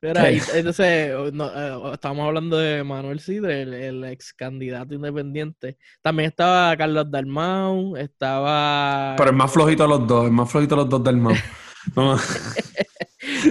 Entonces, 0.00 0.86
eh, 0.86 1.80
estamos 1.92 2.26
hablando 2.26 2.58
de 2.58 2.84
Manuel 2.84 3.20
Sidre, 3.20 3.62
el, 3.62 4.04
ex 4.04 4.32
candidato 4.32 4.94
independiente. 4.94 5.76
También 6.02 6.30
estaba 6.30 6.76
Carlos 6.76 7.10
Dalmau, 7.10 7.96
estaba. 7.96 9.14
Pero 9.16 9.30
el 9.30 9.36
más 9.36 9.52
flojito 9.52 9.84
de 9.84 9.88
los 9.88 10.06
dos, 10.06 10.26
el 10.26 10.32
más 10.32 10.50
flojito 10.50 10.76
de 10.76 10.82
los 10.82 10.88
dos 10.88 11.02
Dalmau. 11.02 11.34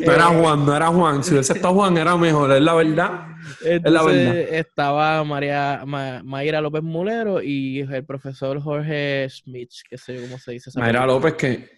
No, 0.06 0.13
era 0.13 0.32
eh, 0.32 0.40
Juan, 0.40 0.66
no 0.66 0.76
era 0.76 0.88
Juan. 0.88 1.24
Si 1.24 1.32
hubiese 1.34 1.54
estado 1.54 1.74
Juan, 1.74 1.98
era 1.98 2.18
mejor, 2.18 2.52
es 2.52 2.62
la 2.62 2.74
verdad. 2.74 3.28
es 3.63 3.82
la 3.84 4.04
verdad. 4.04 4.38
Estaba 4.38 5.24
María, 5.24 5.84
Mayra 5.86 6.62
López 6.62 6.84
Mulero 6.84 7.42
y 7.42 7.80
el 7.80 8.06
profesor 8.06 8.60
Jorge 8.62 9.28
Smith, 9.30 9.72
que 9.90 9.98
sé 9.98 10.22
cómo 10.22 10.38
se 10.40 10.54
dice. 10.54 10.72
Mayra 10.76 11.06
López, 11.06 11.34
que, 11.36 11.70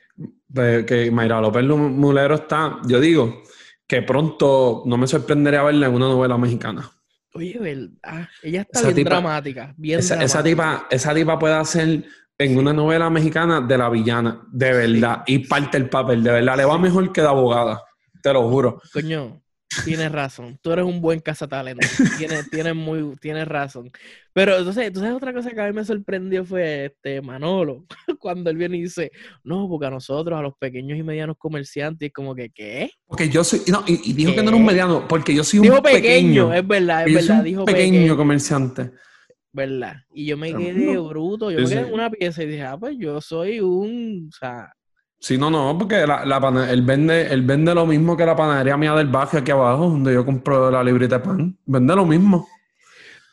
que 0.86 1.12
Mayra 1.12 1.40
López 1.42 1.64
Mulero 1.64 2.36
está, 2.36 2.80
yo 2.88 3.00
digo 3.00 3.44
que 3.90 4.04
pronto 4.04 4.84
no 4.86 4.98
me 4.98 5.08
sorprendería 5.08 5.64
verla 5.64 5.88
en 5.88 5.96
una 5.96 6.08
novela 6.08 6.38
mexicana. 6.38 6.92
Oye, 7.34 7.58
¿verdad? 7.60 8.30
Ella 8.44 8.62
está 8.62 8.92
bien 8.92 9.04
dramática, 9.04 9.74
bien 9.78 10.00
esa, 10.00 10.16
dramática. 10.16 10.26
Esa 10.26 10.44
tipa, 10.44 10.88
esa 10.92 11.14
tipa 11.16 11.40
puede 11.40 11.56
hacer 11.56 12.06
en 12.38 12.58
una 12.58 12.72
novela 12.72 13.10
mexicana 13.10 13.62
de 13.62 13.78
la 13.80 13.90
villana, 13.90 14.44
de 14.52 14.72
verdad, 14.72 15.24
y 15.26 15.40
parte 15.40 15.78
el 15.78 15.90
papel, 15.90 16.24
de 16.24 16.32
verdad, 16.32 16.58
le 16.58 16.66
va 16.66 16.78
mejor 16.78 17.12
que 17.12 17.22
de 17.22 17.28
abogada, 17.28 17.82
te 18.22 18.32
lo 18.32 18.48
juro. 18.48 18.80
Coño, 18.94 19.42
Tienes 19.86 20.12
razón. 20.12 20.58
Tú 20.62 20.72
eres 20.72 20.86
un 20.86 21.02
buen 21.02 21.20
cazatalento. 21.20 21.86
Tienes, 22.18 22.50
tienes, 22.50 22.76
muy, 22.76 23.16
tienes 23.18 23.48
razón. 23.48 23.92
Pero 24.34 24.58
entonces, 24.58 24.92
¿tú 24.94 25.00
sabes 25.00 25.16
otra 25.16 25.34
cosa 25.34 25.52
que 25.52 25.62
a 25.62 25.68
mí 25.68 25.74
me 25.74 25.84
sorprendió? 25.84 26.46
Fue 26.46 26.86
este 26.86 27.22
Manolo, 27.22 27.86
cuando 28.20 28.50
él 28.50 28.58
viene 28.58 28.78
y 28.78 28.84
dice, 28.84 29.12
no, 29.44 29.68
porque 29.68 29.88
a 29.88 29.90
nosotros, 29.90 30.38
a 30.38 30.42
los 30.42 30.54
pequeños 30.58 30.98
y 30.98 31.04
medianos 31.04 31.38
comerciantes, 31.38 32.12
como 32.14 32.36
que, 32.36 32.50
¿qué? 32.50 32.92
Porque 33.06 33.30
yo 33.30 33.44
soy, 33.44 33.62
no, 33.68 33.84
y, 33.88 34.14
dijo 34.14 34.34
que 34.34 34.44
no 34.44 34.50
era 34.50 34.58
un 34.58 34.66
mediano, 34.66 35.08
porque 35.08 35.34
yo 35.34 35.44
soy 35.44 35.60
un 35.60 35.82
pequeño, 35.82 36.54
Es 36.54 36.66
verdad, 36.66 37.08
es 37.08 37.14
verdad. 37.14 37.44
dijo 37.44 37.62
un 37.62 37.66
pequeño, 37.66 38.16
comerciante. 38.16 38.92
¿verdad? 39.52 39.96
Y 40.14 40.28
yo 40.28 40.38
me 40.38 40.54
quedé 40.54 40.98
bruto, 41.00 41.52
yo 41.52 41.60
me 41.60 41.66
quedé 41.66 41.80
en 41.80 41.94
una 41.94 42.10
pieza 42.10 42.44
y 42.44 42.48
dije, 42.48 42.64
ah, 42.64 42.78
pues 42.78 42.96
yo 42.98 43.20
soy 43.22 43.60
un, 43.60 44.30
o 44.32 44.38
sea... 44.38 44.72
Sí, 45.20 45.38
no, 45.38 45.50
no, 45.50 45.78
porque 45.78 46.08
la, 46.08 46.26
la 46.26 46.72
él, 46.72 46.82
vende, 46.82 47.28
él 47.28 47.42
vende 47.42 47.76
lo 47.76 47.86
mismo 47.86 48.16
que 48.16 48.26
la 48.26 48.36
panadería 48.36 48.78
mía 48.78 48.94
del 48.94 49.08
barrio 49.08 49.42
aquí 49.42 49.52
abajo, 49.52 49.90
donde 49.90 50.14
yo 50.14 50.26
compro 50.26 50.72
la 50.72 50.84
libreta 50.84 51.18
de 51.18 51.24
pan. 51.26 51.58
Vende 51.66 51.96
lo 51.96 52.06
mismo. 52.06 52.48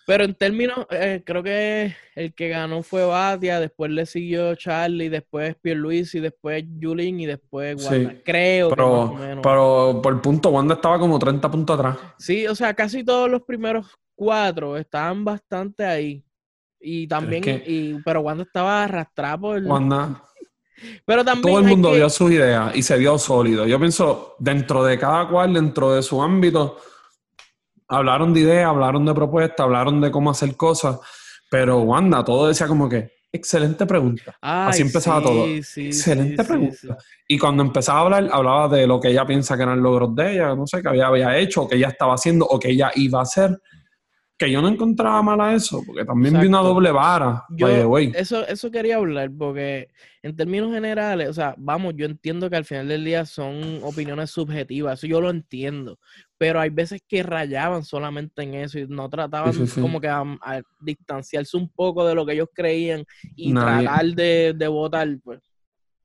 Pero 0.07 0.23
en 0.23 0.35
términos, 0.35 0.87
eh, 0.91 1.23
creo 1.27 1.43
que 1.43 1.95
el 2.15 2.33
que 2.33 2.49
ganó 2.49 2.85
fue 2.85 3.05
Batia, 3.05 3.59
después 3.59 3.91
le 3.91 4.07
siguió 4.07 4.55
Charlie, 4.55 5.09
después 5.09 5.57
Luis 5.63 6.15
y 6.15 6.21
después 6.21 6.65
Julín 6.81 7.19
y 7.19 7.27
después 7.27 7.85
Wanda. 7.85 8.15
Creo 8.25 8.71
pero, 8.71 8.85
que 8.85 8.93
más 8.93 9.11
o 9.11 9.15
menos. 9.15 9.43
Pero 9.43 10.01
por 10.03 10.23
punto, 10.23 10.51
Wanda 10.51 10.75
estaba 10.75 11.01
como 11.01 11.19
30 11.19 11.51
puntos 11.51 11.79
atrás. 11.79 11.99
Sí, 12.19 12.47
o 12.47 12.55
sea, 12.55 12.73
casi 12.75 13.03
todos 13.03 13.29
los 13.29 13.43
primeros 13.43 13.99
cuatro 14.15 14.77
estaban 14.77 15.25
bastante 15.25 15.85
ahí. 15.85 16.25
Y 16.81 17.09
también, 17.09 17.65
y, 17.67 17.95
pero 18.05 18.21
Wanda 18.21 18.45
estaba 18.45 18.85
arrastrado 18.85 19.41
por. 19.41 19.63
Wanda. 19.63 20.23
Pero 21.05 21.25
también 21.25 21.43
Todo 21.43 21.59
el 21.59 21.67
mundo 21.67 21.95
dio 21.95 22.09
sus 22.11 22.31
ideas 22.31 22.75
y 22.77 22.83
se 22.83 22.97
vio 22.99 23.19
sólido. 23.19 23.67
Yo 23.67 23.79
pienso, 23.79 24.37
dentro 24.39 24.85
de 24.85 24.99
cada 24.99 25.29
cual, 25.29 25.55
dentro 25.55 25.95
de 25.95 26.03
su 26.03 26.23
ámbito 26.23 26.79
hablaron 27.89 28.33
de 28.35 28.41
ideas, 28.41 28.67
hablaron 28.67 29.05
de 29.05 29.15
propuestas, 29.15 29.61
hablaron 29.61 30.01
de 30.01 30.11
cómo 30.11 30.31
hacer 30.31 30.57
cosas, 30.57 30.99
pero 31.51 31.81
Wanda, 31.81 32.25
todo 32.25 32.49
decía 32.49 32.67
como 32.67 32.89
que, 32.89 33.13
excelente 33.31 33.87
pregunta. 33.87 34.37
Así 34.41 34.83
empezaba 34.83 35.23
todo. 35.23 35.47
excelente 35.47 36.43
pregunta. 36.45 36.99
Y 37.29 37.39
cuando 37.39 37.63
empezaba 37.63 37.99
a 37.99 38.03
hablar, 38.03 38.29
hablaba 38.33 38.69
de 38.69 38.87
lo 38.87 39.01
que 39.01 39.09
ella 39.09 39.27
piensa 39.27 39.57
que 39.57 39.63
eran 39.63 39.83
logros 39.83 40.15
de 40.15 40.35
ella, 40.35 40.55
no 40.55 40.67
sé, 40.67 40.83
que 40.83 40.89
había, 40.89 41.07
había 41.07 41.37
hecho, 41.39 41.63
o 41.63 41.69
que 41.69 41.77
ella 41.77 41.89
estaba 41.89 42.15
haciendo, 42.15 42.47
o 42.47 42.59
que 42.59 42.71
ella 42.71 42.91
iba 42.95 43.21
a 43.21 43.23
hacer 43.23 43.59
que 44.39 44.51
yo 44.51 44.61
no 44.61 44.69
encontraba 44.69 45.23
mal 45.23 45.41
a 45.41 45.55
eso, 45.55 45.83
porque 45.87 46.05
también 46.05 46.39
vi 46.39 46.47
una 46.47 46.59
doble 46.59 46.91
vara. 46.91 47.45
Yo, 47.51 47.69
eso, 47.69 48.47
eso 48.47 48.71
quería 48.71 48.97
hablar, 48.97 49.31
porque 49.37 49.89
en 50.23 50.37
términos 50.37 50.73
generales, 50.73 51.29
o 51.29 51.33
sea, 51.33 51.55
vamos, 51.57 51.95
yo 51.97 52.05
entiendo 52.05 52.51
que 52.51 52.57
al 52.57 52.67
final 52.67 52.89
del 52.89 53.05
día 53.05 53.25
son 53.25 53.81
opiniones 53.83 54.31
subjetivas, 54.31 54.99
eso 54.99 55.07
yo 55.07 55.23
lo 55.23 55.31
entiendo, 55.31 55.99
pero 56.37 56.61
hay 56.61 56.69
veces 56.69 57.01
que 57.09 57.23
rayaban 57.23 57.83
solamente 57.83 58.43
en 58.43 58.55
eso 58.55 58.79
y 58.79 58.87
no 58.87 59.09
trataban 59.09 59.55
como 59.81 60.01
que 60.01 60.09
a, 60.09 60.23
distanciarse 60.81 61.57
un 61.57 61.71
poco 61.71 62.07
de 62.07 62.15
lo 62.15 62.27
que 62.27 62.35
ellos 62.35 62.49
creían 62.53 63.05
y 63.37 63.55
tratar 63.55 64.05
de, 64.07 64.55
de 64.55 64.69
votar, 64.69 65.09
pues 65.25 65.41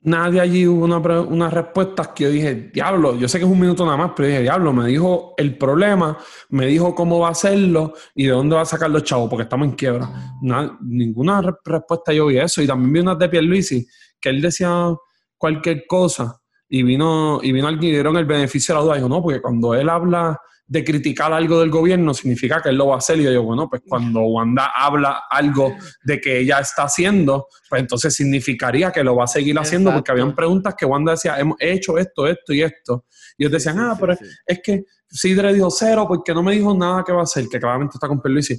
nadie 0.04 0.41
allí 0.41 0.68
hubo 0.68 0.86
una, 0.86 0.97
unas 0.97 1.54
respuestas 1.54 2.10
que 2.10 2.24
yo 2.24 2.30
dije, 2.30 2.72
diablo, 2.74 3.16
yo 3.18 3.28
sé 3.28 3.38
que 3.38 3.45
es 3.45 3.52
un 3.52 3.60
minuto 3.60 3.86
nada 3.86 3.97
más, 3.97 4.12
pero 4.16 4.28
dije, 4.28 4.41
diablo, 4.41 4.74
me 4.74 4.88
dijo 4.88 5.34
el 5.38 5.58
problema, 5.58 6.18
me 6.49 6.66
dijo 6.66 6.95
cómo 6.95 7.20
va 7.20 7.30
a 7.30 7.32
hacerlo 7.32 7.93
y 8.16 8.26
de 8.26 8.32
dónde 8.32 8.56
va 8.56 8.62
a 8.62 8.66
sacar 8.66 8.89
los 8.89 9.04
chavos, 9.04 9.30
porque 9.30 9.43
estamos 9.43 9.68
en 9.68 9.74
quiebra. 9.74 10.10
ninguna 10.82 11.41
respuesta 11.64 12.14
yo 12.14 12.28
vi 12.28 12.39
eso. 12.39 12.62
Y 12.62 12.68
también 12.68 12.93
vi 12.93 12.99
unas 12.99 13.20
de 13.20 13.30
Pierluisi, 13.30 13.88
que 14.20 14.30
él 14.30 14.41
decía 14.41 14.93
cualquier 15.38 15.86
cosa 15.88 16.41
y 16.68 16.84
vino, 16.84 17.39
y 17.43 17.52
vino 17.52 17.68
alguien 17.68 17.91
y 17.91 17.93
dieron 17.95 18.18
el 18.18 18.26
beneficio 18.26 18.74
de 18.74 18.80
la 18.80 18.84
duda. 18.84 18.95
Dijo, 18.95 19.10
no, 19.10 19.22
porque 19.22 19.41
cuando 19.41 19.74
él 19.76 19.89
habla 19.89 20.39
de 20.72 20.86
criticar 20.86 21.34
algo 21.34 21.60
del 21.60 21.70
gobierno 21.70 22.14
significa 22.14 22.62
que 22.62 22.70
él 22.70 22.78
lo 22.78 22.88
va 22.88 22.96
a 22.96 22.98
hacer. 23.00 23.20
Y 23.20 23.24
yo 23.24 23.30
digo, 23.30 23.44
bueno, 23.44 23.70
pues 23.70 23.82
cuando 23.86 24.22
Wanda 24.22 24.72
habla 24.74 25.24
algo 25.30 25.76
de 26.02 26.22
que 26.22 26.40
ella 26.40 26.60
está 26.60 26.84
haciendo, 26.84 27.48
pues 27.70 27.82
entonces 27.82 28.16
significaría 28.16 28.90
que 28.90 29.04
lo 29.04 29.18
va 29.18 29.26
a 29.26 29.28
seguir 29.28 29.60
haciendo, 29.60 29.92
porque 29.92 30.14
habían 30.14 30.34
preguntas 30.34 30.74
que 30.78 30.86
Wanda 30.86 31.12
decía, 31.12 31.38
hemos 31.38 31.58
hecho 31.60 31.98
esto, 31.98 32.26
esto 32.26 32.54
y 32.54 32.62
esto. 32.62 33.04
Y 33.38 33.44
ellos 33.44 33.52
decían, 33.52 33.80
ah, 33.80 33.98
pero 34.00 34.16
es 34.46 34.62
que 34.64 34.86
Sidre 35.10 35.54
dijo 35.54 35.70
cero 35.70 36.06
porque 36.08 36.34
no 36.34 36.42
me 36.42 36.54
dijo 36.54 36.74
nada 36.74 37.04
que 37.06 37.12
va 37.12 37.20
a 37.20 37.24
hacer, 37.24 37.50
que 37.52 37.60
claramente 37.60 37.98
está 37.98 38.08
con 38.08 38.22
Perluisi. 38.22 38.58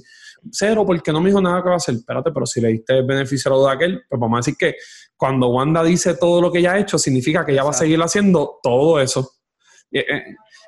Cero 0.51 0.83
porque 0.85 1.11
no 1.11 1.19
me 1.19 1.29
dijo 1.29 1.41
nada 1.41 1.63
que 1.63 1.69
va 1.69 1.75
a 1.75 1.77
hacer. 1.77 1.95
Espérate, 1.95 2.31
pero 2.31 2.45
si 2.45 2.61
le 2.61 2.67
diste 2.67 2.99
el 2.99 3.07
beneficio 3.07 3.65
de 3.65 3.71
aquel, 3.71 4.03
pues 4.07 4.21
vamos 4.21 4.37
a 4.37 4.39
decir 4.41 4.55
que 4.55 4.75
cuando 5.17 5.49
Wanda 5.49 5.83
dice 5.83 6.13
todo 6.15 6.39
lo 6.41 6.51
que 6.51 6.59
ella 6.59 6.73
ha 6.73 6.79
hecho, 6.79 6.99
significa 6.99 7.43
que 7.43 7.53
ella 7.53 7.63
va 7.63 7.71
a 7.71 7.73
seguir 7.73 7.99
haciendo 8.03 8.59
todo 8.61 8.99
eso. 8.99 9.31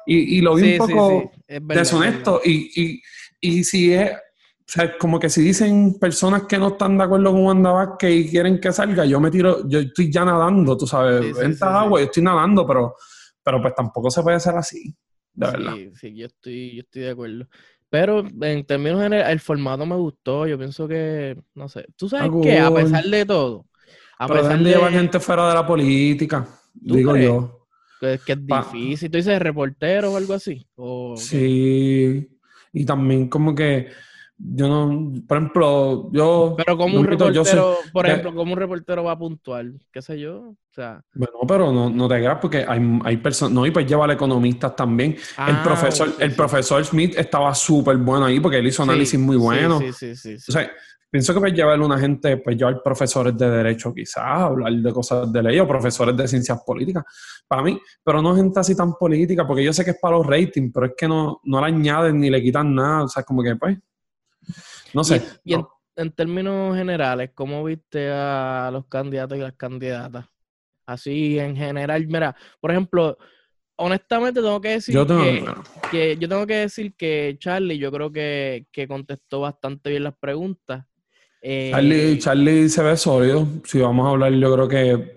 Eh, 0.07 0.13
y, 0.13 0.41
lo 0.41 0.55
vi 0.55 0.73
un 0.73 0.77
poco 0.77 1.31
deshonesto. 1.47 2.41
Y, 2.43 3.01
y, 3.41 3.63
si 3.63 3.93
es, 3.93 4.11
o 4.11 4.17
sea, 4.65 4.97
como 4.97 5.19
que 5.19 5.29
si 5.29 5.41
dicen 5.41 5.97
personas 5.99 6.43
que 6.43 6.57
no 6.57 6.69
están 6.69 6.97
de 6.97 7.03
acuerdo 7.03 7.31
con 7.31 7.43
Wanda 7.43 7.71
Vázquez 7.71 8.11
y 8.11 8.29
quieren 8.29 8.59
que 8.59 8.71
salga, 8.71 9.05
yo 9.05 9.19
me 9.19 9.31
tiro, 9.31 9.67
yo 9.67 9.79
estoy 9.79 10.11
ya 10.11 10.25
nadando, 10.25 10.75
tú 10.77 10.87
sabes, 10.87 11.37
entra 11.39 11.81
agua, 11.81 11.99
yo 11.99 12.05
estoy 12.05 12.23
nadando, 12.23 12.65
pero, 12.65 12.95
pero 13.43 13.61
pues 13.61 13.75
tampoco 13.75 14.09
se 14.09 14.23
puede 14.23 14.37
hacer 14.37 14.55
así, 14.55 14.95
de 15.33 15.47
verdad. 15.47 15.73
Sí, 15.75 15.91
sí, 15.95 16.15
yo 16.15 16.25
estoy, 16.25 16.75
yo 16.75 16.81
estoy 16.81 17.01
de 17.03 17.09
acuerdo. 17.11 17.47
Pero 17.89 18.25
en 18.41 18.65
términos 18.65 19.01
generales, 19.01 19.31
el 19.31 19.39
formato 19.39 19.85
me 19.85 19.95
gustó. 19.95 20.47
Yo 20.47 20.57
pienso 20.57 20.87
que, 20.87 21.37
no 21.53 21.69
sé, 21.69 21.85
tú 21.95 22.09
sabes 22.09 22.31
que 22.41 22.59
a 22.59 22.73
pesar 22.73 23.05
de 23.05 23.25
todo, 23.25 23.67
a 24.17 24.27
pesar 24.27 24.59
de 24.59 24.69
llevar 24.69 24.91
gente 24.91 25.19
fuera 25.19 25.47
de 25.47 25.53
la 25.53 25.65
política, 25.65 26.45
digo 26.73 27.15
yo. 27.15 27.64
Que, 27.99 28.19
que 28.25 28.33
es 28.33 28.45
difícil. 28.45 29.09
¿Tú 29.09 29.17
dices 29.17 29.39
reportero 29.39 30.13
o 30.13 30.17
algo 30.17 30.33
así? 30.33 30.65
sí. 31.17 32.29
Y 32.73 32.85
también 32.85 33.29
como 33.29 33.55
que 33.55 33.87
yo 34.37 34.67
no, 34.67 35.13
por 35.25 35.37
ejemplo, 35.37 36.09
yo... 36.11 36.55
Pero 36.57 36.77
como 36.77 36.99
un 36.99 37.05
reportero, 37.05 37.77
por 37.93 38.05
ejemplo, 38.05 38.35
como 38.35 38.51
un 38.51 38.59
reportero 38.59 39.03
va 39.05 39.13
a 39.13 39.17
puntual, 39.17 39.79
qué 39.93 40.01
sé 40.01 40.19
yo, 40.19 40.39
o 40.39 40.73
sea... 40.73 41.01
Bueno, 41.13 41.33
pero 41.47 41.71
no, 41.71 41.89
no 41.89 42.07
te 42.09 42.15
creas 42.15 42.39
porque 42.41 42.65
hay, 42.67 42.99
hay 43.05 43.17
personas, 43.17 43.53
no, 43.53 43.65
y 43.65 43.71
pues 43.71 43.87
lleva 43.87 44.05
a 44.05 44.13
economistas 44.13 44.75
también. 44.75 45.13
el 45.13 45.19
ah, 45.37 45.61
profesor, 45.63 46.13
el 46.19 46.35
profesor 46.35 46.83
Smith 46.83 47.13
estaba 47.17 47.55
súper 47.55 47.95
bueno 47.95 48.25
ahí 48.25 48.41
porque 48.41 48.57
él 48.57 48.67
hizo 48.67 48.83
análisis 48.83 49.17
muy 49.17 49.37
bueno. 49.37 49.79
Sí, 49.79 49.93
sí, 49.93 50.15
sí. 50.17 50.35
O 50.35 50.51
sea, 50.51 50.69
Pienso 51.09 51.33
que 51.33 51.39
pues 51.39 51.53
llevar 51.53 51.79
una 51.79 51.97
gente, 51.97 52.37
pues 52.37 52.57
llevar 52.57 52.81
profesores 52.83 53.37
de 53.37 53.49
derecho 53.49 53.93
quizás, 53.93 54.23
hablar 54.23 54.73
de 54.73 54.91
cosas 54.91 55.31
de 55.31 55.43
ley 55.43 55.59
o 55.59 55.67
profesores 55.67 56.17
de 56.17 56.27
ciencias 56.27 56.61
políticas, 56.65 57.03
para 57.47 57.61
mí, 57.61 57.79
pero 58.03 58.21
no 58.21 58.35
gente 58.35 58.59
así 58.59 58.75
tan 58.75 58.93
política, 58.93 59.47
porque 59.47 59.63
yo 59.63 59.71
sé 59.71 59.85
que 59.85 59.91
es 59.91 59.99
para 60.01 60.17
los 60.17 60.27
ratings, 60.27 60.71
pero 60.73 60.87
es 60.87 60.93
que 60.97 61.07
no, 61.07 61.39
no 61.43 61.61
le 61.61 61.67
añaden 61.67 62.19
ni 62.19 62.29
le 62.29 62.41
quitan 62.41 62.73
nada, 62.75 63.03
o 63.03 63.07
sea, 63.07 63.23
como 63.23 63.43
que 63.43 63.55
pues, 63.55 63.77
no 64.93 65.03
sé. 65.03 65.21
Y, 65.43 65.53
en, 65.53 66.11
términos 66.11 66.75
generales, 66.75 67.31
¿cómo 67.33 67.63
viste 67.63 68.09
a 68.11 68.69
los 68.73 68.85
candidatos 68.87 69.37
y 69.37 69.41
las 69.41 69.53
candidatas? 69.53 70.25
Así 70.85 71.39
en 71.39 71.55
general, 71.55 72.05
mira, 72.07 72.35
por 72.59 72.71
ejemplo, 72.71 73.17
honestamente 73.77 74.41
tengo 74.41 74.59
que 74.59 74.69
decir 74.69 74.95
que, 75.91 76.17
yo 76.17 76.27
tengo 76.27 76.45
que 76.45 76.55
decir 76.55 76.93
que 76.95 77.37
Charlie 77.39 77.77
yo 77.77 77.91
creo 77.91 78.11
que, 78.11 78.67
que 78.71 78.87
contestó 78.87 79.39
bastante 79.39 79.91
bien 79.91 80.03
las 80.03 80.17
preguntas 80.17 80.85
eh, 81.47 82.17
Charlie, 82.17 82.69
se 82.69 82.81
ve 82.81 82.97
sólido. 82.97 83.47
Si 83.63 83.79
vamos 83.79 84.07
a 84.07 84.09
hablar, 84.09 84.33
yo 84.33 84.53
creo 84.53 84.67
que 84.67 85.15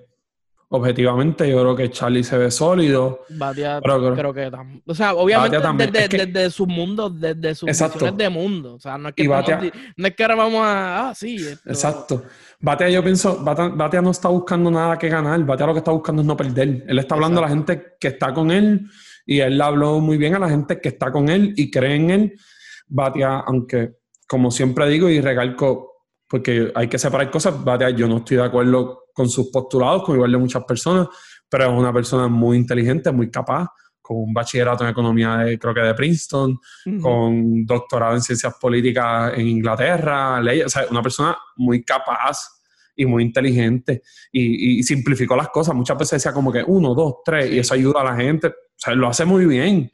objetivamente, 0.71 1.49
yo 1.49 1.61
creo 1.61 1.75
que 1.75 1.91
Charlie 1.91 2.23
se 2.23 2.37
ve 2.37 2.51
sólido. 2.51 3.25
Batia, 3.31 3.81
creo, 3.81 4.35
que 4.35 4.51
O 4.85 4.95
sea, 4.95 5.15
obviamente 5.15 5.57
desde, 5.91 6.27
desde, 6.27 6.51
su 6.51 6.67
mundo, 6.67 7.09
desde 7.09 7.55
sus 7.55 7.69
visiones 7.69 8.17
de 8.17 8.29
mundo. 8.29 8.75
O 8.75 8.79
sea, 8.79 8.99
no 8.99 9.09
es 9.09 9.15
que, 9.15 9.25
no 9.25 10.07
es 10.07 10.15
que 10.15 10.23
ahora 10.23 10.35
vamos 10.35 10.61
a. 10.63 11.09
Ah, 11.09 11.15
sí. 11.15 11.39
Exacto. 11.65 12.25
Batia, 12.61 12.91
yo 12.91 13.03
pienso, 13.03 13.43
Batia, 13.43 14.03
no 14.03 14.11
está 14.11 14.29
buscando 14.29 14.71
nada 14.71 14.99
que 14.99 15.09
ganar. 15.09 15.43
Batia 15.45 15.67
lo 15.67 15.73
que 15.73 15.79
está 15.79 15.93
buscando 15.93 16.21
es 16.21 16.29
no 16.29 16.37
perder. 16.37 16.85
Él 16.87 16.99
está 16.99 17.15
hablando 17.15 17.39
a 17.39 17.45
la 17.45 17.49
gente 17.49 17.95
que 17.99 18.09
está 18.09 18.35
con 18.35 18.51
él 18.51 18.87
y 19.25 19.41
él 19.41 19.61
habló 19.63 20.01
muy 20.01 20.19
bien 20.19 20.35
a 20.35 20.39
la 20.39 20.51
gente 20.51 20.79
que 20.81 20.91
está 20.91 21.11
con 21.11 21.31
él 21.31 21.55
y 21.57 21.71
cree 21.71 21.95
en 21.95 22.11
él. 22.11 22.41
Batia, 22.87 23.39
aunque, 23.41 23.93
como 24.27 24.51
siempre 24.51 24.89
digo 24.89 25.09
y 25.09 25.21
recalco, 25.21 25.88
porque 26.29 26.71
hay 26.75 26.89
que 26.89 26.99
separar 26.99 27.31
cosas. 27.31 27.55
Yo 27.97 28.07
no 28.07 28.19
estoy 28.19 28.37
de 28.37 28.45
acuerdo 28.45 29.05
con 29.13 29.29
sus 29.29 29.49
postulados, 29.51 30.03
como 30.03 30.17
igual 30.17 30.33
de 30.33 30.39
muchas 30.39 30.65
personas, 30.65 31.09
pero 31.49 31.65
es 31.65 31.71
una 31.71 31.93
persona 31.93 32.29
muy 32.29 32.57
inteligente, 32.57 33.11
muy 33.11 33.31
capaz, 33.31 33.69
con 34.01 34.19
un 34.19 34.35
bachillerato 34.35 34.85
en 34.85 34.91
economía, 34.91 35.37
de, 35.39 35.59
creo 35.59 35.75
que 35.75 35.81
de 35.81 35.95
Princeton, 35.95 36.59
con 37.01 37.65
doctorado 37.67 38.15
en 38.15 38.23
ciencias 38.23 38.55
políticas 38.61 39.33
en 39.37 39.49
Inglaterra, 39.49 40.41
ley, 40.41 40.63
o 40.63 40.69
sea, 40.69 40.87
una 40.91 41.03
persona 41.03 41.37
muy 41.57 41.83
capaz 41.83 42.59
y 42.95 43.07
muy 43.07 43.23
inteligente 43.23 44.03
y, 44.33 44.83
simplificó 44.83 45.37
las 45.37 45.49
cosas. 45.49 45.75
Muchas 45.75 45.97
veces 45.97 46.23
decía 46.23 46.33
como 46.33 46.53
que 46.53 46.63
uno, 46.67 46.95
dos, 46.95 47.17
tres, 47.25 47.51
y 47.53 47.59
eso 47.59 47.75
ayuda 47.75 48.01
a 48.01 48.05
la 48.05 48.17
gente. 48.17 48.49
O 48.49 48.53
sea, 48.77 48.95
lo 48.95 49.09
hace 49.09 49.25
muy 49.25 49.47
bien, 49.47 49.91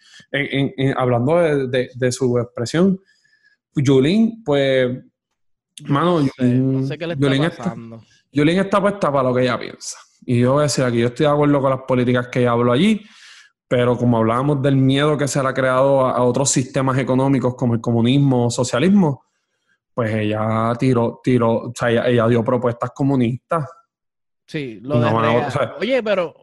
hablando 0.96 1.66
de, 1.68 1.90
de, 1.94 2.12
su 2.12 2.38
expresión. 2.38 3.00
Julín, 3.74 4.42
pues 4.44 4.90
Mano, 5.86 6.20
no 6.20 6.86
sé, 6.86 6.98
qué 6.98 7.06
le 7.06 7.14
está 7.14 7.56
pasando. 7.56 8.00
Está, 8.32 8.50
está 8.60 8.80
puesta 8.80 9.12
para 9.12 9.28
lo 9.28 9.34
que 9.34 9.42
ella 9.42 9.58
piensa. 9.58 9.98
Y 10.24 10.40
yo 10.40 10.52
voy 10.52 10.60
a 10.60 10.62
decir 10.64 10.84
aquí, 10.84 10.98
yo 10.98 11.08
estoy 11.08 11.26
de 11.26 11.32
acuerdo 11.32 11.60
con 11.60 11.70
las 11.70 11.80
políticas 11.82 12.28
que 12.28 12.40
ella 12.40 12.52
habló 12.52 12.72
allí, 12.72 13.04
pero 13.68 13.96
como 13.96 14.18
hablábamos 14.18 14.62
del 14.62 14.76
miedo 14.76 15.18
que 15.18 15.28
se 15.28 15.42
le 15.42 15.48
ha 15.48 15.54
creado 15.54 16.06
a, 16.06 16.22
otros 16.22 16.50
sistemas 16.50 16.96
económicos 16.98 17.54
como 17.56 17.74
el 17.74 17.80
comunismo 17.80 18.46
o 18.46 18.50
socialismo, 18.50 19.24
pues 19.92 20.14
ella 20.14 20.72
tiró, 20.78 21.20
tiró, 21.22 21.56
o 21.56 21.72
sea, 21.74 22.08
ella, 22.08 22.26
dio 22.28 22.42
propuestas 22.44 22.90
comunistas. 22.94 23.68
Sí, 24.46 24.78
lo 24.80 25.00
de 25.00 25.10
Oye, 25.80 26.02
pero 26.02 26.34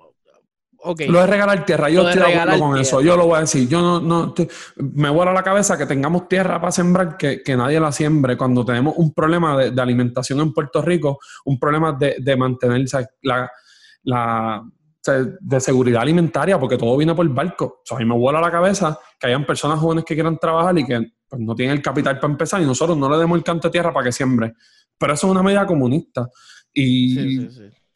Lo 1.07 1.19
de 1.19 1.27
regalar 1.27 1.65
tierra, 1.65 1.89
yo 1.89 2.07
estoy 2.07 2.31
de 2.31 2.39
acuerdo 2.39 2.59
con 2.59 2.77
eso. 2.79 3.01
Yo 3.01 3.15
lo 3.15 3.27
voy 3.27 3.37
a 3.37 3.41
decir. 3.41 3.67
Yo 3.67 3.81
no, 3.81 3.99
no 3.99 4.33
me 4.77 5.09
vuela 5.09 5.31
la 5.33 5.43
cabeza 5.43 5.77
que 5.77 5.85
tengamos 5.85 6.27
tierra 6.27 6.59
para 6.59 6.71
sembrar, 6.71 7.17
que, 7.17 7.43
nadie 7.55 7.79
la 7.79 7.91
siembre. 7.91 8.35
Cuando 8.37 8.65
tenemos 8.65 8.95
un 8.97 9.13
problema 9.13 9.57
de, 9.57 9.81
alimentación 9.81 10.39
en 10.39 10.53
Puerto 10.53 10.81
Rico, 10.81 11.19
un 11.45 11.59
problema 11.59 11.93
de, 11.93 12.15
de 12.19 12.35
mantener 12.35 12.85
la, 13.21 13.51
la 14.03 14.63
de 15.03 15.59
seguridad 15.59 16.03
alimentaria, 16.03 16.59
porque 16.59 16.77
todo 16.77 16.95
viene 16.97 17.15
por 17.15 17.25
el 17.25 17.31
barco. 17.31 17.81
O 17.89 17.95
a 17.95 17.99
mí 17.99 18.05
me 18.05 18.15
vuela 18.15 18.39
la 18.39 18.51
cabeza 18.51 18.99
que 19.19 19.27
hayan 19.27 19.45
personas 19.45 19.79
jóvenes 19.79 20.05
que 20.05 20.13
quieran 20.13 20.37
trabajar 20.37 20.77
y 20.77 20.85
que 20.85 21.13
pues, 21.27 21.41
no 21.41 21.55
tienen 21.55 21.77
el 21.77 21.81
capital 21.81 22.19
para 22.19 22.31
empezar 22.31 22.61
y 22.61 22.65
nosotros 22.65 22.97
no 22.97 23.09
le 23.09 23.17
demos 23.17 23.37
el 23.37 23.43
canto 23.43 23.67
de 23.67 23.71
tierra 23.71 23.91
para 23.91 24.05
que 24.05 24.11
siembre. 24.11 24.53
Pero 24.97 25.13
eso 25.13 25.27
es 25.27 25.31
una 25.31 25.41
medida 25.41 25.65
comunista. 25.65 26.29
Y 26.73 27.47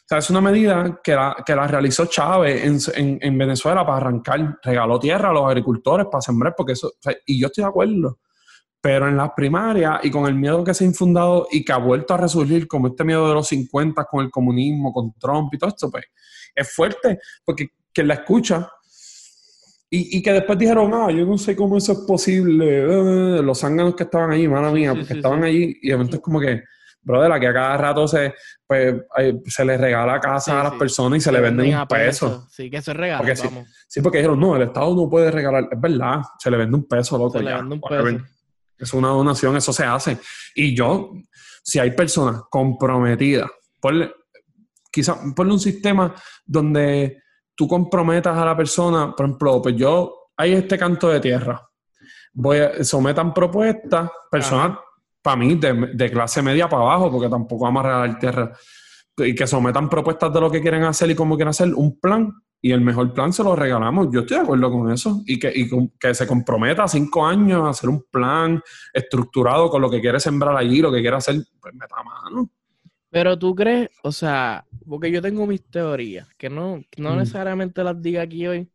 es 0.09 0.29
una 0.29 0.41
medida 0.41 0.99
que 1.03 1.15
la, 1.15 1.35
que 1.45 1.55
la 1.55 1.67
realizó 1.67 2.05
Chávez 2.05 2.91
en, 2.95 3.17
en, 3.21 3.37
Venezuela 3.37 3.85
para 3.85 3.97
arrancar, 3.97 4.59
regaló 4.61 4.99
tierra 4.99 5.29
a 5.29 5.33
los 5.33 5.45
agricultores 5.45 6.07
para 6.11 6.21
sembrar, 6.21 6.53
porque 6.55 6.73
eso, 6.73 6.93
y 7.25 7.39
yo 7.39 7.47
estoy 7.47 7.63
de 7.63 7.69
acuerdo. 7.69 8.19
Pero 8.79 9.07
en 9.07 9.17
las 9.17 9.31
primarias 9.35 9.99
y 10.03 10.11
con 10.11 10.27
el 10.27 10.35
miedo 10.35 10.63
que 10.63 10.75
se 10.75 10.83
ha 10.83 10.87
infundado 10.87 11.47
y 11.51 11.65
que 11.65 11.73
ha 11.73 11.77
vuelto 11.77 12.13
a 12.13 12.17
resurgir, 12.17 12.67
como 12.67 12.87
este 12.87 13.03
miedo 13.03 13.27
de 13.27 13.33
los 13.33 13.47
50 13.47 14.05
con 14.05 14.23
el 14.23 14.29
comunismo, 14.29 14.93
con 14.93 15.11
Trump 15.13 15.51
y 15.53 15.57
todo 15.57 15.71
esto, 15.71 15.89
pues 15.89 16.05
es 16.53 16.71
fuerte, 16.71 17.19
porque 17.43 17.69
quien 17.91 18.07
la 18.07 18.13
escucha 18.15 18.69
y, 19.89 20.17
y, 20.17 20.21
que 20.21 20.33
después 20.33 20.57
dijeron, 20.57 20.91
ah, 20.93 21.11
yo 21.11 21.25
no 21.25 21.37
sé 21.37 21.55
cómo 21.55 21.77
eso 21.77 21.93
es 21.93 21.99
posible, 21.99 22.79
eh, 22.79 23.41
los 23.41 23.59
zánganos 23.59 23.95
que 23.95 24.03
estaban 24.03 24.31
allí, 24.31 24.47
mala 24.47 24.71
mía, 24.71 24.93
porque 24.93 25.13
estaban 25.13 25.43
allí 25.43 25.77
y 25.81 25.89
de 25.89 25.95
momento 25.95 26.17
es 26.17 26.21
como 26.21 26.39
que, 26.39 26.63
brother, 27.05 27.31
aquí 27.31 27.45
a 27.45 27.53
cada 27.53 27.77
rato 27.77 28.07
se, 28.07 28.33
pues, 28.67 28.95
se 29.45 29.63
le 29.63 29.77
regala 29.77 30.19
casa 30.19 30.59
a 30.59 30.63
las 30.65 30.73
personas 30.73 31.17
y 31.17 31.21
se 31.21 31.31
le 31.31 31.39
venden 31.39 31.77
un 31.77 31.87
peso. 31.87 32.47
Sí, 32.49 32.69
que 32.69 32.81
se 32.81 32.93
regala, 32.93 33.33
vamos. 33.43 33.67
Sí, 33.87 34.01
porque 34.01 34.17
dijeron, 34.17 34.39
no, 34.39 34.55
el 34.55 34.63
Estado 34.63 34.93
no 34.95 35.09
puede 35.09 35.31
regalar, 35.31 35.69
es 35.71 35.79
verdad, 35.79 36.21
se 36.39 36.51
le 36.51 36.57
vende 36.57 36.75
un 36.75 36.87
peso, 36.87 37.17
loco. 37.17 37.37
Se 37.37 37.43
le 37.43 37.53
vende 37.53 37.75
un 37.75 37.81
peso. 37.81 38.25
Es 38.77 38.93
una 38.93 39.09
donación, 39.09 39.55
eso 39.55 39.71
se 39.71 39.85
hace. 39.85 40.19
Y 40.53 40.75
yo, 40.75 41.13
si 41.63 41.79
hay 41.79 41.91
personas 41.91 42.41
comprometidas, 42.49 43.49
ponle, 43.79 44.11
quizá, 44.91 45.17
ponle 45.35 45.53
un 45.53 45.59
sistema 45.59 46.13
donde 46.45 47.21
tú 47.55 47.67
comprometas 47.67 48.37
a 48.37 48.45
la 48.45 48.57
persona, 48.57 49.13
por 49.15 49.25
ejemplo, 49.27 49.61
pues 49.61 49.75
yo, 49.75 50.31
hay 50.35 50.53
este 50.53 50.77
canto 50.77 51.07
de 51.07 51.21
tierra, 51.21 51.65
voy 52.33 52.57
a, 52.57 52.83
sometan 52.83 53.33
propuestas, 53.33 54.09
personas, 54.29 54.77
para 55.25 55.37
mí, 55.37 55.55
de, 55.55 56.11
clase 56.11 56.43
media 56.43 56.69
para 56.69 56.83
abajo, 56.83 57.11
porque 57.11 57.27
tampoco 57.27 57.63
vamos 57.63 57.83
a 57.83 57.87
regalar 57.87 58.19
tierra, 58.19 58.51
y 59.17 59.33
que 59.33 59.47
sometan 59.47 59.89
propuestas 59.89 60.31
de 60.31 60.39
lo 60.39 60.51
que 60.51 60.61
quieren 60.61 60.83
hacer 60.83 61.09
y 61.09 61.15
cómo 61.15 61.35
quieren 61.35 61.49
hacer, 61.49 61.73
un 61.73 61.99
plan, 61.99 62.31
y 62.61 62.71
el 62.71 62.81
mejor 62.81 63.11
plan 63.11 63.33
se 63.33 63.43
lo 63.43 63.55
regalamos. 63.55 64.09
Yo 64.11 64.19
estoy 64.19 64.37
de 64.37 64.43
acuerdo 64.43 64.71
con 64.71 64.91
eso. 64.91 65.23
Y 65.25 65.39
que, 65.39 65.51
y 65.53 65.67
que 65.99 66.13
se 66.13 66.27
comprometa 66.27 66.83
a 66.83 66.87
cinco 66.87 67.25
años 67.25 67.63
a 67.63 67.69
hacer 67.69 67.89
un 67.89 68.05
plan 68.11 68.61
estructurado 68.93 69.67
con 69.71 69.81
lo 69.81 69.89
que 69.89 69.99
quiere 69.99 70.19
sembrar 70.19 70.55
allí, 70.55 70.79
lo 70.79 70.91
que 70.91 71.01
quiere 71.01 71.17
hacer, 71.17 71.37
pues 71.59 71.73
meta 71.73 71.95
mano. 72.03 72.47
Pero 73.09 73.39
tú 73.39 73.55
crees, 73.55 73.89
o 74.03 74.11
sea, 74.11 74.63
porque 74.87 75.11
yo 75.11 75.23
tengo 75.23 75.47
mis 75.47 75.63
teorías, 75.63 76.27
que 76.37 76.51
no, 76.51 76.81
no 76.97 77.15
mm. 77.15 77.17
necesariamente 77.17 77.83
las 77.83 77.99
diga 77.99 78.21
aquí 78.21 78.45
hoy, 78.45 78.69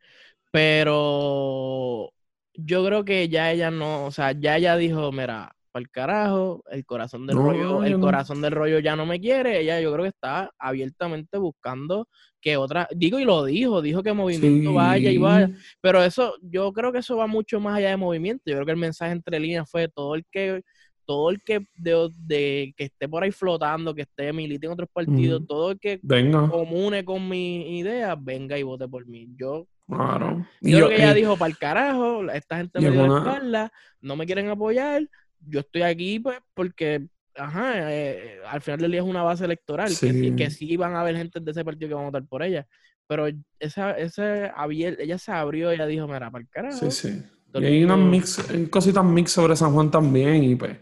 pero 0.50 2.12
yo 2.54 2.84
creo 2.84 3.04
que 3.04 3.28
ya 3.28 3.52
ella 3.52 3.70
no, 3.70 4.06
o 4.06 4.10
sea, 4.10 4.32
ya 4.32 4.56
ella 4.56 4.76
dijo, 4.76 5.12
mira, 5.12 5.54
para 5.70 5.82
el 5.82 5.90
carajo, 5.90 6.62
el 6.70 6.84
corazón 6.84 7.26
del 7.26 7.36
rollo, 7.36 7.84
el 7.84 7.98
corazón 7.98 8.40
del 8.40 8.52
rollo 8.52 8.78
ya 8.78 8.96
no 8.96 9.06
me 9.06 9.20
quiere, 9.20 9.60
ella 9.60 9.80
yo 9.80 9.92
creo 9.92 10.04
que 10.04 10.10
está 10.10 10.50
abiertamente 10.58 11.38
buscando 11.38 12.08
que 12.40 12.56
otra, 12.56 12.88
digo 12.94 13.18
y 13.18 13.24
lo 13.24 13.44
dijo, 13.44 13.82
dijo 13.82 14.02
que 14.02 14.12
movimiento 14.12 14.72
vaya 14.72 15.10
y 15.10 15.18
vaya, 15.18 15.50
pero 15.80 16.02
eso, 16.02 16.34
yo 16.42 16.72
creo 16.72 16.92
que 16.92 16.98
eso 16.98 17.16
va 17.16 17.26
mucho 17.26 17.60
más 17.60 17.76
allá 17.76 17.90
de 17.90 17.96
movimiento, 17.96 18.42
yo 18.46 18.54
creo 18.54 18.66
que 18.66 18.72
el 18.72 18.78
mensaje 18.78 19.12
entre 19.12 19.38
líneas 19.38 19.70
fue 19.70 19.88
todo 19.88 20.14
el 20.14 20.24
que 20.30 20.62
todo 21.10 21.30
el 21.30 21.42
que 21.42 21.66
de, 21.74 22.72
que 22.76 22.84
esté 22.84 23.08
por 23.08 23.24
ahí 23.24 23.32
flotando, 23.32 23.92
que 23.92 24.02
esté 24.02 24.32
milite 24.32 24.66
en 24.66 24.72
otros 24.72 24.88
partidos, 24.92 25.44
todo 25.44 25.72
el 25.72 25.80
que 25.80 26.00
comune 26.48 27.04
con 27.04 27.28
mi 27.28 27.80
idea, 27.80 28.14
venga 28.14 28.56
y 28.56 28.62
vote 28.62 28.86
por 28.86 29.04
mí. 29.06 29.26
Yo, 29.36 29.66
claro. 29.88 30.46
yo, 30.60 30.76
creo 30.76 30.88
que 30.88 30.94
ella 30.94 31.12
dijo, 31.12 31.36
para 31.36 31.50
el 31.50 31.58
carajo, 31.58 32.30
esta 32.30 32.58
gente 32.58 32.80
me 32.80 32.92
dio 32.92 33.08
la 33.08 33.18
espalda, 33.18 33.72
no 34.00 34.14
me 34.14 34.24
quieren 34.24 34.50
apoyar, 34.50 35.02
yo 35.46 35.60
estoy 35.60 35.82
aquí 35.82 36.20
pues 36.20 36.38
porque, 36.54 37.06
ajá, 37.34 37.92
eh, 37.92 38.38
al 38.46 38.60
final 38.60 38.80
del 38.80 38.92
día 38.92 39.00
es 39.00 39.06
una 39.06 39.22
base 39.22 39.44
electoral, 39.44 39.92
Que, 39.98 40.34
que, 40.36 40.50
sí 40.50 40.76
van 40.76 40.94
a 40.94 41.00
haber 41.00 41.16
gente 41.16 41.40
de 41.40 41.50
ese 41.50 41.64
partido 41.64 41.88
que 41.88 41.94
van 41.94 42.04
a 42.04 42.08
votar 42.08 42.26
por 42.26 42.42
ella. 42.42 42.66
Pero 43.06 43.26
esa, 43.58 43.92
ese, 43.98 44.52
ella 44.70 45.18
se 45.18 45.32
abrió 45.32 45.72
y 45.72 45.74
ella 45.74 45.86
dijo, 45.86 46.06
mira, 46.06 46.30
para 46.30 46.42
el 46.42 46.48
carajo. 46.48 46.90
Sí, 46.90 46.90
sí. 46.90 47.22
Y 47.54 47.64
hay 47.64 47.84
unas 47.84 47.98
mix, 47.98 48.44
cositas 48.70 49.04
mix 49.04 49.32
sobre 49.32 49.56
San 49.56 49.72
Juan 49.72 49.90
también 49.90 50.44
y 50.44 50.54
pues 50.54 50.76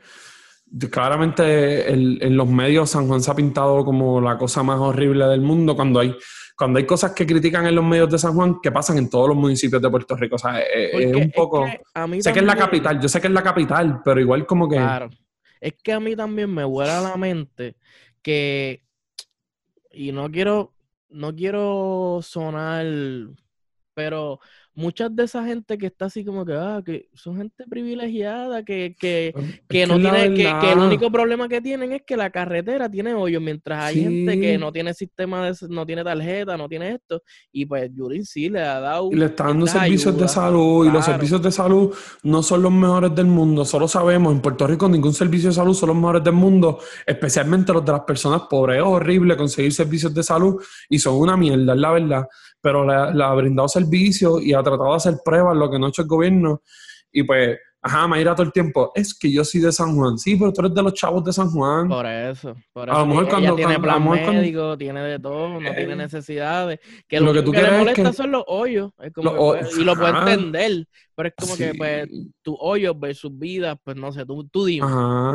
claramente 0.90 1.90
en 1.90 2.36
los 2.36 2.46
medios 2.46 2.90
San 2.90 3.06
Juan 3.08 3.22
se 3.22 3.30
ha 3.30 3.34
pintado 3.34 3.84
como 3.84 4.20
la 4.20 4.36
cosa 4.36 4.62
más 4.62 4.78
horrible 4.78 5.24
del 5.26 5.40
mundo 5.40 5.74
cuando 5.74 6.00
hay 6.00 6.14
cuando 6.58 6.80
hay 6.80 6.86
cosas 6.86 7.12
que 7.12 7.24
critican 7.24 7.66
en 7.66 7.74
los 7.76 7.84
medios 7.84 8.10
de 8.10 8.18
San 8.18 8.34
Juan 8.34 8.60
que 8.60 8.72
pasan 8.72 8.98
en 8.98 9.08
todos 9.08 9.28
los 9.28 9.36
municipios 9.36 9.80
de 9.80 9.88
Puerto 9.88 10.16
Rico. 10.16 10.34
O 10.34 10.38
sea, 10.38 10.58
es, 10.58 11.14
un 11.14 11.30
poco... 11.30 11.64
sé 12.20 12.32
que 12.32 12.40
es 12.40 12.44
la 12.44 12.56
capital, 12.56 13.00
yo 13.00 13.08
sé 13.08 13.20
que 13.20 13.28
es 13.28 13.32
la 13.32 13.44
capital, 13.44 14.02
pero 14.04 14.20
igual 14.20 14.44
como 14.44 14.68
que... 14.68 14.74
Claro. 14.74 15.08
Es 15.60 15.74
que 15.80 15.92
a 15.92 16.00
mí 16.00 16.16
también 16.16 16.52
me 16.52 16.64
vuela 16.64 17.00
la 17.00 17.16
mente 17.16 17.76
que... 18.22 18.82
Y 19.92 20.10
no 20.10 20.28
quiero, 20.32 20.74
no 21.10 21.32
quiero 21.32 22.18
sonar, 22.22 22.86
pero 23.94 24.40
muchas 24.78 25.14
de 25.14 25.24
esa 25.24 25.44
gente 25.44 25.76
que 25.76 25.86
está 25.86 26.04
así 26.04 26.24
como 26.24 26.46
que, 26.46 26.54
ah, 26.54 26.80
que 26.86 27.08
son 27.12 27.36
gente 27.36 27.64
privilegiada, 27.68 28.64
que, 28.64 28.94
que, 28.98 29.34
que 29.68 29.86
no 29.88 29.96
tiene, 29.98 30.34
que, 30.34 30.54
que, 30.60 30.72
el 30.72 30.78
único 30.78 31.10
problema 31.10 31.48
que 31.48 31.60
tienen 31.60 31.92
es 31.92 32.02
que 32.06 32.16
la 32.16 32.30
carretera 32.30 32.88
tiene 32.88 33.12
hoyos, 33.12 33.42
mientras 33.42 33.86
hay 33.86 34.02
gente 34.02 34.40
que 34.40 34.56
no 34.56 34.70
tiene 34.70 34.94
sistema, 34.94 35.50
de, 35.50 35.56
no 35.68 35.84
tiene 35.84 36.04
tarjeta, 36.04 36.56
no 36.56 36.68
tiene 36.68 36.92
esto, 36.92 37.22
y 37.50 37.66
pues 37.66 37.90
Yurin 37.92 38.24
sí 38.24 38.48
le 38.48 38.60
ha 38.60 38.78
dado... 38.78 39.10
Y 39.10 39.16
le 39.16 39.26
está 39.26 39.48
dando 39.48 39.66
servicios 39.66 40.16
de 40.16 40.28
salud, 40.28 40.86
y 40.86 40.90
los 40.92 41.04
servicios 41.04 41.42
de 41.42 41.50
salud 41.50 41.92
no 42.22 42.42
son 42.44 42.62
los 42.62 42.72
mejores 42.72 43.12
del 43.16 43.26
mundo, 43.26 43.64
solo 43.64 43.88
sabemos, 43.88 44.32
en 44.32 44.40
Puerto 44.40 44.64
Rico 44.64 44.88
ningún 44.88 45.12
servicio 45.12 45.48
de 45.48 45.56
salud 45.56 45.74
son 45.74 45.88
los 45.88 45.96
mejores 45.96 46.22
del 46.22 46.34
mundo, 46.34 46.78
especialmente 47.04 47.72
los 47.72 47.84
de 47.84 47.90
las 47.90 48.02
personas 48.02 48.42
pobres, 48.48 48.78
es 48.78 48.84
horrible 48.84 49.36
conseguir 49.36 49.72
servicios 49.72 50.14
de 50.14 50.22
salud, 50.22 50.62
y 50.88 51.00
son 51.00 51.16
una 51.16 51.36
mierda, 51.36 51.74
es 51.74 51.80
la 51.80 51.90
verdad 51.90 52.28
pero 52.60 52.84
le, 52.84 53.22
ha 53.22 53.34
brindado 53.34 53.68
servicio 53.68 54.40
y 54.40 54.52
ha 54.52 54.62
tratado 54.68 54.90
de 54.90 54.96
hacer 54.96 55.14
pruebas, 55.24 55.56
lo 55.56 55.70
que 55.70 55.78
no 55.78 55.86
ha 55.86 55.88
hecho 55.88 56.02
el 56.02 56.08
gobierno. 56.08 56.62
Y 57.10 57.22
pues, 57.22 57.58
ajá, 57.80 58.06
Mayra 58.06 58.34
todo 58.34 58.46
el 58.46 58.52
tiempo, 58.52 58.92
es 58.94 59.14
que 59.14 59.30
yo 59.30 59.44
soy 59.44 59.60
de 59.60 59.72
San 59.72 59.94
Juan. 59.94 60.18
Sí, 60.18 60.36
pero 60.36 60.52
tú 60.52 60.60
eres 60.60 60.74
de 60.74 60.82
los 60.82 60.94
chavos 60.94 61.24
de 61.24 61.32
San 61.32 61.50
Juan. 61.50 61.88
Por 61.88 62.06
eso, 62.06 62.54
por 62.72 62.88
eso. 62.88 62.96
A 62.96 63.00
lo 63.00 63.06
mejor 63.06 63.28
cuando, 63.28 63.54
tiene 63.56 63.78
plan 63.78 64.08
médico, 64.08 64.76
tiene 64.76 65.02
de 65.02 65.18
todo, 65.18 65.60
no 65.60 65.74
tiene 65.74 65.92
eh, 65.92 65.96
necesidades. 65.96 66.80
Que 67.06 67.20
lo, 67.20 67.32
que, 67.32 67.42
tú 67.42 67.52
que 67.52 67.62
le 67.62 67.78
molesta 67.78 68.12
son 68.12 68.32
los 68.32 68.44
hoyos. 68.46 68.92
y 69.78 69.84
lo 69.84 69.94
puedo 69.94 70.18
entender. 70.18 70.86
Pero 71.14 71.28
es 71.28 71.34
como 71.34 71.56
que, 71.56 71.74
pues, 71.74 72.08
tu 72.42 72.56
hoyo 72.60 72.94
versus 72.94 73.36
vida, 73.36 73.76
pues 73.76 73.96
no 73.96 74.12
sé, 74.12 74.24
tú, 74.24 74.46
tú 74.48 74.64
dime. 74.64 74.86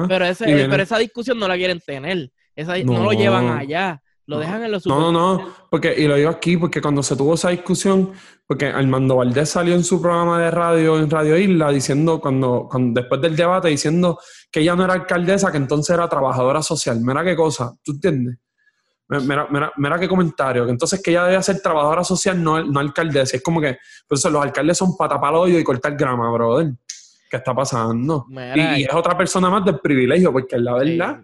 Pero, 0.07 0.25
ese, 0.25 0.45
pero 0.69 0.83
esa 0.83 0.97
discusión 0.97 1.39
no 1.39 1.47
la 1.47 1.55
quieren 1.55 1.79
tener. 1.79 2.31
Esa, 2.55 2.77
no 2.79 3.03
lo 3.03 3.11
llevan 3.13 3.49
allá. 3.49 4.01
Lo 4.25 4.39
dejan 4.39 4.63
en 4.63 4.71
los 4.71 4.85
No, 4.85 4.99
no, 4.99 5.11
no, 5.11 5.53
porque, 5.69 5.93
y 5.97 6.07
lo 6.07 6.15
digo 6.15 6.29
aquí 6.29 6.55
porque 6.55 6.81
cuando 6.81 7.03
se 7.03 7.15
tuvo 7.15 7.33
esa 7.33 7.49
discusión, 7.49 8.13
porque 8.47 8.67
Armando 8.67 9.17
Valdés 9.17 9.49
salió 9.49 9.75
en 9.75 9.83
su 9.83 10.01
programa 10.01 10.39
de 10.39 10.49
radio 10.49 10.97
en 10.97 11.09
Radio 11.09 11.37
Isla 11.37 11.71
diciendo, 11.71 12.21
cuando, 12.21 12.67
cuando 12.69 13.01
después 13.01 13.19
del 13.21 13.35
debate, 13.35 13.67
diciendo 13.67 14.19
que 14.49 14.61
ella 14.61 14.75
no 14.75 14.85
era 14.85 14.93
alcaldesa, 14.93 15.51
que 15.51 15.57
entonces 15.57 15.93
era 15.93 16.07
trabajadora 16.07 16.61
social. 16.61 17.01
Mira 17.01 17.23
qué 17.23 17.35
cosa, 17.35 17.73
¿tú 17.83 17.93
entiendes? 17.93 18.37
Mira, 19.09 19.47
mira, 19.51 19.73
mira 19.75 19.99
qué 19.99 20.07
comentario, 20.07 20.65
que 20.65 20.71
entonces 20.71 21.01
que 21.03 21.11
ella 21.11 21.25
debe 21.25 21.43
ser 21.43 21.61
trabajadora 21.61 22.03
social, 22.03 22.41
no, 22.41 22.63
no 22.63 22.79
alcaldesa. 22.79 23.35
Es 23.35 23.43
como 23.43 23.59
que, 23.59 23.77
pues 24.07 24.23
los 24.23 24.41
alcaldes 24.41 24.77
son 24.77 24.95
patapaloyo 24.95 25.59
y 25.59 25.63
cortar 25.63 25.97
grama, 25.97 26.31
brother. 26.31 26.73
¿Qué 27.33 27.37
está 27.37 27.55
pasando? 27.55 28.27
y, 28.29 28.83
es 28.83 28.93
otra 28.93 29.17
persona 29.17 29.49
más 29.49 29.65
del 29.65 29.79
privilegio, 29.79 30.31
porque 30.31 30.55
es 30.55 30.61
la 30.61 30.75
verdad. 30.75 31.19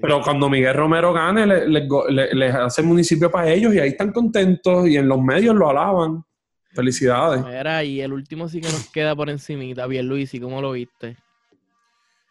Pero 0.00 0.22
cuando 0.22 0.48
Miguel 0.48 0.72
Romero 0.72 1.12
gane, 1.12 1.46
le, 1.46 1.86
le, 2.32 2.46
hace 2.48 2.82
municipio 2.82 3.30
para 3.30 3.50
ellos 3.50 3.74
y 3.74 3.78
ahí 3.78 3.90
están 3.90 4.12
contentos 4.12 4.88
y 4.88 4.96
en 4.96 5.06
los 5.06 5.20
medios 5.20 5.54
lo 5.54 5.68
alaban. 5.68 6.24
Felicidades. 6.70 7.44
Mira, 7.44 7.84
y 7.84 8.00
el 8.00 8.14
último 8.14 8.48
sí 8.48 8.62
que 8.62 8.68
nos 8.68 8.88
queda 8.88 9.14
por 9.14 9.28
encimita, 9.28 9.86
bien 9.86 10.08
Luis, 10.08 10.32
¿y 10.32 10.40
cómo 10.40 10.62
lo 10.62 10.72
viste? 10.72 11.18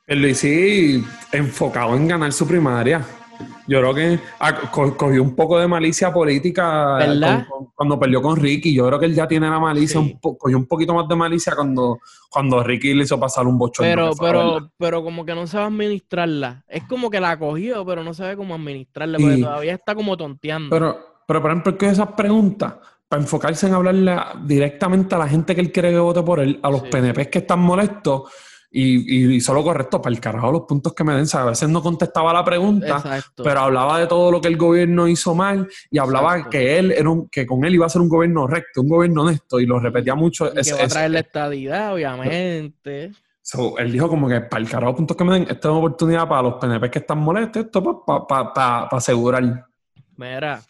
El 0.08 0.24
Luis 0.24 0.40
sí 0.40 1.06
enfocado 1.32 1.96
en 1.96 2.08
ganar 2.08 2.34
su 2.34 2.48
primaria. 2.48 3.06
Yo 3.68 3.80
creo 3.80 3.94
que 3.94 4.20
cogió 4.98 5.22
un 5.22 5.36
poco 5.36 5.60
de 5.60 5.68
malicia 5.68 6.14
política 6.14 7.00
cuando 7.76 8.00
perdió 8.00 8.22
con 8.22 8.36
Ricky. 8.36 8.74
Yo 8.74 8.88
creo 8.88 9.00
que 9.00 9.06
él 9.06 9.16
ya 9.16 9.28
tiene 9.28 9.50
la 9.50 9.60
malicia, 9.60 10.00
un 10.00 10.20
cogió 10.20 10.58
un 10.58 10.66
poquito 10.66 10.94
más 10.94 11.08
de 11.08 11.16
malicia 11.16 11.54
cuando, 11.56 12.00
cuando 12.30 12.64
Ricky 12.64 12.94
le 12.94 13.04
hizo 13.04 13.20
pasar 13.20 13.48
un 13.48 13.58
bochón. 13.58 13.86
Pero, 13.86 14.12
pero, 14.20 14.72
pero 14.78 15.04
como 15.04 15.26
que 15.26 15.36
no 15.36 15.48
sabe 15.48 15.66
administrarla. 15.66 16.64
Es 16.68 16.84
como 16.84 17.10
que 17.10 17.20
la 17.20 17.38
cogió, 17.38 17.86
pero 17.86 18.04
no 18.04 18.14
sabe 18.14 18.36
cómo 18.36 18.56
administrarla, 18.56 19.18
porque 19.18 19.38
todavía 19.38 19.74
está 19.74 19.96
como 19.96 20.18
tonteando. 20.18 20.70
Pero, 20.70 20.98
pero 21.28 21.42
por 21.42 21.52
ejemplo, 21.52 21.78
¿qué 21.78 21.88
es 21.88 21.94
esa 21.94 22.16
pregunta? 22.16 22.80
para 23.12 23.24
enfocarse 23.24 23.68
en 23.68 23.74
hablarle 23.74 24.18
directamente 24.46 25.16
a 25.16 25.18
la 25.18 25.28
gente 25.28 25.54
que 25.54 25.60
él 25.60 25.74
quiere 25.74 25.90
que 25.90 26.00
vote 26.00 26.24
por 26.24 26.40
él, 26.40 26.58
a 26.64 26.70
los 26.70 26.84
PNP 26.84 27.30
que 27.30 27.40
están 27.40 27.60
molestos 27.60 28.32
y, 28.74 29.36
y, 29.36 29.42
solo 29.42 29.64
correcto 29.64 30.02
para 30.02 30.16
el 30.16 30.22
carajo 30.22 30.50
los 30.50 30.62
puntos 30.62 30.94
que 30.94 31.04
me 31.04 31.14
den. 31.14 31.26
a 31.34 31.46
veces 31.46 31.68
no 31.68 31.84
contestaba 31.84 32.32
la 32.32 32.46
pregunta, 32.46 33.22
pero 33.36 33.60
hablaba 33.60 34.00
de 34.00 34.08
todo 34.08 34.32
lo 34.32 34.40
que 34.40 34.48
el 34.48 34.56
gobierno 34.56 35.10
hizo 35.10 35.36
mal 35.36 35.68
y 35.90 35.98
hablaba 35.98 36.50
que 36.50 36.80
él 36.80 36.92
era 36.92 37.10
que 37.30 37.46
con 37.46 37.66
él 37.66 37.76
iba 37.76 37.86
a 37.86 37.90
ser 37.90 38.02
un 38.02 38.08
gobierno 38.08 38.48
recto, 38.48 38.82
un 38.82 38.88
gobierno 38.88 39.24
honesto 39.24 39.60
y 39.60 39.66
lo 39.66 39.78
repetía 39.78 40.16
mucho. 40.16 40.48
Y 40.48 40.62
que 40.62 40.74
va 40.74 40.84
a 40.84 40.88
traer 40.88 41.12
la 41.12 41.20
estadidad, 41.20 41.94
obviamente. 41.94 43.12
él 43.78 43.92
dijo 43.92 44.08
como 44.08 44.30
que 44.30 44.40
para 44.40 44.64
el 44.64 44.70
carajo 44.70 44.96
puntos 44.96 45.18
que 45.18 45.24
me 45.26 45.34
den, 45.34 45.44
esta 45.44 45.54
es 45.54 45.66
una 45.66 45.80
oportunidad 45.80 46.30
para 46.30 46.44
los 46.44 46.54
PNP 46.54 46.90
que 46.90 47.00
están 47.00 47.18
molestos, 47.18 47.66
esto 47.66 48.06
para 48.06 48.88
asegurar. 48.88 49.66
Mira, 50.16 50.62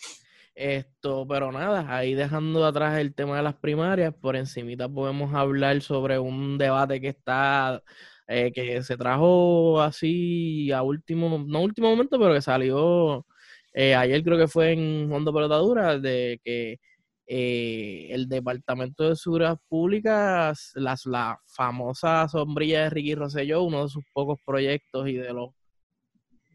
esto, 0.61 1.25
pero 1.27 1.51
nada, 1.51 1.95
ahí 1.95 2.13
dejando 2.13 2.65
atrás 2.65 2.99
el 2.99 3.13
tema 3.15 3.37
de 3.37 3.43
las 3.43 3.55
primarias, 3.55 4.13
por 4.13 4.35
encimita 4.35 4.89
podemos 4.89 5.33
hablar 5.33 5.81
sobre 5.81 6.19
un 6.19 6.57
debate 6.57 7.01
que 7.01 7.09
está, 7.09 7.83
eh, 8.27 8.51
que 8.53 8.83
se 8.83 8.97
trajo 8.97 9.81
así 9.81 10.71
a 10.71 10.83
último, 10.83 11.43
no 11.47 11.61
último 11.61 11.89
momento, 11.89 12.19
pero 12.19 12.33
que 12.33 12.41
salió 12.41 13.25
eh, 13.73 13.95
ayer 13.95 14.23
creo 14.23 14.37
que 14.37 14.47
fue 14.47 14.73
en 14.73 15.11
Hondo 15.11 15.33
Pelotadura, 15.33 15.97
de 15.97 16.39
que 16.43 16.79
eh, 17.27 18.07
el 18.11 18.27
Departamento 18.27 19.07
de 19.09 19.15
Seguridad 19.15 19.57
Pública, 19.69 20.53
las, 20.75 21.05
la 21.05 21.39
famosa 21.45 22.27
sombrilla 22.27 22.83
de 22.83 22.89
Ricky 22.89 23.15
Rosselló, 23.15 23.63
uno 23.63 23.83
de 23.83 23.89
sus 23.89 24.03
pocos 24.13 24.39
proyectos 24.45 25.07
y 25.07 25.13
de 25.13 25.33
los 25.33 25.51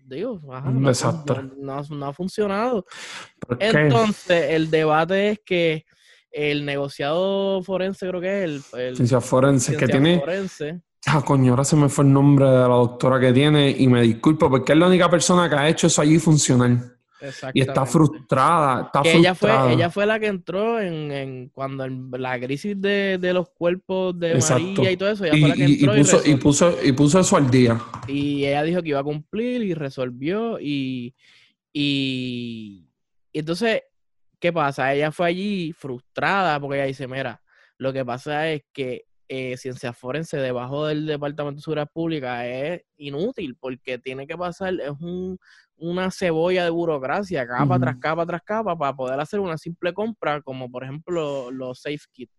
digo, 0.07 0.41
no, 0.41 2.07
ha 2.07 2.13
funcionado. 2.13 2.85
Entonces, 3.59 4.51
el 4.51 4.71
debate 4.71 5.31
es 5.31 5.41
que 5.45 5.87
el 6.31 6.65
negociado 6.65 7.63
forense, 7.63 8.09
creo 8.09 8.21
que 8.21 8.45
es 8.45 8.75
el. 8.75 8.97
Ciencia 8.97 9.21
forense, 9.21 9.77
que 9.77 9.87
tiene. 9.87 10.23
Ah, 11.09 11.23
coño, 11.25 11.53
ahora 11.53 11.65
se 11.65 11.77
me 11.77 11.89
fue 11.89 12.05
el 12.05 12.13
nombre 12.13 12.47
de 12.47 12.59
la 12.59 12.75
doctora 12.75 13.21
que 13.21 13.33
tiene 13.33 13.71
y 13.71 13.87
me 13.87 14.03
disculpo 14.03 14.51
porque 14.51 14.73
es 14.73 14.79
la 14.79 14.89
única 14.89 15.09
persona 15.09 15.49
que 15.49 15.55
ha 15.55 15.69
hecho 15.69 15.87
eso 15.87 16.03
allí 16.03 16.19
funcionar. 16.19 16.96
Y 17.55 17.63
está 17.63 17.87
frustrada, 17.87 18.83
está 18.87 19.03
frustrada. 19.03 19.19
Ella 19.19 19.35
fue, 19.35 19.73
ella 19.73 19.91
fue 19.91 20.07
la 20.07 20.21
que 20.21 20.27
entró 20.27 20.81
en, 20.81 21.11
en 21.11 21.49
cuando 21.49 21.89
la 21.89 22.39
crisis 22.39 22.79
de, 22.81 23.19
de, 23.19 23.33
los 23.33 23.49
cuerpos 23.49 24.19
de 24.19 24.39
María 24.39 24.91
y 24.91 24.97
todo 24.97 25.11
eso, 25.11 25.25
ella 25.25 25.37
y, 25.37 25.41
fue 25.41 25.49
la 25.49 25.55
que 25.55 25.65
entró 25.65 25.95
y, 25.95 25.99
puso, 25.99 26.21
y, 26.25 26.37
puso, 26.37 26.79
y 26.85 26.93
puso 26.93 27.21
eso 27.21 27.37
al 27.37 27.51
día. 27.51 27.81
Y 28.07 28.45
ella 28.45 28.63
dijo 28.63 28.83
que 28.83 28.91
iba 28.91 29.01
a 29.01 29.05
cumplir 29.05 29.63
y 29.63 29.73
resolvió 29.73 30.59
y, 30.61 31.15
y, 31.73 32.87
entonces, 33.33 33.83
¿qué 34.39 34.53
pasa? 34.53 34.93
Ella 34.93 35.11
fue 35.11 35.29
allí 35.29 35.73
frustrada 35.73 36.61
porque 36.61 36.77
ella 36.77 36.87
dice, 36.87 37.09
mira, 37.09 37.41
lo 37.79 37.93
que 37.93 38.05
pasa 38.05 38.51
es 38.51 38.63
que 38.73 39.07
eh, 39.29 39.57
ciencia 39.57 39.93
forense 39.93 40.37
debajo 40.37 40.87
del 40.87 41.07
Departamento 41.07 41.57
de 41.57 41.63
Seguridad 41.63 41.91
Pública 41.93 42.47
es 42.47 42.83
inútil 42.97 43.57
porque 43.59 43.99
tiene 43.99 44.27
que 44.27 44.37
pasar, 44.37 44.75
es 44.81 44.91
un, 45.01 45.39
una 45.77 46.11
cebolla 46.11 46.65
de 46.65 46.71
burocracia, 46.71 47.47
capa 47.47 47.79
tras 47.79 47.97
capa 47.99 48.27
tras 48.27 48.43
capa, 48.43 48.77
para 48.77 48.95
poder 48.95 49.21
hacer 49.21 49.41
una 49.41 49.59
simple 49.59 49.93
compra, 49.93 50.41
como 50.43 50.71
por 50.71 50.85
ejemplo 50.85 51.51
los 51.51 51.81
Safe 51.81 51.99
Kit. 52.13 52.31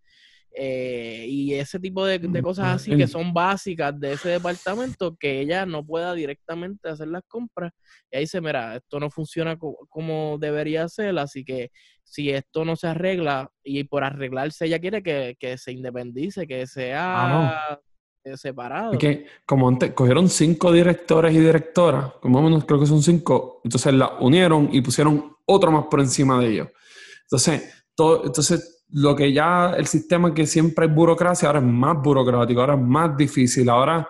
Eh, 0.60 1.28
y 1.30 1.54
ese 1.54 1.80
tipo 1.80 2.04
de, 2.04 2.20
cosas 2.42 2.78
así 2.78 2.98
que 2.98 3.06
son 3.06 3.32
básicas 3.32 3.98
de 4.00 4.14
ese 4.14 4.30
departamento, 4.30 5.16
que 5.16 5.40
ella 5.40 5.68
no 5.68 5.86
pueda 5.86 6.16
directamente 6.16 6.90
hacer 6.90 7.10
las 7.10 7.22
compras. 7.28 7.72
Y 8.12 8.18
ahí 8.18 8.24
dice, 8.24 8.42
mira, 8.42 8.76
esto 8.76 9.00
no 9.00 9.12
funciona 9.12 9.56
como 9.58 10.38
debería 10.40 10.90
ser, 10.90 11.20
así 11.20 11.46
que 11.46 11.70
si 12.04 12.32
esto 12.32 12.66
no 12.66 12.76
se 12.76 12.88
arregla, 12.88 13.52
y 13.64 13.84
por 13.84 14.04
arreglarse 14.04 14.66
ella 14.66 14.80
quiere 14.80 15.04
que, 15.04 15.58
se 15.60 15.72
independice, 15.72 16.48
que 16.48 16.66
sea 16.66 17.04
ah, 17.06 17.80
separado. 18.34 18.98
que 18.98 19.28
como 19.46 19.68
antes 19.68 19.92
cogieron 19.92 20.28
cinco 20.28 20.72
directores 20.72 21.36
y 21.36 21.40
directoras, 21.40 22.14
como 22.20 22.42
menos 22.42 22.66
creo 22.66 22.80
que 22.80 22.88
son 22.88 23.04
cinco, 23.04 23.62
entonces 23.64 23.94
la 23.94 24.18
unieron 24.22 24.70
y 24.72 24.82
pusieron 24.82 25.36
otro 25.46 25.72
más 25.72 25.86
por 25.86 26.00
encima 26.00 26.40
de 26.40 26.48
ellos. 26.48 26.68
Entonces, 27.26 27.86
todo, 27.94 28.26
entonces 28.26 28.77
lo 28.90 29.16
que 29.16 29.34
ya 29.34 29.74
el 29.78 29.88
sistema 29.88 30.34
que 30.34 30.46
siempre 30.46 30.86
es 30.86 30.94
burocracia, 30.94 31.48
ahora 31.48 31.60
es 31.60 31.66
más 31.66 32.02
burocrático, 32.02 32.62
ahora 32.62 32.76
es 32.76 32.82
más 32.82 33.16
difícil, 33.18 33.70
ahora 33.70 34.08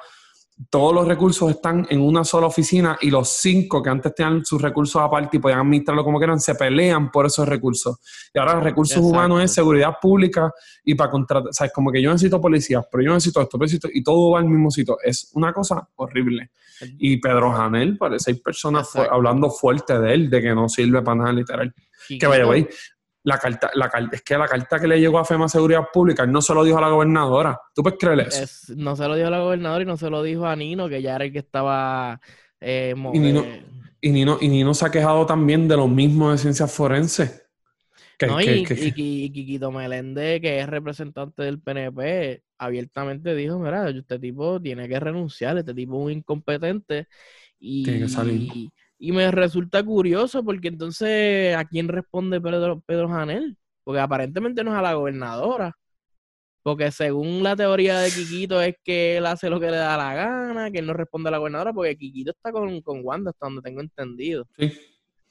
todos 0.72 0.94
los 0.94 1.08
recursos 1.08 1.52
están 1.52 1.86
en 1.90 2.02
una 2.02 2.24
sola 2.24 2.48
oficina 2.48 2.98
y 3.02 3.12
los 3.12 3.30
cinco 3.30 3.82
que 3.82 3.90
antes 3.92 4.16
tenían 4.16 4.44
sus 4.44 4.60
recursos 4.60 5.00
aparte 5.02 5.38
y 5.38 5.40
podían 5.40 5.60
administrarlo 5.60 6.04
como 6.04 6.18
quieran, 6.18 6.40
se 6.40 6.56
pelean 6.56 7.12
por 7.12 7.28
esos 7.28 7.48
recursos. 7.48 7.98
Y 8.34 8.40
ahora 8.40 8.60
recursos 8.60 8.98
humanos 8.98 9.44
es 9.44 9.54
seguridad 9.54 9.94
pública 10.02 10.52
y 10.84 10.96
para 10.96 11.12
contratar, 11.12 11.54
sabes, 11.54 11.72
como 11.74 11.92
que 11.92 12.02
yo 12.02 12.12
necesito 12.12 12.42
policías, 12.42 12.84
pero 12.92 13.04
yo 13.04 13.14
necesito 13.14 13.42
esto, 13.42 13.58
necesito, 13.60 13.88
y 13.94 14.04
todo 14.04 14.32
va 14.32 14.40
al 14.40 14.46
mismo 14.46 14.72
sitio. 14.72 14.98
Es 15.04 15.30
una 15.34 15.54
cosa 15.54 15.88
horrible. 15.96 16.50
Y 17.00 17.18
Pedro 17.18 17.52
Janel, 17.52 17.98
parece 17.98 18.32
hay 18.32 18.40
personas 18.40 18.96
hablando 18.96 19.50
fuerte 19.50 20.00
de 20.00 20.14
él, 20.14 20.30
de 20.30 20.42
que 20.42 20.56
no 20.56 20.70
sirve 20.70 21.02
para 21.02 21.18
nada 21.18 21.34
literal. 21.34 21.74
que 22.08 22.28
vaya, 22.28 22.46
güey, 22.46 22.68
la 23.24 23.38
carta, 23.38 23.72
la 23.76 23.92
es 24.12 24.22
que 24.22 24.38
la 24.38 24.48
carta 24.48 24.80
que 24.80 24.88
le 24.88 25.00
llegó 25.00 25.20
a 25.20 25.26
FEMA 25.26 25.50
Seguridad 25.50 25.88
Pública 25.92 26.26
no 26.26 26.42
se 26.42 26.54
lo 26.54 26.64
dijo 26.64 26.78
a 26.78 26.82
la 26.82 26.90
gobernadora. 26.90 27.60
¿Tú 27.74 27.84
puedes 27.84 28.00
creer 28.00 28.22
eso? 28.22 28.74
no 28.76 28.96
se 28.96 29.08
lo 29.08 29.16
dijo 29.16 29.28
a 29.28 29.32
la 29.32 29.40
gobernadora 29.40 29.84
y 29.84 29.86
no 29.86 29.98
se 29.98 30.10
lo 30.10 30.24
dijo 30.24 30.46
a 30.46 30.56
Nino, 30.56 30.88
que 30.88 31.02
ya 31.02 31.16
era 31.16 31.26
el 31.26 31.34
que 31.34 31.40
estaba... 31.40 32.22
Eh, 32.60 32.96
y, 33.14 33.20
Nino, 33.20 34.38
y, 34.40 34.48
Nino, 34.48 34.74
se 34.74 34.86
ha 34.86 34.92
quejado 34.92 35.26
también 35.26 35.68
de 35.68 35.76
lo 35.76 35.88
mismo 35.88 36.32
de 36.32 36.38
ciencias 36.38 36.72
forenses. 36.72 37.44
no, 38.26 38.42
y, 38.42 38.66
y, 38.70 39.32
Quiquito 39.32 39.72
Meléndez, 39.72 40.42
que 40.42 40.60
es 40.60 40.68
representante 40.68 41.44
del 41.44 41.60
PNP, 41.60 42.42
abiertamente 42.58 43.36
dijo, 43.36 43.60
mira, 43.60 43.90
este 43.90 44.20
tipo 44.20 44.62
tiene 44.62 44.88
que 44.88 45.00
renunciar, 45.00 45.58
este 45.58 45.74
tipo 45.74 45.98
es 45.98 46.06
un 46.06 46.12
incompetente. 46.12 47.08
Y, 47.60 47.84
tiene 47.84 48.00
que 48.00 48.10
salir. 48.10 48.70
Y 49.00 49.12
me 49.12 49.30
resulta 49.32 49.84
curioso 49.84 50.44
porque 50.44 50.70
entonces, 50.70 51.56
¿a 51.56 51.66
quién 51.66 51.88
responde 51.88 52.42
Pedro, 52.42 52.82
Pedro 52.86 53.10
Janel? 53.10 53.58
Porque 53.84 54.00
aparentemente 54.00 54.64
no 54.64 54.72
es 54.72 54.78
a 54.78 54.82
la 54.82 54.94
gobernadora. 54.96 55.74
Porque 56.64 56.92
según 56.92 57.44
la 57.44 57.56
teoría 57.56 58.00
de 58.00 58.12
Quiquito 58.12 58.62
es 58.62 58.76
que 58.84 59.18
él 59.18 59.26
hace 59.26 59.50
lo 59.50 59.60
que 59.60 59.72
le 59.72 59.78
da 59.78 59.96
la 59.96 60.14
gana, 60.14 60.72
que 60.72 60.80
él 60.80 60.86
no 60.86 60.94
responde 60.94 61.30
a 61.30 61.32
la 61.32 61.38
gobernadora, 61.38 61.72
porque 61.72 61.96
Quiquito 61.98 62.32
está 62.32 62.52
con, 62.52 62.82
con 62.82 63.00
Wanda, 63.06 63.30
hasta 63.32 63.46
donde 63.46 63.62
tengo 63.62 63.82
entendido. 63.82 64.46
Sí. 64.58 64.74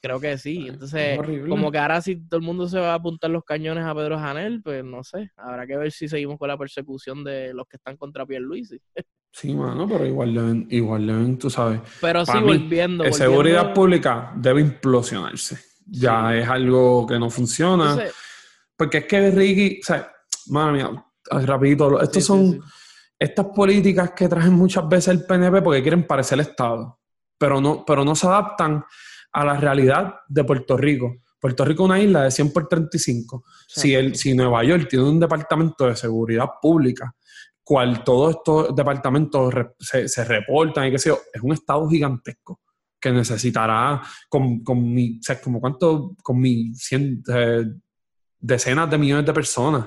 Creo 0.06 0.20
que 0.20 0.38
sí. 0.38 0.68
Entonces, 0.68 1.18
como 1.48 1.72
que 1.72 1.78
ahora 1.78 2.00
si 2.00 2.16
todo 2.28 2.38
el 2.38 2.46
mundo 2.46 2.68
se 2.68 2.78
va 2.78 2.92
a 2.92 2.94
apuntar 2.94 3.28
los 3.28 3.42
cañones 3.42 3.84
a 3.84 3.92
Pedro 3.92 4.16
Janel, 4.16 4.62
pues 4.62 4.84
no 4.84 5.02
sé. 5.02 5.32
Habrá 5.36 5.66
que 5.66 5.76
ver 5.76 5.90
si 5.90 6.06
seguimos 6.06 6.38
con 6.38 6.46
la 6.46 6.56
persecución 6.56 7.24
de 7.24 7.52
los 7.52 7.66
que 7.66 7.76
están 7.76 7.96
contra 7.96 8.24
Pierluisi. 8.24 8.78
Sí, 9.32 9.54
mano, 9.54 9.86
pero 9.86 10.06
igual 10.06 10.32
deben, 10.32 10.66
igual 10.70 11.06
deben, 11.06 11.38
tú 11.38 11.50
sabes. 11.50 11.82
Pero 12.00 12.24
sí, 12.24 12.38
volviendo, 12.42 13.04
La 13.04 13.12
Seguridad 13.12 13.74
pública 13.74 14.32
debe 14.34 14.62
implosionarse. 14.62 15.58
Ya 15.84 16.34
es 16.34 16.48
algo 16.48 17.06
que 17.06 17.18
no 17.18 17.28
funciona. 17.28 17.98
porque 18.74 18.98
es 18.98 19.04
que 19.04 19.30
Ricky, 19.30 19.80
o 19.82 19.84
sea, 19.84 20.10
madre 20.46 20.72
mía, 20.72 21.04
rapidito, 21.30 22.00
estos 22.00 22.24
son 22.24 22.62
estas 23.18 23.44
políticas 23.54 24.12
que 24.12 24.26
traen 24.26 24.54
muchas 24.54 24.88
veces 24.88 25.08
el 25.08 25.26
PNP 25.26 25.60
porque 25.60 25.82
quieren 25.82 26.06
parecer 26.06 26.40
el 26.40 26.46
Estado, 26.46 26.98
pero 27.36 27.60
no, 27.60 27.84
pero 27.84 28.06
no 28.06 28.14
se 28.14 28.26
adaptan 28.26 28.86
a 29.36 29.44
la 29.44 29.58
realidad 29.58 30.14
de 30.28 30.44
Puerto 30.44 30.78
Rico. 30.78 31.16
Puerto 31.38 31.62
Rico 31.62 31.84
es 31.84 31.90
una 31.90 32.00
isla 32.00 32.22
de 32.22 32.30
100 32.30 32.52
por 32.54 32.66
35. 32.68 33.44
Si, 33.68 33.94
el, 33.94 34.16
si 34.16 34.32
Nueva 34.34 34.64
York 34.64 34.88
tiene 34.88 35.04
un 35.04 35.20
departamento 35.20 35.86
de 35.86 35.94
seguridad 35.94 36.46
pública 36.60 37.14
cual 37.62 38.02
todos 38.02 38.36
estos 38.36 38.74
departamentos 38.74 39.52
se, 39.78 40.24
reportan 40.24 40.86
y 40.86 40.92
qué 40.92 40.98
sé 40.98 41.10
yo, 41.10 41.18
es 41.34 41.42
un 41.42 41.52
estado 41.52 41.86
gigantesco 41.86 42.60
que 42.98 43.12
necesitará 43.12 44.00
con, 44.26 44.60
con 44.64 44.94
mi, 44.94 45.20
como 45.44 45.60
cuánto, 45.60 46.14
con 46.22 46.40
mi 46.40 46.72
eh, 46.90 47.64
decenas 48.38 48.90
de 48.90 48.98
millones 48.98 49.26
de 49.26 49.34
personas 49.34 49.86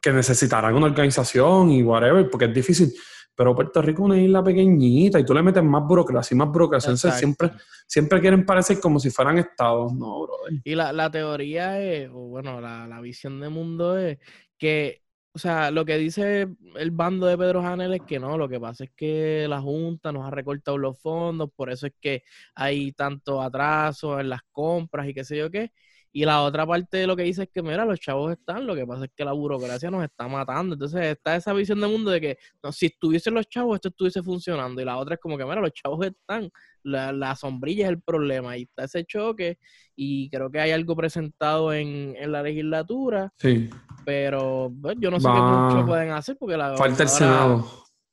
que 0.00 0.12
necesitarán 0.12 0.74
una 0.74 0.86
organización 0.86 1.72
y 1.72 1.82
whatever, 1.82 2.30
porque 2.30 2.46
es 2.46 2.54
difícil. 2.54 2.94
Pero 3.38 3.54
Puerto 3.54 3.80
Rico 3.80 4.02
es 4.02 4.06
una 4.06 4.20
isla 4.20 4.42
pequeñita 4.42 5.20
y 5.20 5.24
tú 5.24 5.32
le 5.32 5.44
metes 5.44 5.62
más 5.62 5.86
burocracia 5.86 6.34
y 6.34 6.38
más 6.38 6.48
burocracia. 6.48 6.90
Entonces 6.90 7.14
siempre, 7.14 7.52
siempre 7.86 8.20
quieren 8.20 8.44
parecer 8.44 8.80
como 8.80 8.98
si 8.98 9.10
fueran 9.10 9.38
estados, 9.38 9.92
¿no, 9.92 10.22
brother? 10.22 10.60
Y 10.64 10.74
la, 10.74 10.92
la 10.92 11.08
teoría 11.08 11.80
es, 11.80 12.10
o 12.12 12.26
bueno, 12.26 12.60
la, 12.60 12.88
la 12.88 13.00
visión 13.00 13.38
de 13.38 13.48
mundo 13.48 13.96
es 13.96 14.18
que 14.58 15.02
o 15.30 15.38
sea, 15.38 15.70
lo 15.70 15.84
que 15.84 15.96
dice 15.98 16.48
el 16.74 16.90
bando 16.90 17.28
de 17.28 17.38
Pedro 17.38 17.62
Janel 17.62 17.94
es 17.94 18.00
que 18.02 18.18
no, 18.18 18.36
lo 18.36 18.48
que 18.48 18.58
pasa 18.58 18.82
es 18.82 18.90
que 18.96 19.46
la 19.48 19.60
Junta 19.60 20.10
nos 20.10 20.26
ha 20.26 20.30
recortado 20.32 20.76
los 20.76 20.98
fondos, 21.00 21.48
por 21.54 21.70
eso 21.70 21.86
es 21.86 21.92
que 22.00 22.24
hay 22.56 22.90
tanto 22.90 23.40
atraso 23.40 24.18
en 24.18 24.30
las 24.30 24.40
compras 24.50 25.06
y 25.06 25.14
qué 25.14 25.22
sé 25.22 25.36
yo 25.36 25.48
qué. 25.48 25.70
Y 26.12 26.24
la 26.24 26.42
otra 26.42 26.66
parte 26.66 26.98
de 26.98 27.06
lo 27.06 27.16
que 27.16 27.22
dice 27.22 27.42
es 27.44 27.48
que, 27.52 27.62
mira, 27.62 27.84
los 27.84 28.00
chavos 28.00 28.32
están, 28.32 28.66
lo 28.66 28.74
que 28.74 28.86
pasa 28.86 29.04
es 29.04 29.10
que 29.14 29.24
la 29.24 29.32
burocracia 29.32 29.90
nos 29.90 30.02
está 30.04 30.26
matando. 30.26 30.74
Entonces 30.74 31.04
está 31.04 31.36
esa 31.36 31.52
visión 31.52 31.80
del 31.80 31.90
mundo 31.90 32.10
de 32.10 32.20
que 32.20 32.38
no, 32.62 32.72
si 32.72 32.86
estuviesen 32.86 33.34
los 33.34 33.48
chavos, 33.48 33.76
esto 33.76 33.88
estuviese 33.88 34.22
funcionando. 34.22 34.80
Y 34.80 34.84
la 34.84 34.96
otra 34.96 35.14
es 35.14 35.20
como 35.20 35.36
que, 35.36 35.44
mira, 35.44 35.60
los 35.60 35.72
chavos 35.72 36.06
están, 36.06 36.50
la, 36.82 37.36
sombrilla 37.36 37.84
es 37.84 37.90
el 37.90 38.00
problema. 38.00 38.56
Y 38.56 38.62
está 38.62 38.84
ese 38.84 39.04
choque. 39.04 39.58
Y 39.94 40.30
creo 40.30 40.50
que 40.50 40.60
hay 40.60 40.70
algo 40.70 40.96
presentado 40.96 41.72
en, 41.74 42.14
la 42.32 42.42
legislatura. 42.42 43.32
Sí. 43.36 43.68
Pero 44.04 44.72
pues, 44.80 44.96
yo 44.98 45.10
no 45.10 45.20
sé 45.20 45.28
qué 45.28 45.40
mucho 45.40 45.86
pueden 45.86 46.10
hacer 46.12 46.36
porque 46.38 46.56
la 46.56 46.76
Falta 46.76 47.02
el 47.02 47.08
Senado. 47.08 47.68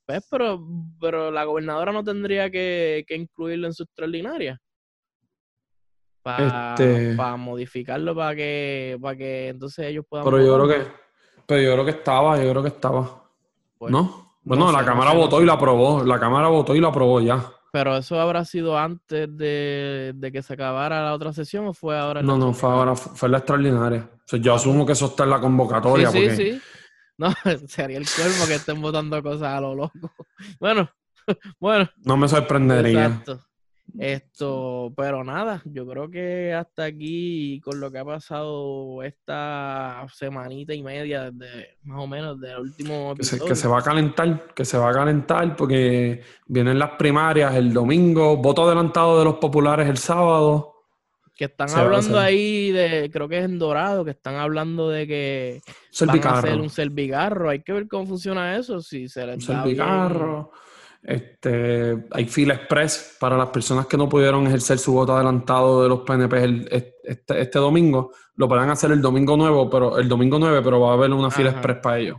Pues, 0.05 0.27
pero, 0.29 0.67
pero 0.99 1.31
la 1.31 1.45
gobernadora 1.45 1.91
no 1.91 2.03
tendría 2.03 2.51
que, 2.51 3.05
que 3.07 3.15
incluirlo 3.15 3.67
en 3.67 3.73
su 3.73 3.83
extraordinaria 3.83 4.61
para 6.25 6.73
este... 6.73 7.15
modificarlo 7.37 8.15
para 8.15 8.35
que 8.35 8.97
para 8.99 9.15
que 9.15 9.49
entonces 9.49 9.85
ellos 9.85 10.05
puedan 10.09 10.25
pero 10.25 10.43
yo 10.43 10.55
creo 10.55 10.67
que 10.67 10.87
pero 11.45 11.61
yo 11.61 11.73
creo 11.73 11.85
que 11.85 11.91
estaba 11.91 12.43
yo 12.43 12.49
creo 12.49 12.63
que 12.63 12.69
estaba. 12.69 13.29
Pues, 13.77 13.91
no 13.91 14.33
bueno 14.41 14.71
la 14.71 14.83
cámara 14.83 15.13
votó 15.13 15.39
y 15.39 15.45
la 15.45 15.53
aprobó 15.53 16.03
la 16.03 16.19
cámara 16.19 16.47
votó 16.47 16.75
y 16.75 16.81
la 16.81 16.87
aprobó 16.87 17.21
ya. 17.21 17.45
Pero 17.71 17.95
eso 17.95 18.19
habrá 18.19 18.43
sido 18.45 18.77
antes 18.77 19.27
de, 19.37 20.31
que 20.31 20.41
se 20.41 20.53
acabara 20.53 21.03
la 21.03 21.13
otra 21.13 21.31
sesión 21.31 21.67
o 21.67 21.73
fue 21.73 21.95
ahora 21.95 22.23
no 22.23 22.39
no 22.39 22.53
fue 22.53 22.71
ahora 22.71 22.95
fue 22.95 23.29
la 23.29 23.37
extraordinaria. 23.37 24.09
Yo 24.31 24.55
asumo 24.55 24.83
que 24.83 24.93
eso 24.93 25.05
está 25.05 25.25
en 25.25 25.29
la 25.29 25.39
convocatoria 25.39 26.09
sí, 26.09 26.29
sí, 26.31 26.35
sí. 26.35 26.61
no 27.19 27.31
sería 27.67 27.99
el 27.99 28.07
cuerpo 28.09 28.47
que 28.47 28.55
estén 28.55 28.81
votando 28.81 29.21
cosas 29.21 29.53
a 29.53 29.61
lo 29.61 29.75
loco. 29.75 30.11
Bueno 30.59 30.89
bueno. 31.59 31.87
No 32.03 32.17
me 32.17 32.27
sorprendería. 32.27 33.05
Exacto 33.05 33.45
esto, 33.97 34.93
pero 34.95 35.23
nada, 35.23 35.61
yo 35.65 35.87
creo 35.87 36.09
que 36.09 36.53
hasta 36.53 36.83
aquí, 36.83 37.61
con 37.63 37.79
lo 37.79 37.91
que 37.91 37.99
ha 37.99 38.05
pasado 38.05 39.01
esta 39.03 40.05
semanita 40.13 40.73
y 40.73 40.83
media, 40.83 41.31
desde 41.31 41.77
más 41.83 41.99
o 42.01 42.07
menos 42.07 42.39
del 42.39 42.59
último 42.59 43.13
episodio. 43.13 43.45
Que 43.45 43.55
se, 43.55 43.67
va 43.67 43.79
a 43.79 43.81
calentar, 43.81 44.53
que 44.53 44.65
se 44.65 44.77
va 44.77 44.89
a 44.89 44.93
calentar 44.93 45.55
porque 45.55 46.21
vienen 46.47 46.77
las 46.77 46.91
primarias 46.91 47.55
el 47.55 47.73
domingo, 47.73 48.37
voto 48.37 48.65
adelantado 48.65 49.19
de 49.19 49.25
los 49.25 49.35
populares 49.35 49.87
el 49.87 49.97
sábado. 49.97 50.73
Que 51.33 51.45
están 51.45 51.69
hablando 51.71 52.17
ahí 52.17 52.71
de, 52.71 53.09
creo 53.11 53.27
que 53.27 53.39
es 53.39 53.45
en 53.45 53.59
Dorado, 53.59 54.05
que 54.05 54.11
están 54.11 54.35
hablando 54.35 54.89
de 54.89 55.05
que 55.05 55.61
van 56.05 56.27
a 56.27 56.39
hacer 56.39 56.59
un 56.59 56.69
servigarro. 56.69 57.49
Hay 57.49 57.61
que 57.61 57.73
ver 57.73 57.87
cómo 57.87 58.05
funciona 58.05 58.57
eso, 58.57 58.81
si 58.81 59.09
se 59.09 59.25
les 59.25 59.47
un 59.49 59.77
da 59.77 60.49
este, 61.07 62.03
hay 62.11 62.25
fila 62.25 62.55
express 62.55 63.17
para 63.19 63.37
las 63.37 63.49
personas 63.49 63.85
que 63.85 63.95
no 63.95 64.09
pudieron 64.09 64.47
ejercer 64.47 64.79
su 64.79 64.93
voto 64.93 65.15
adelantado 65.15 65.83
de 65.83 65.89
los 65.89 65.99
PNP 66.01 66.65
este, 66.71 67.41
este, 67.41 67.59
domingo. 67.59 68.11
Lo 68.35 68.47
podrán 68.47 68.71
hacer 68.71 68.91
el 68.91 69.01
domingo 69.01 69.37
nuevo, 69.37 69.69
pero 69.69 69.99
el 69.99 70.09
domingo 70.09 70.39
9, 70.39 70.61
pero 70.63 70.79
va 70.79 70.91
a 70.91 70.93
haber 70.93 71.11
una 71.11 71.29
fila 71.29 71.51
express 71.51 71.77
para 71.77 71.99
ellos. 71.99 72.17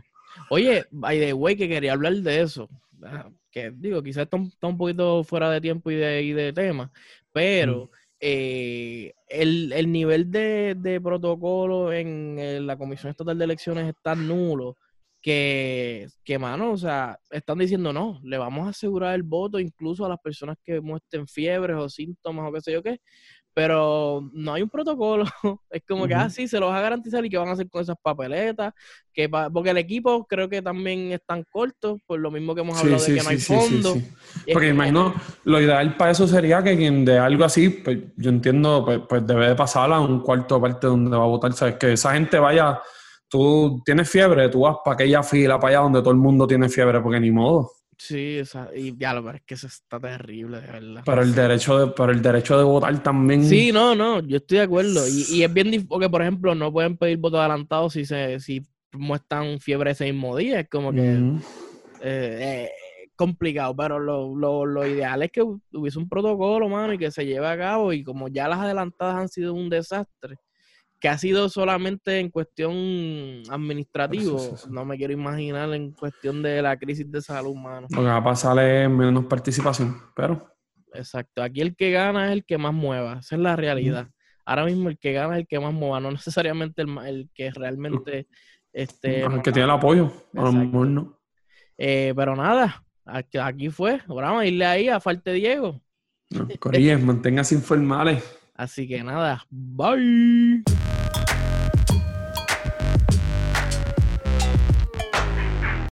Oye, 0.49 0.85
by 0.91 1.19
the 1.19 1.33
way, 1.33 1.57
que 1.57 1.67
quería 1.67 1.93
hablar 1.93 2.13
de 2.13 2.41
eso. 2.41 2.69
Ah, 3.03 3.29
que 3.51 3.71
digo, 3.71 4.01
quizás 4.01 4.23
está, 4.23 4.37
un 4.37 4.77
poquito 4.77 5.23
fuera 5.25 5.51
de 5.51 5.59
tiempo 5.59 5.91
y 5.91 5.95
de, 5.95 6.33
de 6.33 6.53
tema, 6.53 6.89
pero 7.33 7.85
mm. 7.85 7.89
eh, 8.21 9.13
el, 9.27 9.91
nivel 9.91 10.31
de, 10.31 11.01
protocolo 11.03 11.91
en, 11.91 12.39
en 12.39 12.65
la 12.65 12.77
Comisión 12.77 13.09
Estatal 13.09 13.37
de 13.37 13.43
Elecciones 13.43 13.89
está 13.89 14.15
nulo 14.15 14.77
que, 15.21 16.07
que, 16.23 16.39
mano, 16.39 16.71
o 16.71 16.77
sea, 16.77 17.19
están 17.31 17.57
diciendo 17.57 17.91
no, 17.91 18.19
le 18.23 18.37
vamos 18.37 18.67
a 18.67 18.69
asegurar 18.69 19.15
el 19.15 19.23
voto 19.23 19.59
incluso 19.59 20.05
a 20.05 20.09
las 20.09 20.19
personas 20.19 20.57
que 20.63 20.79
muestren 20.79 21.27
fiebres 21.27 21.75
o 21.77 21.89
síntomas 21.89 22.47
o 22.47 22.53
qué 22.53 22.61
sé 22.61 22.71
yo 22.71 22.83
qué, 22.83 22.99
pero 23.57 24.29
no 24.33 24.53
hay 24.53 24.61
un 24.61 24.69
protocolo. 24.69 25.25
es 25.71 25.81
como 25.87 26.07
que, 26.07 26.13
ah, 26.13 26.29
sí, 26.29 26.47
se 26.47 26.59
los 26.59 26.69
va 26.69 26.77
a 26.77 26.81
garantizar 26.81 27.25
y 27.25 27.29
qué 27.29 27.39
van 27.39 27.47
a 27.47 27.53
hacer 27.53 27.67
con 27.67 27.81
esas 27.81 27.95
papeletas, 27.99 28.71
que 29.11 29.27
porque 29.27 29.71
el 29.71 29.77
equipo 29.79 30.27
creo 30.27 30.47
que 30.47 30.61
también 30.61 31.11
están 31.11 31.43
cortos, 31.49 31.99
por 32.05 32.19
lo 32.19 32.29
mismo 32.29 32.53
que 32.53 32.61
hemos 32.61 32.77
hablado 32.77 33.03
de 33.03 33.15
que 33.15 33.23
no 33.23 33.29
hay 33.29 33.39
fondo. 33.39 33.95
Porque 34.53 34.69
imagino, 34.69 35.15
lo 35.43 35.59
ideal 35.59 35.97
para 35.97 36.11
eso 36.11 36.27
sería 36.27 36.61
que 36.61 36.77
quien 36.77 37.03
de 37.03 37.17
algo 37.17 37.45
así, 37.45 37.69
pues 37.69 37.97
yo 38.15 38.29
entiendo, 38.29 38.85
pues, 38.85 39.01
pues 39.09 39.25
debe 39.25 39.47
de 39.47 39.55
pasar 39.55 39.91
a 39.91 39.99
un 39.99 40.19
cuarto 40.21 40.61
parte 40.61 40.85
donde 40.85 41.17
va 41.17 41.23
a 41.23 41.27
votar, 41.27 41.51
¿sabes? 41.53 41.77
Que 41.77 41.93
esa 41.93 42.13
gente 42.13 42.37
vaya 42.37 42.79
tú 43.29 43.81
tienes 43.85 44.09
fiebre, 44.09 44.49
tú 44.49 44.61
vas 44.61 44.77
para 44.83 44.95
aquella 44.95 45.23
fila, 45.23 45.59
para 45.59 45.75
allá 45.75 45.83
donde 45.83 45.99
todo 46.01 46.11
el 46.11 46.17
mundo 46.17 46.47
tiene 46.47 46.69
fiebre, 46.69 47.01
porque 47.01 47.19
ni 47.19 47.31
modo. 47.31 47.71
Sí, 47.99 48.41
y 48.75 48.95
ya 48.95 49.13
lo 49.15 49.27
es 49.31 49.41
que 49.41 49.55
eso 49.55 49.65
está 49.65 49.99
terrible, 49.99 50.61
de 50.61 50.67
verdad. 50.67 51.01
Pero 51.03 51.21
el 51.23 51.33
derecho 51.33 51.79
de, 51.79 51.93
pero 51.93 52.11
el 52.11 52.21
derecho 52.21 52.57
de 52.57 52.63
votar 52.63 53.01
también. 53.01 53.43
Sí, 53.43 53.71
no, 53.71 53.95
no, 53.95 54.19
yo 54.19 54.37
estoy 54.37 54.59
de 54.59 54.63
acuerdo. 54.65 55.07
Y, 55.07 55.41
es 55.41 55.51
bien 55.51 55.71
difícil, 55.71 55.87
porque 55.87 56.07
por 56.07 56.21
ejemplo, 56.21 56.53
no 56.53 56.71
pueden 56.71 56.95
pedir 56.95 57.17
voto 57.17 57.39
adelantado 57.39 57.89
si 57.89 58.05
se, 58.05 58.39
si 58.39 58.61
muestran 58.91 59.59
fiebre 59.59 59.91
ese 59.91 60.11
mismo 60.11 60.37
día. 60.37 60.59
Es 60.59 60.69
como 60.69 60.91
que 60.91 61.01
eh, 61.11 61.31
eh, 62.01 62.71
complicado. 63.15 63.75
Pero 63.75 63.97
lo, 63.97 64.35
lo, 64.35 64.63
lo, 64.67 64.85
ideal 64.85 65.23
es 65.23 65.31
que 65.31 65.41
hubiese 65.41 65.97
un 65.97 66.07
protocolo, 66.07 66.69
mano, 66.69 66.93
y 66.93 66.99
que 66.99 67.09
se 67.09 67.25
lleve 67.25 67.47
a 67.47 67.57
cabo. 67.57 67.93
Y 67.93 68.03
como 68.03 68.27
ya 68.27 68.47
las 68.47 68.59
adelantadas 68.59 69.15
han 69.15 69.27
sido 69.27 69.55
un 69.55 69.69
desastre 69.69 70.37
que 70.99 71.09
ha 71.09 71.17
sido 71.17 71.47
solamente 71.49 72.19
en 72.19 72.29
cuestión 72.29 73.43
administrativa, 73.49 74.39
no 74.69 74.85
me 74.85 74.97
quiero 74.97 75.13
imaginar 75.13 75.71
en 75.73 75.91
cuestión 75.91 76.41
de 76.41 76.61
la 76.61 76.77
crisis 76.77 77.09
de 77.11 77.21
salud 77.21 77.51
humana. 77.51 77.87
Lo 77.89 77.97
que 78.01 78.07
va 78.07 78.17
a 78.17 78.23
pasar 78.23 78.57
es 78.59 78.89
menos 78.89 79.25
participación, 79.25 79.95
pero... 80.15 80.53
Exacto, 80.93 81.43
aquí 81.43 81.61
el 81.61 81.75
que 81.75 81.91
gana 81.91 82.27
es 82.27 82.31
el 82.33 82.45
que 82.45 82.57
más 82.57 82.73
mueva, 82.73 83.19
esa 83.19 83.35
es 83.35 83.41
la 83.41 83.55
realidad. 83.55 84.09
Ahora 84.45 84.65
mismo 84.65 84.89
el 84.89 84.97
que 84.97 85.13
gana 85.13 85.35
es 85.35 85.41
el 85.41 85.47
que 85.47 85.59
más 85.59 85.73
mueva, 85.73 85.99
no 85.99 86.11
necesariamente 86.11 86.81
el, 86.81 86.97
el 87.05 87.29
que 87.33 87.51
realmente... 87.51 88.27
Este, 88.73 89.21
el 89.21 89.41
que 89.41 89.51
tiene 89.51 89.65
el 89.65 89.71
apoyo, 89.71 90.11
a 90.35 90.41
lo 90.41 90.51
mejor 90.51 90.87
no. 90.87 91.19
Eh, 91.77 92.13
pero 92.15 92.35
nada, 92.35 92.83
aquí, 93.05 93.69
fue, 93.69 94.01
ahora 94.07 94.27
vamos 94.27 94.43
a 94.43 94.45
irle 94.45 94.65
ahí 94.65 94.89
a 94.89 94.99
falta 94.99 95.31
Diego. 95.31 95.81
No, 96.29 96.47
manténgase 97.05 97.55
informales. 97.55 98.23
Así 98.55 98.87
que 98.87 99.03
nada, 99.03 99.45
bye. 99.49 100.63